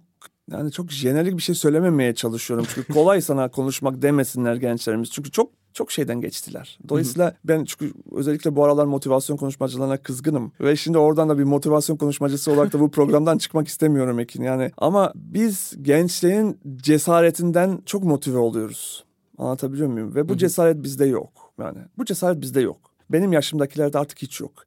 yani 0.51 0.71
çok 0.71 0.91
jenerik 0.91 1.38
bir 1.38 1.41
şey 1.41 1.55
söylememeye 1.55 2.15
çalışıyorum. 2.15 2.65
Çünkü 2.73 2.93
kolay 2.93 3.21
sana 3.21 3.51
konuşmak 3.51 4.01
demesinler 4.01 4.55
gençlerimiz. 4.55 5.12
Çünkü 5.12 5.31
çok 5.31 5.49
çok 5.73 5.91
şeyden 5.91 6.21
geçtiler. 6.21 6.79
Dolayısıyla 6.89 7.36
ben 7.43 7.65
çünkü 7.65 7.93
özellikle 8.12 8.55
bu 8.55 8.63
aralar 8.63 8.86
motivasyon 8.86 9.38
konuşmacılarına 9.38 9.97
kızgınım. 9.97 10.51
Ve 10.62 10.75
şimdi 10.75 10.97
oradan 10.97 11.29
da 11.29 11.38
bir 11.38 11.43
motivasyon 11.43 11.97
konuşmacısı 11.97 12.51
olarak 12.51 12.73
da 12.73 12.79
bu 12.79 12.91
programdan 12.91 13.38
çıkmak 13.38 13.67
istemiyorum 13.67 14.19
Ekin. 14.19 14.43
Yani 14.43 14.71
ama 14.77 15.12
biz 15.15 15.73
gençlerin 15.81 16.60
cesaretinden 16.75 17.81
çok 17.86 18.03
motive 18.03 18.38
oluyoruz. 18.38 19.05
Anlatabiliyor 19.38 19.89
muyum? 19.89 20.15
Ve 20.15 20.29
bu 20.29 20.38
cesaret 20.38 20.84
bizde 20.84 21.05
yok. 21.05 21.53
Yani 21.60 21.77
bu 21.97 22.05
cesaret 22.05 22.41
bizde 22.41 22.62
yok. 22.62 22.77
Benim 23.10 23.34
yaşımdakilerde 23.34 23.99
artık 23.99 24.21
hiç 24.21 24.39
yok. 24.41 24.65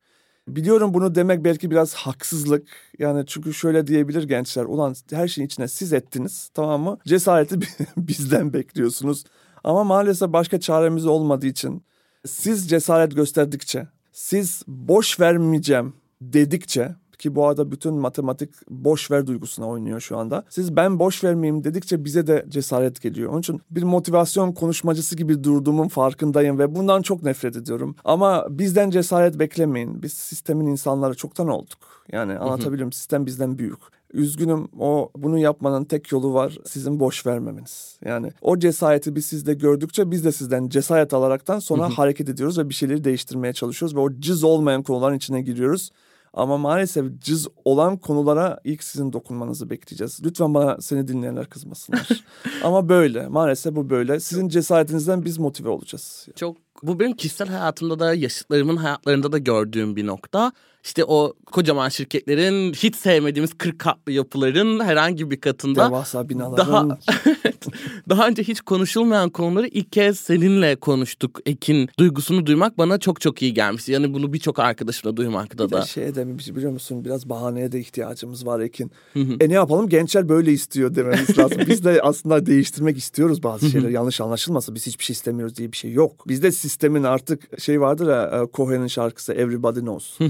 Biliyorum 0.57 0.95
bunu 0.95 1.15
demek 1.15 1.45
belki 1.45 1.71
biraz 1.71 1.95
haksızlık. 1.95 2.69
Yani 2.99 3.27
çünkü 3.27 3.55
şöyle 3.55 3.87
diyebilir 3.87 4.23
gençler. 4.23 4.65
Ulan 4.65 4.95
her 5.11 5.29
şeyin 5.29 5.47
içine 5.47 5.69
siz 5.69 5.93
ettiniz 5.93 6.51
tamam 6.55 6.83
mı? 6.83 6.99
Cesareti 7.07 7.61
bizden 7.97 8.53
bekliyorsunuz. 8.53 9.25
Ama 9.65 9.85
maalesef 9.85 10.33
başka 10.33 10.61
çaremiz 10.61 11.07
olmadığı 11.07 11.47
için 11.47 11.83
siz 12.27 12.69
cesaret 12.69 13.17
gösterdikçe, 13.17 13.89
siz 14.13 14.63
boş 14.67 15.21
vermeyeceğim 15.21 15.95
dedikçe 16.21 16.95
ki 17.19 17.35
bu 17.35 17.47
arada 17.47 17.71
bütün 17.71 17.95
matematik 17.95 18.51
boş 18.71 19.11
ver 19.11 19.27
duygusuna 19.27 19.67
oynuyor 19.67 20.01
şu 20.01 20.19
anda. 20.19 20.45
Siz 20.49 20.77
ben 20.77 20.99
boş 20.99 21.25
vermeyeyim 21.25 21.65
dedikçe 21.65 22.05
bize 22.05 22.27
de 22.27 22.45
cesaret 22.49 23.01
geliyor. 23.01 23.31
Onun 23.31 23.41
için 23.41 23.61
bir 23.71 23.83
motivasyon 23.83 24.53
konuşmacısı 24.53 25.17
gibi 25.17 25.45
durduğumun 25.45 25.89
farkındayım 25.89 26.59
ve 26.59 26.75
bundan 26.75 27.03
çok 27.03 27.23
nefret 27.23 27.57
ediyorum. 27.57 27.97
Ama 28.05 28.47
bizden 28.51 28.91
cesaret 28.91 29.39
beklemeyin. 29.39 30.03
Biz 30.03 30.13
sistemin 30.13 30.67
insanları 30.67 31.15
çoktan 31.15 31.49
olduk. 31.49 31.79
Yani 32.13 32.39
anlatabiliyorum 32.39 32.93
sistem 32.93 33.27
bizden 33.27 33.59
büyük. 33.59 33.79
Üzgünüm 34.13 34.69
o 34.79 35.11
bunu 35.17 35.39
yapmanın 35.39 35.85
tek 35.85 36.13
yolu 36.13 36.35
var 36.35 36.59
sizin 36.67 37.01
boş 37.01 37.27
vermemeniz. 37.27 37.99
Yani 38.05 38.33
o 38.43 38.59
cesareti 38.59 39.15
biz 39.15 39.27
sizde 39.27 39.55
gördükçe 39.55 40.11
biz 40.11 40.25
de 40.25 40.33
sizden 40.33 40.69
cesaret 40.69 41.15
alaraktan 41.15 41.59
sonra 41.59 41.89
hareket 41.89 42.29
ediyoruz 42.29 42.59
ve 42.59 42.69
bir 42.69 42.75
şeyleri 42.75 43.05
değiştirmeye 43.05 43.53
çalışıyoruz 43.53 43.97
ve 43.97 44.01
o 44.01 44.21
cız 44.21 44.45
olmayan 44.45 44.83
konuların 44.83 45.17
içine 45.17 45.43
giriyoruz. 45.43 45.91
Ama 46.35 46.59
maalesef 46.59 47.21
cız 47.21 47.49
olan 47.65 47.97
konulara 47.97 48.61
ilk 48.65 48.83
sizin 48.83 49.13
dokunmanızı 49.13 49.71
bekleyeceğiz. 49.71 50.21
Lütfen 50.25 50.55
bana 50.55 50.81
seni 50.81 51.09
dinleyenler 51.09 51.47
kızmasınlar. 51.47 52.09
Ama 52.65 52.89
böyle. 52.89 53.29
Maalesef 53.29 53.77
bu 53.77 53.91
böyle. 53.91 54.21
Sizin 54.21 54.49
cesaretinizden 54.49 55.25
biz 55.25 55.39
motive 55.39 55.69
olacağız. 55.69 56.29
Çok 56.37 56.57
bu 56.83 57.01
benim 57.01 57.17
kişisel 57.17 57.49
hayatımda 57.49 57.99
da 57.99 58.15
yaşıtlarımın 58.15 58.77
hayatlarında 58.77 59.33
da 59.33 59.39
gördüğüm 59.39 59.97
bir 59.97 60.07
nokta. 60.07 60.53
İşte 60.85 61.05
o 61.05 61.35
kocaman 61.47 61.89
şirketlerin 61.89 62.73
hiç 62.73 62.97
sevmediğimiz 62.97 63.55
40 63.59 63.79
katlı 63.79 64.13
yapıların 64.13 64.81
herhangi 64.81 65.31
bir 65.31 65.41
katında 65.41 65.87
Devasa 65.89 66.29
binaların. 66.29 66.57
daha 66.91 66.99
daha 68.09 68.29
önce 68.29 68.43
hiç 68.43 68.61
konuşulmayan 68.61 69.31
konuları 69.31 69.67
ilk 69.67 69.93
kez 69.93 70.19
seninle 70.21 70.77
konuştuk 70.77 71.41
Ekin. 71.47 71.89
Duygusunu 71.99 72.47
duymak 72.47 72.79
bana 72.79 72.99
çok 72.99 73.21
çok 73.21 73.43
iyi 73.43 73.55
gelmişti. 73.55 73.93
Yani 73.93 74.15
bunu 74.15 74.33
birçok 74.33 74.59
arkadaşımla 74.59 75.17
duymakta 75.17 75.65
Bir 75.65 75.71
de 75.71 75.77
da. 75.77 75.83
şey 75.83 76.15
demiş 76.15 76.49
biliyor 76.57 76.73
musun 76.73 77.05
biraz 77.05 77.29
bahaneye 77.29 77.73
de 77.73 77.81
ihtiyacımız 77.81 78.47
var 78.47 78.61
Ekin. 78.61 78.91
e 79.41 79.49
ne 79.49 79.55
yapalım 79.55 79.89
gençler 79.89 80.29
böyle 80.29 80.53
istiyor 80.53 80.95
dememiz 80.95 81.39
lazım. 81.39 81.59
Biz 81.67 81.85
de 81.85 82.01
aslında 82.03 82.47
değiştirmek 82.47 82.99
istiyoruz 82.99 83.43
bazı 83.43 83.71
şeyleri 83.71 83.93
yanlış 83.93 84.21
anlaşılmasın. 84.21 84.75
Biz 84.75 84.87
hiçbir 84.87 85.05
şey 85.05 85.15
istemiyoruz 85.15 85.57
diye 85.57 85.73
bir 85.73 85.77
şey 85.77 85.93
yok. 85.93 86.29
Bizde 86.29 86.53
sistemin 86.69 87.03
artık 87.03 87.61
şey 87.61 87.81
vardır 87.81 88.09
ya 88.09 88.43
e, 88.43 88.57
Cohen'in 88.57 88.87
şarkısı 88.87 89.33
Everybody 89.33 89.81
Knows. 89.81 90.21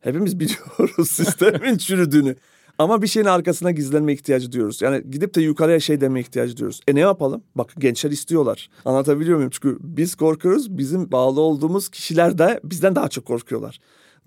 Hepimiz 0.00 0.40
biliyoruz 0.40 1.10
sistemin 1.10 1.78
çürüdüğünü. 1.78 2.36
Ama 2.78 3.02
bir 3.02 3.06
şeyin 3.06 3.26
arkasına 3.26 3.70
gizlenme 3.70 4.12
ihtiyacı 4.12 4.52
duyuyoruz. 4.52 4.82
Yani 4.82 5.10
gidip 5.10 5.34
de 5.34 5.40
yukarıya 5.40 5.80
şey 5.80 6.00
deme 6.00 6.20
ihtiyacı 6.20 6.56
duyuyoruz. 6.56 6.80
E 6.88 6.94
ne 6.94 7.00
yapalım? 7.00 7.42
Bak 7.54 7.72
gençler 7.78 8.10
istiyorlar. 8.10 8.70
Anlatabiliyor 8.84 9.36
muyum? 9.36 9.50
Çünkü 9.50 9.78
biz 9.80 10.14
korkuyoruz. 10.14 10.78
Bizim 10.78 11.12
bağlı 11.12 11.40
olduğumuz 11.40 11.88
kişiler 11.88 12.38
de 12.38 12.60
bizden 12.64 12.94
daha 12.94 13.08
çok 13.08 13.24
korkuyorlar. 13.24 13.78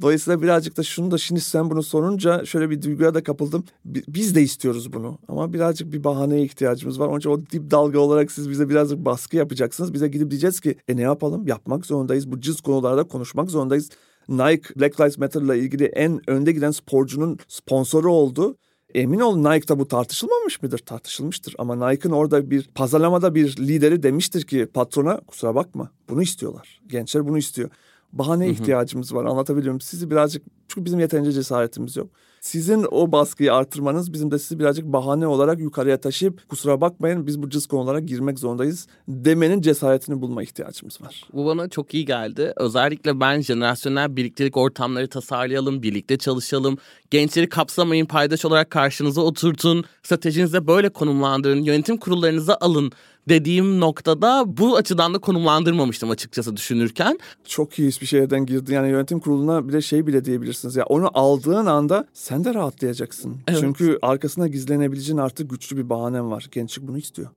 Dolayısıyla 0.01 0.41
birazcık 0.41 0.77
da 0.77 0.83
şunu 0.83 1.11
da 1.11 1.17
şimdi 1.17 1.41
sen 1.41 1.69
bunu 1.69 1.83
sorunca 1.83 2.45
şöyle 2.45 2.69
bir 2.69 2.81
duyguya 2.81 3.13
da 3.13 3.23
kapıldım. 3.23 3.63
Bi- 3.85 4.03
Biz 4.07 4.35
de 4.35 4.41
istiyoruz 4.41 4.93
bunu 4.93 5.17
ama 5.27 5.53
birazcık 5.53 5.93
bir 5.93 6.03
bahaneye 6.03 6.43
ihtiyacımız 6.43 6.99
var. 6.99 7.07
Onun 7.07 7.19
için 7.19 7.29
o 7.29 7.41
dip 7.51 7.71
dalga 7.71 7.99
olarak 7.99 8.31
siz 8.31 8.49
bize 8.49 8.69
birazcık 8.69 9.05
baskı 9.05 9.37
yapacaksınız. 9.37 9.93
Bize 9.93 10.07
gidip 10.07 10.31
diyeceğiz 10.31 10.59
ki 10.59 10.75
e 10.87 10.97
ne 10.97 11.01
yapalım? 11.01 11.47
Yapmak 11.47 11.85
zorundayız. 11.85 12.31
Bu 12.31 12.41
cız 12.41 12.61
konularda 12.61 13.03
konuşmak 13.03 13.49
zorundayız. 13.51 13.89
Nike 14.29 14.79
Black 14.79 14.99
Lives 15.01 15.17
Matter'la 15.17 15.55
ilgili 15.55 15.85
en 15.85 16.29
önde 16.29 16.51
giden 16.51 16.71
sporcunun 16.71 17.37
sponsoru 17.47 18.11
oldu. 18.13 18.57
Emin 18.93 19.19
ol 19.19 19.35
Nike'da 19.35 19.79
bu 19.79 19.87
tartışılmamış 19.87 20.61
mıdır? 20.61 20.77
Tartışılmıştır. 20.79 21.55
Ama 21.57 21.89
Nike'ın 21.89 22.13
orada 22.13 22.51
bir 22.51 22.69
pazarlamada 22.75 23.35
bir 23.35 23.57
lideri 23.57 24.03
demiştir 24.03 24.41
ki 24.41 24.67
patrona 24.73 25.17
kusura 25.27 25.55
bakma 25.55 25.91
bunu 26.09 26.21
istiyorlar. 26.21 26.81
Gençler 26.87 27.27
bunu 27.27 27.37
istiyor. 27.37 27.69
Bahane 28.13 28.49
ihtiyacımız 28.49 29.15
var 29.15 29.25
anlatabiliyorum. 29.25 29.81
Sizi 29.81 30.11
birazcık 30.11 30.43
çünkü 30.67 30.85
bizim 30.85 30.99
yeterince 30.99 31.31
cesaretimiz 31.31 31.95
yok. 31.95 32.09
Sizin 32.41 32.85
o 32.91 33.11
baskıyı 33.11 33.53
artırmanız 33.53 34.13
bizim 34.13 34.31
de 34.31 34.39
sizi 34.39 34.59
birazcık 34.59 34.85
bahane 34.85 35.27
olarak 35.27 35.59
yukarıya 35.59 36.01
taşıyıp 36.01 36.49
kusura 36.49 36.81
bakmayın 36.81 37.27
biz 37.27 37.41
bu 37.41 37.49
cız 37.49 37.65
konulara 37.65 37.99
girmek 37.99 38.39
zorundayız 38.39 38.87
demenin 39.07 39.61
cesaretini 39.61 40.21
bulma 40.21 40.43
ihtiyacımız 40.43 41.01
var. 41.01 41.23
Bu 41.33 41.45
bana 41.45 41.69
çok 41.69 41.93
iyi 41.93 42.05
geldi. 42.05 42.53
Özellikle 42.55 43.19
ben 43.19 43.41
jenerasyonel 43.41 44.15
birliktelik 44.15 44.57
ortamları 44.57 45.07
tasarlayalım, 45.07 45.83
birlikte 45.83 46.17
çalışalım. 46.17 46.77
Gençleri 47.11 47.49
kapsamayın, 47.49 48.05
paydaş 48.05 48.45
olarak 48.45 48.69
karşınıza 48.69 49.21
oturtun. 49.21 49.85
Stratejinize 50.03 50.67
böyle 50.67 50.89
konumlandırın, 50.89 51.63
yönetim 51.63 51.97
kurullarınıza 51.97 52.57
alın 52.61 52.91
dediğim 53.29 53.79
noktada 53.79 54.43
bu 54.47 54.77
açıdan 54.77 55.13
da 55.13 55.19
konumlandırmamıştım 55.19 56.09
açıkçası 56.09 56.57
düşünürken. 56.57 57.19
Çok 57.45 57.79
iyi 57.79 57.87
bir 58.01 58.05
şeyden 58.05 58.45
girdi. 58.45 58.73
Yani 58.73 58.89
yönetim 58.89 59.19
kuruluna 59.19 59.67
bile 59.67 59.81
şey 59.81 60.07
bile 60.07 60.25
diyebilirsiniz. 60.25 60.75
Ya 60.75 60.85
onu 60.85 61.09
aldığın 61.13 61.65
anda 61.65 62.07
sen 62.13 62.43
de 62.43 62.53
rahatlayacaksın. 62.53 63.37
Evet. 63.47 63.59
Çünkü 63.59 63.99
arkasına 64.01 64.47
gizlenebileceğin 64.47 65.17
artık 65.17 65.49
güçlü 65.49 65.77
bir 65.77 65.89
bahanen 65.89 66.31
var. 66.31 66.47
Gençlik 66.51 66.87
bunu 66.87 66.97
istiyor. 66.97 67.29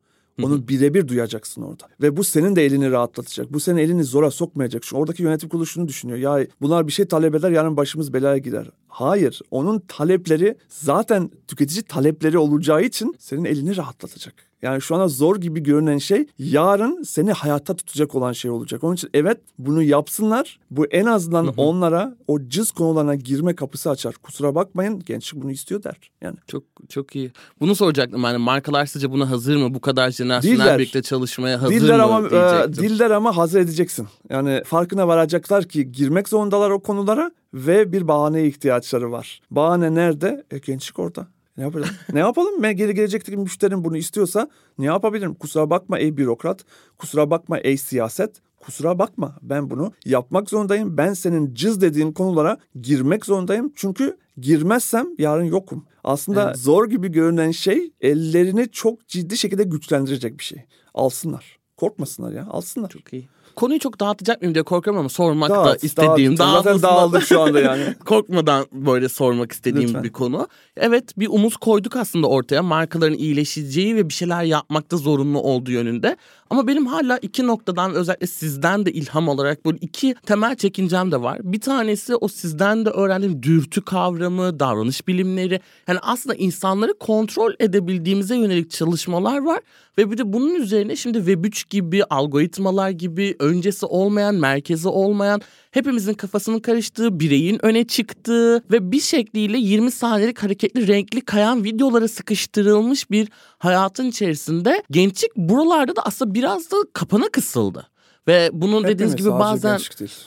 Onu 0.43 0.69
birebir 0.69 1.09
duyacaksın 1.09 1.63
orada. 1.63 1.85
Ve 2.03 2.17
bu 2.17 2.25
senin 2.25 2.57
de 2.57 2.65
elini 2.65 2.91
rahatlatacak. 2.91 3.53
Bu 3.53 3.61
senin 3.61 3.77
elini 3.77 4.05
zora 4.05 4.31
sokmayacak. 4.31 4.83
Çünkü 4.83 4.97
oradaki 4.97 5.23
yönetim 5.23 5.49
kurulu 5.49 5.67
şunu 5.67 5.89
düşünüyor. 5.89 6.19
Ya 6.19 6.47
bunlar 6.61 6.87
bir 6.87 6.93
şey 6.93 7.07
talep 7.07 7.35
eder 7.35 7.51
yarın 7.51 7.77
başımız 7.77 8.13
belaya 8.13 8.39
girer. 8.39 8.71
Hayır. 8.95 9.41
Onun 9.51 9.79
talepleri 9.79 10.57
zaten 10.69 11.31
tüketici 11.49 11.83
talepleri 11.83 12.39
olacağı 12.39 12.83
için 12.83 13.15
senin 13.19 13.45
elini 13.45 13.77
rahatlatacak. 13.77 14.35
Yani 14.63 14.83
şu 14.83 14.95
ana 14.95 15.09
zor 15.09 15.37
gibi 15.37 15.63
görünen 15.63 15.99
şey 15.99 16.27
yarın 16.39 17.03
seni 17.03 17.33
hayatta 17.33 17.77
tutacak 17.77 18.15
olan 18.15 18.33
şey 18.33 18.51
olacak. 18.51 18.85
Onun 18.85 18.95
için 18.95 19.11
evet 19.15 19.41
bunu 19.59 19.83
yapsınlar. 19.83 20.59
Bu 20.71 20.87
en 20.87 21.07
azından 21.07 21.47
onlara 21.57 22.17
o 22.27 22.49
cız 22.49 22.71
konularına 22.71 23.15
girme 23.15 23.55
kapısı 23.55 23.91
açar. 23.91 24.15
Kusura 24.15 24.55
bakmayın 24.55 25.03
gençlik 25.07 25.43
bunu 25.43 25.51
istiyor 25.51 25.83
der. 25.83 25.97
Yani 26.23 26.37
Çok 26.47 26.63
çok 26.89 27.17
iyi. 27.17 27.33
Bunu 27.61 27.75
soracaktım 27.75 28.23
yani 28.23 28.39
markalar 28.39 28.87
sizce 28.87 29.11
buna 29.11 29.31
hazır 29.31 29.57
mı? 29.57 29.75
Bu 29.75 29.81
kadar 29.81 30.11
jenerasyonel 30.11 30.79
birlikte 30.79 31.03
çalışmaya 31.03 31.63
hazır 31.63 31.75
Diller 31.75 31.97
mı 31.97 32.03
ama 32.05 32.29
e, 32.29 32.73
diller 32.73 33.11
ama 33.11 33.37
hazır 33.37 33.61
edeceksin. 33.61 34.09
Yani 34.31 34.63
farkına 34.65 35.09
varacaklar 35.09 35.65
ki 35.65 35.93
girmek 35.93 36.29
zorundalar 36.29 36.71
o 36.71 36.81
konulara 36.81 37.31
ve 37.55 37.93
bir 37.93 38.09
bahaneye 38.09 38.47
ihtiyaçları 38.47 39.13
var. 39.13 39.41
Bahane 39.51 39.95
nerede? 39.95 40.45
E, 40.51 40.59
gençlik 40.59 40.99
orada. 40.99 41.27
Ne 41.57 41.63
yapalım? 41.63 41.89
ne 42.13 42.19
yapalım? 42.19 42.63
Ben 42.63 42.77
geri 42.77 42.95
gelecekteki 42.95 43.39
müşterim 43.39 43.85
bunu 43.85 43.97
istiyorsa 43.97 44.49
ne 44.79 44.85
yapabilirim? 44.85 45.35
Kusura 45.35 45.71
bakma 45.71 45.99
ey 45.99 46.17
bürokrat. 46.17 46.65
Kusura 46.99 47.31
bakma 47.31 47.59
ey 47.59 47.77
siyaset. 47.77 48.37
Kusura 48.61 48.99
bakma 48.99 49.37
ben 49.43 49.71
bunu 49.71 49.93
yapmak 50.05 50.51
zorundayım. 50.51 50.97
Ben 50.97 51.13
senin 51.13 51.55
cız 51.55 51.81
dediğin 51.81 52.13
konulara 52.13 52.59
girmek 52.81 53.27
zorundayım. 53.27 53.73
Çünkü 53.77 54.17
girmezsem 54.37 55.07
yarın 55.19 55.45
yokum. 55.45 55.87
Aslında 56.05 56.47
Evet. 56.47 56.57
zor 56.59 56.89
gibi 56.91 57.13
görünen 57.13 57.51
şey 57.51 57.93
ellerini 58.01 58.69
çok 58.71 59.09
ciddi 59.09 59.37
şekilde 59.39 59.65
güçlendirecek 59.65 60.39
bir 60.39 60.45
şey. 60.45 60.65
Alsınlar. 60.95 61.59
Korkmasınlar 61.77 62.33
ya 62.33 62.47
alsınlar. 62.47 62.89
Çok 62.89 63.13
iyi. 63.13 63.29
Konuyu 63.57 63.79
çok 63.79 64.01
dağıtacak 64.01 64.41
mıyım 64.43 64.55
diye 64.55 64.63
korkuyorum 64.65 65.01
ama 65.01 65.09
sormak 65.09 65.51
da 65.51 65.55
Dağıt, 65.65 65.85
istediğim. 65.85 66.39
dağıt. 66.39 66.65
Zaten 66.65 66.83
dağıldık 66.83 67.23
şu 67.23 67.41
anda 67.41 67.61
yani. 67.61 67.95
Korkmadan 68.05 68.67
böyle 68.73 69.09
sormak 69.09 69.53
istediğim 69.53 69.89
Lütfen. 69.89 70.05
bir 70.05 70.13
konu. 70.13 70.49
Evet 70.77 71.19
bir 71.19 71.29
umut 71.31 71.57
koyduk 71.57 71.97
aslında 71.97 72.27
ortaya. 72.27 72.63
Markaların 72.63 73.19
iyileşeceği 73.19 73.97
ve 73.97 74.09
bir 74.09 74.15
şeyler 74.15 74.43
yapmakta 74.43 74.97
zorunlu 74.97 75.41
olduğu 75.41 75.71
yönünde. 75.71 76.17
Ama 76.51 76.67
benim 76.67 76.87
hala 76.87 77.19
iki 77.19 77.47
noktadan 77.47 77.95
özellikle 77.95 78.27
sizden 78.27 78.87
de 78.87 78.93
ilham 78.93 79.29
olarak 79.29 79.67
böyle 79.67 79.79
iki 79.81 80.15
temel 80.27 80.57
çekincem 80.57 81.13
de 81.13 81.23
var. 81.23 81.39
Bir 81.43 81.61
tanesi 81.61 82.17
o 82.17 82.29
sizden 82.29 82.87
de 82.87 82.91
öğrendiğim 82.91 83.43
dürtü 83.43 83.83
kavramı, 83.85 84.61
davranış 84.61 85.09
bilimleri. 85.09 85.61
Yani 85.89 85.99
aslında 86.03 86.35
insanları 86.37 86.95
kontrol 86.99 87.53
edebildiğimize 87.61 88.37
yönelik 88.37 88.71
çalışmalar 88.71 89.39
var. 89.45 89.61
Ve 89.99 90.11
bir 90.11 90.19
de 90.19 90.33
bunun 90.33 90.55
üzerine 90.55 90.97
şimdi 90.97 91.19
Web3 91.19 91.71
gibi, 91.71 92.05
algoritmalar 92.05 92.91
gibi 92.91 93.37
öncesi 93.39 93.87
olmayan, 93.87 94.35
merkezi 94.35 94.89
olmayan, 94.89 95.41
hepimizin 95.71 96.15
kafasının 96.15 96.59
karıştığı, 96.59 97.21
bireyin 97.21 97.65
öne 97.65 97.87
çıktığı 97.87 98.57
ve 98.71 98.93
bir 98.93 99.01
şekliyle 99.01 99.59
20 99.59 99.91
saniyelik 99.91 100.43
hareketli, 100.43 100.89
renkli 100.89 101.21
kayan 101.21 101.65
videolara 101.65 102.09
sıkıştırılmış 102.09 103.11
bir 103.11 103.29
hayatın 103.59 104.07
içerisinde 104.07 104.83
gençlik 104.91 105.37
buralarda 105.37 105.97
da 105.97 106.03
aslında 106.03 106.35
biraz 106.35 106.71
da 106.71 106.77
kapana 106.93 107.29
kısıldı. 107.29 107.87
Ve 108.29 108.51
bunun 108.53 108.85
dediğiniz 108.85 109.13
Hepimiz, 109.13 109.17
gibi 109.17 109.29
sadece 109.29 109.69
bazen 109.69 109.79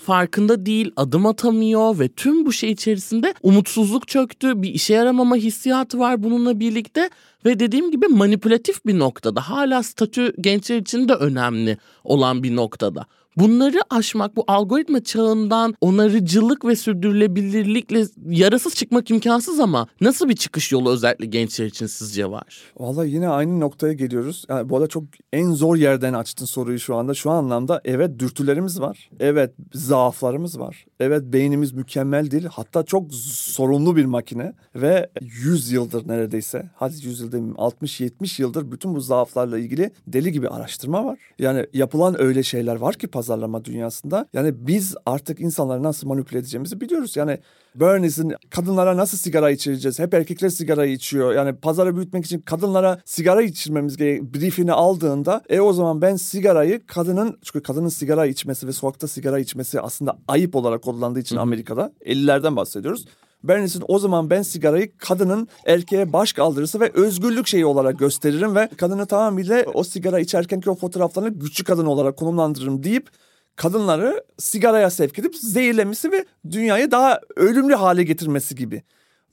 farkında 0.06 0.66
değil, 0.66 0.92
adım 0.96 1.26
atamıyor 1.26 2.00
ve 2.00 2.08
tüm 2.08 2.46
bu 2.46 2.54
şey 2.54 2.72
içerisinde 2.72 3.34
umutsuzluk 3.44 4.08
çöktü. 4.08 4.62
Bir 4.62 4.70
işe 4.70 4.94
yaramama 4.94 5.36
hissiyatı 5.36 6.00
var 6.00 6.24
bununla 6.24 6.60
birlikte 6.60 7.10
ve 7.46 7.60
dediğim 7.60 7.92
gibi 7.92 8.08
manipülatif 8.08 8.86
bir 8.86 9.00
noktada. 9.00 9.50
Hala 9.50 9.84
statü 9.84 10.34
gençler 10.42 10.78
için 10.78 11.10
de 11.10 11.14
önemli 11.14 11.78
olan 12.04 12.44
bir 12.44 12.56
noktada. 12.56 13.06
Bunları 13.38 13.78
aşmak 13.90 14.36
bu 14.36 14.44
algoritma 14.48 15.04
çağından 15.04 15.76
onarıcılık 15.82 16.66
ve 16.66 16.76
sürdürülebilirlikle 16.76 18.06
yarasız 18.30 18.76
çıkmak 18.76 19.12
imkansız 19.12 19.60
ama 19.60 19.88
nasıl 20.02 20.30
bir 20.30 20.36
çıkış 20.36 20.72
yolu 20.72 20.92
özellikle 20.92 21.26
gençler 21.26 21.66
için 21.66 21.86
sizce 21.86 22.32
var? 22.32 22.62
Vallahi 22.78 23.10
yine 23.10 23.30
aynı 23.30 23.60
noktaya 23.60 23.94
geliyoruz. 23.94 24.46
Yani 24.50 24.70
bu 24.70 24.78
arada 24.78 24.88
çok 24.88 25.04
en 25.34 25.52
zor 25.52 25.76
yerden 25.76 26.14
açtın 26.14 26.46
soruyu 26.46 26.80
şu 26.80 26.96
anda. 26.96 27.14
Şu 27.14 27.32
anlamda 27.32 27.82
evet 27.86 28.20
dürtülerimiz 28.20 28.82
var. 28.82 29.10
Evet 29.20 29.52
zaaflarımız 29.74 30.60
var. 30.60 30.86
Evet 31.00 31.24
beynimiz 31.24 31.72
mükemmel 31.74 32.32
değil. 32.32 32.46
Hatta 32.52 32.84
çok 32.84 33.14
sorunlu 33.14 33.96
bir 33.96 34.06
makine 34.06 34.54
ve 34.76 35.10
100 35.22 35.72
yıldır 35.72 36.08
neredeyse 36.08 36.70
hadi 36.76 36.94
100 36.94 37.20
yıl 37.20 37.32
demeyeyim 37.32 37.56
60-70 37.56 38.42
yıldır 38.42 38.72
bütün 38.72 38.96
bu 38.96 39.02
zaaflarla 39.02 39.60
ilgili 39.60 39.92
deli 40.08 40.32
gibi 40.32 40.50
araştırma 40.50 41.06
var. 41.06 41.20
Yani 41.40 41.66
yapılan 41.74 42.22
öyle 42.22 42.44
şeyler 42.44 42.76
var 42.76 42.96
ki 42.96 43.08
pazarlama 43.28 43.66
dünyasında. 43.66 44.26
Yani 44.34 44.54
biz 44.68 44.96
artık 45.06 45.40
insanları 45.40 45.84
nasıl 45.84 46.08
manipüle 46.08 46.40
edeceğimizi 46.40 46.82
biliyoruz. 46.82 47.16
Yani 47.16 47.40
Bernie'sin 47.76 48.34
kadınlara 48.50 48.98
nasıl 48.98 49.18
sigara 49.18 49.52
içireceğiz? 49.52 50.00
Hep 50.00 50.14
erkekler 50.14 50.50
sigara 50.50 50.86
içiyor. 50.86 51.34
Yani 51.34 51.56
pazarı 51.56 51.96
büyütmek 51.96 52.26
için 52.26 52.40
kadınlara 52.40 53.02
sigara 53.06 53.42
içirmemiz 53.42 53.98
gerek 53.98 54.24
briefini 54.24 54.74
aldığında 54.74 55.42
e 55.50 55.60
o 55.60 55.74
zaman 55.74 56.02
ben 56.02 56.16
sigarayı 56.16 56.86
kadının 56.86 57.38
çünkü 57.44 57.64
kadının 57.64 57.90
sigara 57.90 58.26
içmesi 58.26 58.68
ve 58.68 58.72
sokakta 58.72 59.08
sigara 59.08 59.40
içmesi 59.40 59.82
aslında 59.82 60.18
ayıp 60.28 60.56
olarak 60.56 60.82
kodlandığı 60.82 61.20
için 61.20 61.36
Amerika'da 61.36 61.92
50'lerden 62.06 62.56
bahsediyoruz. 62.56 63.06
Bernie'sin 63.48 63.84
o 63.88 64.00
zaman 64.00 64.30
ben 64.30 64.42
sigarayı 64.42 64.98
kadının 64.98 65.48
erkeğe 65.66 66.14
baş 66.14 66.34
kaldırısı 66.34 66.80
ve 66.80 66.92
özgürlük 66.94 67.48
şeyi 67.48 67.66
olarak 67.66 68.00
gösteririm 68.00 68.56
ve 68.56 68.70
kadını 68.78 69.06
tamamıyla 69.06 69.64
o 69.74 69.84
sigara 69.84 70.20
içerkenki 70.20 70.70
o 70.70 70.76
fotoğraflarını 70.76 71.30
güçlü 71.30 71.64
kadın 71.64 71.86
olarak 71.86 72.18
konumlandırırım 72.18 72.84
deyip 72.84 73.10
kadınları 73.56 74.24
sigaraya 74.38 74.90
sevk 74.90 75.20
edip 75.20 75.36
zehirlemesi 75.36 76.12
ve 76.12 76.26
dünyayı 76.52 76.92
daha 76.92 77.20
ölümlü 77.36 77.76
hale 77.76 78.04
getirmesi 78.04 78.56
gibi. 78.56 78.84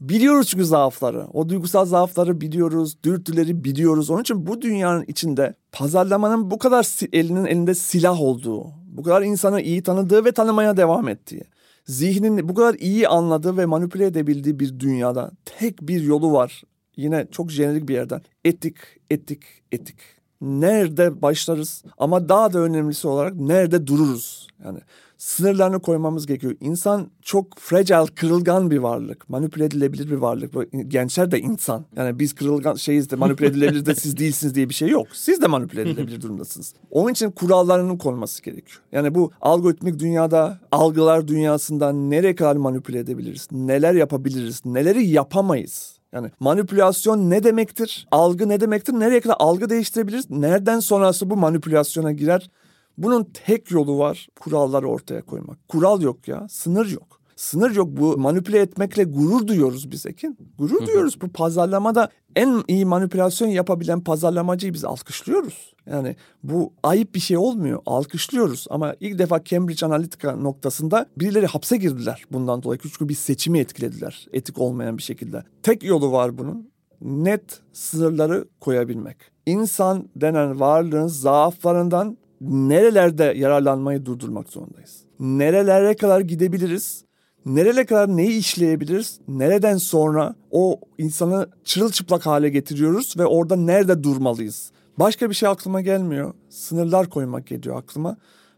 Biliyoruz 0.00 0.46
çünkü 0.46 0.64
zaafları. 0.64 1.26
O 1.32 1.48
duygusal 1.48 1.84
zaafları 1.84 2.40
biliyoruz, 2.40 2.96
dürtüleri 3.04 3.64
biliyoruz. 3.64 4.10
Onun 4.10 4.20
için 4.20 4.46
bu 4.46 4.62
dünyanın 4.62 5.04
içinde 5.08 5.54
pazarlamanın 5.72 6.50
bu 6.50 6.58
kadar 6.58 6.86
elinin 7.12 7.44
elinde 7.44 7.74
silah 7.74 8.20
olduğu, 8.20 8.66
bu 8.86 9.02
kadar 9.02 9.22
insanı 9.22 9.60
iyi 9.60 9.82
tanıdığı 9.82 10.24
ve 10.24 10.32
tanımaya 10.32 10.76
devam 10.76 11.08
ettiği, 11.08 11.44
zihnini 11.86 12.48
bu 12.48 12.54
kadar 12.54 12.74
iyi 12.74 13.08
anladığı 13.08 13.56
ve 13.56 13.66
manipüle 13.66 14.06
edebildiği 14.06 14.60
bir 14.60 14.80
dünyada 14.80 15.30
tek 15.44 15.82
bir 15.82 16.02
yolu 16.02 16.32
var. 16.32 16.62
Yine 16.96 17.26
çok 17.30 17.50
jenerik 17.50 17.88
bir 17.88 17.94
yerden. 17.94 18.22
Etik, 18.44 18.76
etik, 19.10 19.42
etik 19.72 19.96
nerede 20.44 21.22
başlarız 21.22 21.82
ama 21.98 22.28
daha 22.28 22.52
da 22.52 22.58
önemlisi 22.58 23.08
olarak 23.08 23.34
nerede 23.34 23.86
dururuz. 23.86 24.48
Yani 24.64 24.78
sınırlarını 25.18 25.80
koymamız 25.80 26.26
gerekiyor. 26.26 26.54
İnsan 26.60 27.10
çok 27.22 27.58
fragile, 27.58 28.14
kırılgan 28.14 28.70
bir 28.70 28.78
varlık. 28.78 29.30
Manipüle 29.30 29.64
edilebilir 29.64 30.10
bir 30.10 30.16
varlık. 30.16 30.54
Gençler 30.90 31.30
de 31.30 31.40
insan. 31.40 31.84
Yani 31.96 32.18
biz 32.18 32.34
kırılgan 32.34 32.74
şeyiz 32.74 33.10
de 33.10 33.16
manipüle 33.16 33.46
edilebilir 33.46 33.86
de 33.86 33.94
siz 33.94 34.16
değilsiniz 34.16 34.54
diye 34.54 34.68
bir 34.68 34.74
şey 34.74 34.88
yok. 34.88 35.06
Siz 35.12 35.42
de 35.42 35.46
manipüle 35.46 35.82
edilebilir 35.82 36.22
durumdasınız. 36.22 36.74
Onun 36.90 37.12
için 37.12 37.30
kurallarının 37.30 37.98
konması 37.98 38.42
gerekiyor. 38.42 38.80
Yani 38.92 39.14
bu 39.14 39.30
algoritmik 39.40 39.98
dünyada, 39.98 40.58
algılar 40.72 41.28
dünyasında 41.28 41.92
nereye 41.92 42.34
kadar 42.34 42.56
manipüle 42.56 42.98
edebiliriz? 42.98 43.48
Neler 43.52 43.94
yapabiliriz? 43.94 44.64
Neleri 44.64 45.06
yapamayız? 45.06 45.93
Yani 46.14 46.30
manipülasyon 46.40 47.30
ne 47.30 47.44
demektir? 47.44 48.06
Algı 48.10 48.48
ne 48.48 48.60
demektir? 48.60 48.92
Nereye 48.92 49.20
kadar 49.20 49.36
algı 49.38 49.70
değiştirebiliriz? 49.70 50.30
Nereden 50.30 50.80
sonrası 50.80 51.30
bu 51.30 51.36
manipülasyona 51.36 52.12
girer? 52.12 52.50
Bunun 52.98 53.28
tek 53.46 53.70
yolu 53.70 53.98
var 53.98 54.28
kuralları 54.40 54.88
ortaya 54.88 55.22
koymak. 55.22 55.68
Kural 55.68 56.02
yok 56.02 56.28
ya, 56.28 56.46
sınır 56.48 56.86
yok. 56.86 57.20
Sınır 57.36 57.76
yok 57.76 57.88
bu 57.90 58.18
manipüle 58.18 58.58
etmekle 58.58 59.04
gurur 59.04 59.46
duyuyoruz 59.46 59.90
biz 59.90 60.06
Ekin. 60.06 60.38
Gurur 60.58 60.86
duyuyoruz 60.86 61.20
bu 61.20 61.28
pazarlamada 61.28 62.08
en 62.36 62.62
iyi 62.68 62.84
manipülasyon 62.84 63.48
yapabilen 63.48 64.00
pazarlamacıyı 64.00 64.74
biz 64.74 64.84
alkışlıyoruz. 64.84 65.74
Yani 65.86 66.16
bu 66.42 66.72
ayıp 66.82 67.14
bir 67.14 67.20
şey 67.20 67.36
olmuyor. 67.36 67.82
Alkışlıyoruz 67.86 68.66
ama 68.70 68.94
ilk 69.00 69.18
defa 69.18 69.44
Cambridge 69.44 69.86
Analytica 69.86 70.36
noktasında 70.36 71.06
birileri 71.16 71.46
hapse 71.46 71.76
girdiler 71.76 72.24
bundan 72.32 72.62
dolayı. 72.62 72.80
Çünkü 72.82 73.08
bir 73.08 73.14
seçimi 73.14 73.58
etkilediler 73.58 74.26
etik 74.32 74.58
olmayan 74.58 74.98
bir 74.98 75.02
şekilde. 75.02 75.44
Tek 75.62 75.84
yolu 75.84 76.12
var 76.12 76.38
bunun. 76.38 76.70
Net 77.00 77.60
sınırları 77.72 78.48
koyabilmek. 78.60 79.16
İnsan 79.46 80.08
denen 80.16 80.60
varlığın 80.60 81.06
zaaflarından 81.06 82.16
nerelerde 82.40 83.24
yararlanmayı 83.36 84.06
durdurmak 84.06 84.48
zorundayız. 84.48 85.04
Nerelere 85.20 85.96
kadar 85.96 86.20
gidebiliriz? 86.20 87.04
Nereye 87.46 87.86
kadar 87.86 88.16
neyi 88.16 88.38
işleyebiliriz? 88.38 89.20
Nereden 89.28 89.76
sonra 89.76 90.34
o 90.50 90.80
insanı 90.98 91.48
çırılçıplak 91.64 92.26
hale 92.26 92.48
getiriyoruz 92.48 93.14
ve 93.18 93.26
orada 93.26 93.56
nerede 93.56 94.04
durmalıyız? 94.04 94.70
Başka 94.98 95.30
bir 95.30 95.34
şey 95.34 95.48
aklıma 95.48 95.80
gelmiyor. 95.80 96.34
Sınırlar 96.48 97.10
koymak 97.10 97.46
geliyor 97.46 97.78
aklıma. 97.78 98.16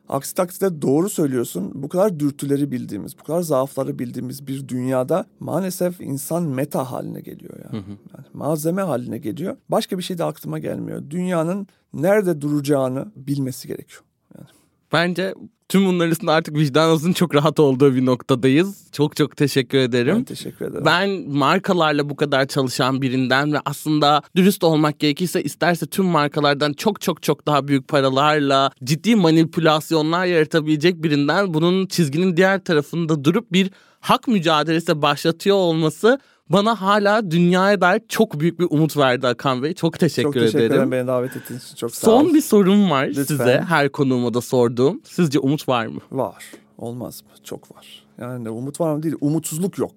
Aksi 0.08 0.34
takdirde 0.34 0.82
doğru 0.82 1.10
söylüyorsun. 1.10 1.72
Bu 1.74 1.88
kadar 1.88 2.20
dürtüleri 2.20 2.70
bildiğimiz, 2.70 3.18
bu 3.18 3.22
kadar 3.22 3.40
zaafları 3.40 3.98
bildiğimiz 3.98 4.46
bir 4.46 4.68
dünyada 4.68 5.26
maalesef 5.40 6.00
insan 6.00 6.42
meta 6.42 6.92
haline 6.92 7.20
geliyor 7.20 7.58
ya. 7.58 7.70
Yani 7.72 8.26
malzeme 8.32 8.82
haline 8.82 9.18
geliyor. 9.18 9.56
Başka 9.68 9.98
bir 9.98 10.02
şey 10.02 10.18
de 10.18 10.24
aklıma 10.24 10.58
gelmiyor. 10.58 11.02
Dünyanın 11.10 11.66
nerede 11.94 12.40
duracağını 12.40 13.12
bilmesi 13.16 13.68
gerekiyor. 13.68 14.02
Yani. 14.38 14.48
Bence 14.92 15.34
tüm 15.68 15.86
bunların 15.86 16.08
arasında 16.08 16.32
artık 16.32 16.56
vicdanınızın 16.56 17.12
çok 17.12 17.34
rahat 17.34 17.60
olduğu 17.60 17.94
bir 17.94 18.06
noktadayız. 18.06 18.88
Çok 18.92 19.16
çok 19.16 19.36
teşekkür 19.36 19.78
ederim. 19.78 20.16
Ben 20.16 20.24
teşekkür 20.24 20.66
ederim. 20.66 20.84
Ben 20.84 21.10
markalarla 21.28 22.10
bu 22.10 22.16
kadar 22.16 22.46
çalışan 22.46 23.02
birinden 23.02 23.52
ve 23.52 23.58
aslında 23.64 24.22
dürüst 24.36 24.64
olmak 24.64 24.98
gerekirse 24.98 25.42
isterse 25.42 25.86
tüm 25.86 26.04
markalardan 26.04 26.72
çok 26.72 27.00
çok 27.00 27.22
çok 27.22 27.46
daha 27.46 27.68
büyük 27.68 27.88
paralarla 27.88 28.70
ciddi 28.84 29.16
manipülasyonlar 29.16 30.26
yaratabilecek 30.26 31.02
birinden 31.02 31.54
bunun 31.54 31.86
çizginin 31.86 32.36
diğer 32.36 32.64
tarafında 32.64 33.24
durup 33.24 33.52
bir 33.52 33.70
hak 34.00 34.28
mücadelesi 34.28 35.02
başlatıyor 35.02 35.56
olması 35.56 36.18
bana 36.48 36.80
hala 36.80 37.30
dünyaya 37.30 37.80
dair 37.80 38.02
çok 38.08 38.40
büyük 38.40 38.60
bir 38.60 38.66
umut 38.70 38.96
verdi 38.96 39.26
Hakan 39.26 39.62
Bey. 39.62 39.74
Çok 39.74 39.98
teşekkür, 39.98 40.22
çok 40.22 40.34
teşekkür 40.34 40.58
ederim. 40.58 40.72
ederim 40.72 40.92
beni 40.92 41.06
davet 41.06 41.36
ettiğiniz 41.36 41.64
için 41.64 41.76
çok 41.76 41.94
sağ 41.94 42.06
Son 42.06 42.24
olun. 42.24 42.34
bir 42.34 42.40
sorum 42.40 42.90
var 42.90 43.06
Lütfen. 43.06 43.22
size 43.24 43.64
her 43.68 43.88
konuğuma 43.88 44.34
da 44.34 44.40
sorduğum. 44.40 45.00
Sizce 45.04 45.38
umut 45.38 45.68
var 45.68 45.86
mı? 45.86 46.00
Var. 46.12 46.44
Olmaz 46.78 47.22
mı? 47.22 47.44
Çok 47.44 47.76
var. 47.76 48.04
Yani 48.20 48.50
umut 48.50 48.80
var 48.80 48.94
mı 48.94 49.02
değil. 49.02 49.14
Umutsuzluk 49.20 49.78
yok. 49.78 49.92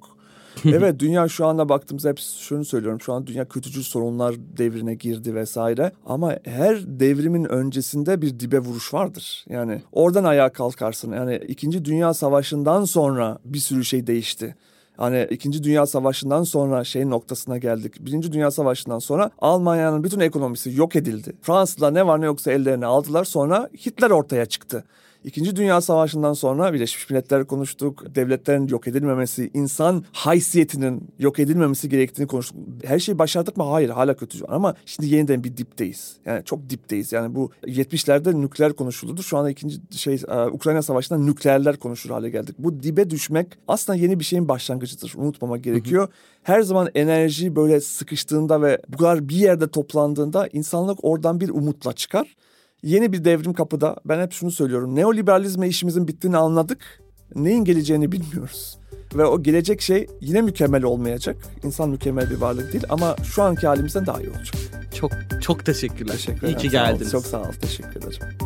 evet 0.66 1.00
dünya 1.00 1.28
şu 1.28 1.46
anda 1.46 1.70
baktığımızda 1.70 2.10
hep 2.10 2.20
şunu 2.20 2.66
söylüyorum. 2.66 3.02
Şu 3.02 3.14
an 3.14 3.28
dünya 3.28 3.46
kötücül 3.48 3.84
sorunlar 3.84 4.36
devrine 4.58 4.96
girdi 4.96 5.36
vesaire. 5.36 5.92
Ama 6.06 6.36
her 6.44 7.00
devrimin 7.00 7.46
öncesinde 7.46 8.22
bir 8.22 8.40
dibe 8.40 8.60
vuruş 8.60 8.94
vardır. 8.94 9.46
Yani 9.50 9.82
oradan 9.92 10.24
ayağa 10.24 10.50
kalkarsın. 10.54 11.12
Yani 11.14 11.42
2. 11.48 11.86
Dünya 11.86 12.14
Savaşı'ndan 12.14 12.86
sonra 12.86 13.38
bir 13.46 13.60
sürü 13.60 13.86
şey 13.86 14.08
değişti. 14.08 14.56
Hani 15.00 15.28
İkinci 15.30 15.64
Dünya 15.64 15.86
Savaşı'ndan 15.86 16.44
sonra 16.44 16.84
şey 16.84 17.10
noktasına 17.10 17.58
geldik. 17.58 17.96
Birinci 18.00 18.32
Dünya 18.32 18.52
Savaşı'ndan 18.52 19.00
sonra 19.00 19.32
Almanya'nın 19.40 20.04
bütün 20.04 20.20
ekonomisi 20.20 20.72
yok 20.76 20.96
edildi. 20.96 21.34
Fransızlar 21.42 21.94
ne 21.94 22.08
var 22.08 22.22
ne 22.22 22.26
yoksa 22.26 22.52
ellerine 22.52 22.86
aldılar. 22.86 23.24
Sonra 23.24 23.70
Hitler 23.86 24.10
ortaya 24.10 24.46
çıktı. 24.46 24.84
İkinci 25.24 25.56
Dünya 25.56 25.82
Savaşı'ndan 25.82 26.34
sonra 26.34 26.74
Birleşmiş 26.74 27.10
Milletler 27.10 27.48
konuştuk. 27.48 28.16
Devletlerin 28.16 28.68
yok 28.68 28.88
edilmemesi, 28.88 29.52
insan 29.54 30.04
haysiyetinin 30.12 31.08
yok 31.20 31.40
edilmemesi 31.40 31.90
gerektiğini 31.90 32.28
konuştuk. 32.28 32.58
Her 32.84 33.00
şeyi 33.00 33.20
başardık 33.20 33.58
mı? 33.58 33.64
Hayır 33.64 33.90
hala 33.90 34.16
kötü. 34.16 34.46
Ama 34.46 34.76
şimdi 34.86 35.16
yeniden 35.16 35.44
bir 35.44 35.58
dipteyiz. 35.58 36.18
Yani 36.26 36.44
çok 36.46 36.70
dipteyiz. 36.70 37.12
Yani 37.12 37.36
bu 37.36 37.52
70'lerde 37.64 38.42
nükleer 38.42 38.74
konuşulurdu. 38.74 39.24
Şu 39.24 39.38
anda 39.38 39.50
ikinci 39.50 39.78
şey 39.92 40.22
Ukrayna 40.52 40.82
Savaşı'nda 40.82 41.20
nükleerler 41.20 41.78
konuşur 41.78 42.10
hale 42.10 42.30
geldik. 42.30 42.56
Bu 42.60 42.84
dibe 42.84 43.10
düşmek 43.10 43.48
aslında 43.68 44.00
yeni 44.00 44.20
bir 44.20 44.26
şeyin 44.26 44.48
başlangıcıdır. 44.48 45.14
Unutmamak 45.18 45.64
gerekiyor. 45.64 46.04
Hı 46.04 46.08
hı. 46.08 46.14
Her 46.44 46.62
zaman 46.62 46.90
enerji 46.96 47.56
böyle 47.56 47.82
sıkıştığında 47.82 48.62
ve 48.62 48.82
bu 48.88 48.98
kadar 48.98 49.30
bir 49.30 49.36
yerde 49.36 49.68
toplandığında 49.68 50.48
insanlık 50.48 51.04
oradan 51.04 51.40
bir 51.40 51.50
umutla 51.50 51.94
çıkar 51.94 52.36
yeni 52.84 53.14
bir 53.14 53.26
devrim 53.26 53.54
kapıda. 53.54 53.96
Ben 54.06 54.22
hep 54.22 54.34
şunu 54.34 54.52
söylüyorum. 54.52 54.96
Neoliberalizme 54.96 55.68
işimizin 55.68 56.08
bittiğini 56.08 56.38
anladık. 56.38 57.02
Neyin 57.36 57.66
geleceğini 57.66 58.12
bilmiyoruz. 58.12 58.78
Ve 59.16 59.26
o 59.26 59.44
gelecek 59.44 59.82
şey 59.82 60.08
yine 60.22 60.42
mükemmel 60.42 60.84
olmayacak. 60.84 61.38
İnsan 61.64 61.90
mükemmel 61.90 62.30
bir 62.30 62.38
varlık 62.38 62.74
değil 62.74 62.84
ama 62.90 63.16
şu 63.24 63.44
anki 63.44 63.68
halimizden 63.68 64.06
daha 64.06 64.22
iyi 64.22 64.30
olacak. 64.30 64.56
Çok 64.96 65.12
çok 65.42 65.66
teşekkürler. 65.66 66.14
Teşekkür 66.14 66.48
İyi 66.48 66.58
ki 66.58 66.70
geldiniz. 66.70 67.12
Çok 67.12 67.26
sağ 67.26 67.42
ol. 67.42 67.52
Teşekkür 67.62 68.00
ederim. 68.00 68.38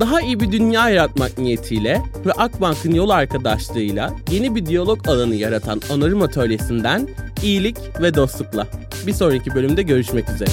Daha 0.00 0.20
iyi 0.20 0.40
bir 0.40 0.52
dünya 0.52 0.90
yaratmak 0.90 1.38
niyetiyle 1.38 2.02
ve 2.26 2.32
Akbank'ın 2.32 2.94
yol 2.94 3.10
arkadaşlığıyla 3.10 4.12
yeni 4.30 4.54
bir 4.54 4.66
diyalog 4.66 5.08
alanı 5.08 5.34
yaratan 5.34 5.80
Onarım 5.90 6.22
Atölyesi'nden 6.22 7.08
iyilik 7.42 7.78
ve 8.00 8.14
dostlukla. 8.14 8.66
Bir 9.06 9.12
sonraki 9.12 9.54
bölümde 9.54 9.82
görüşmek 9.82 10.30
üzere. 10.30 10.50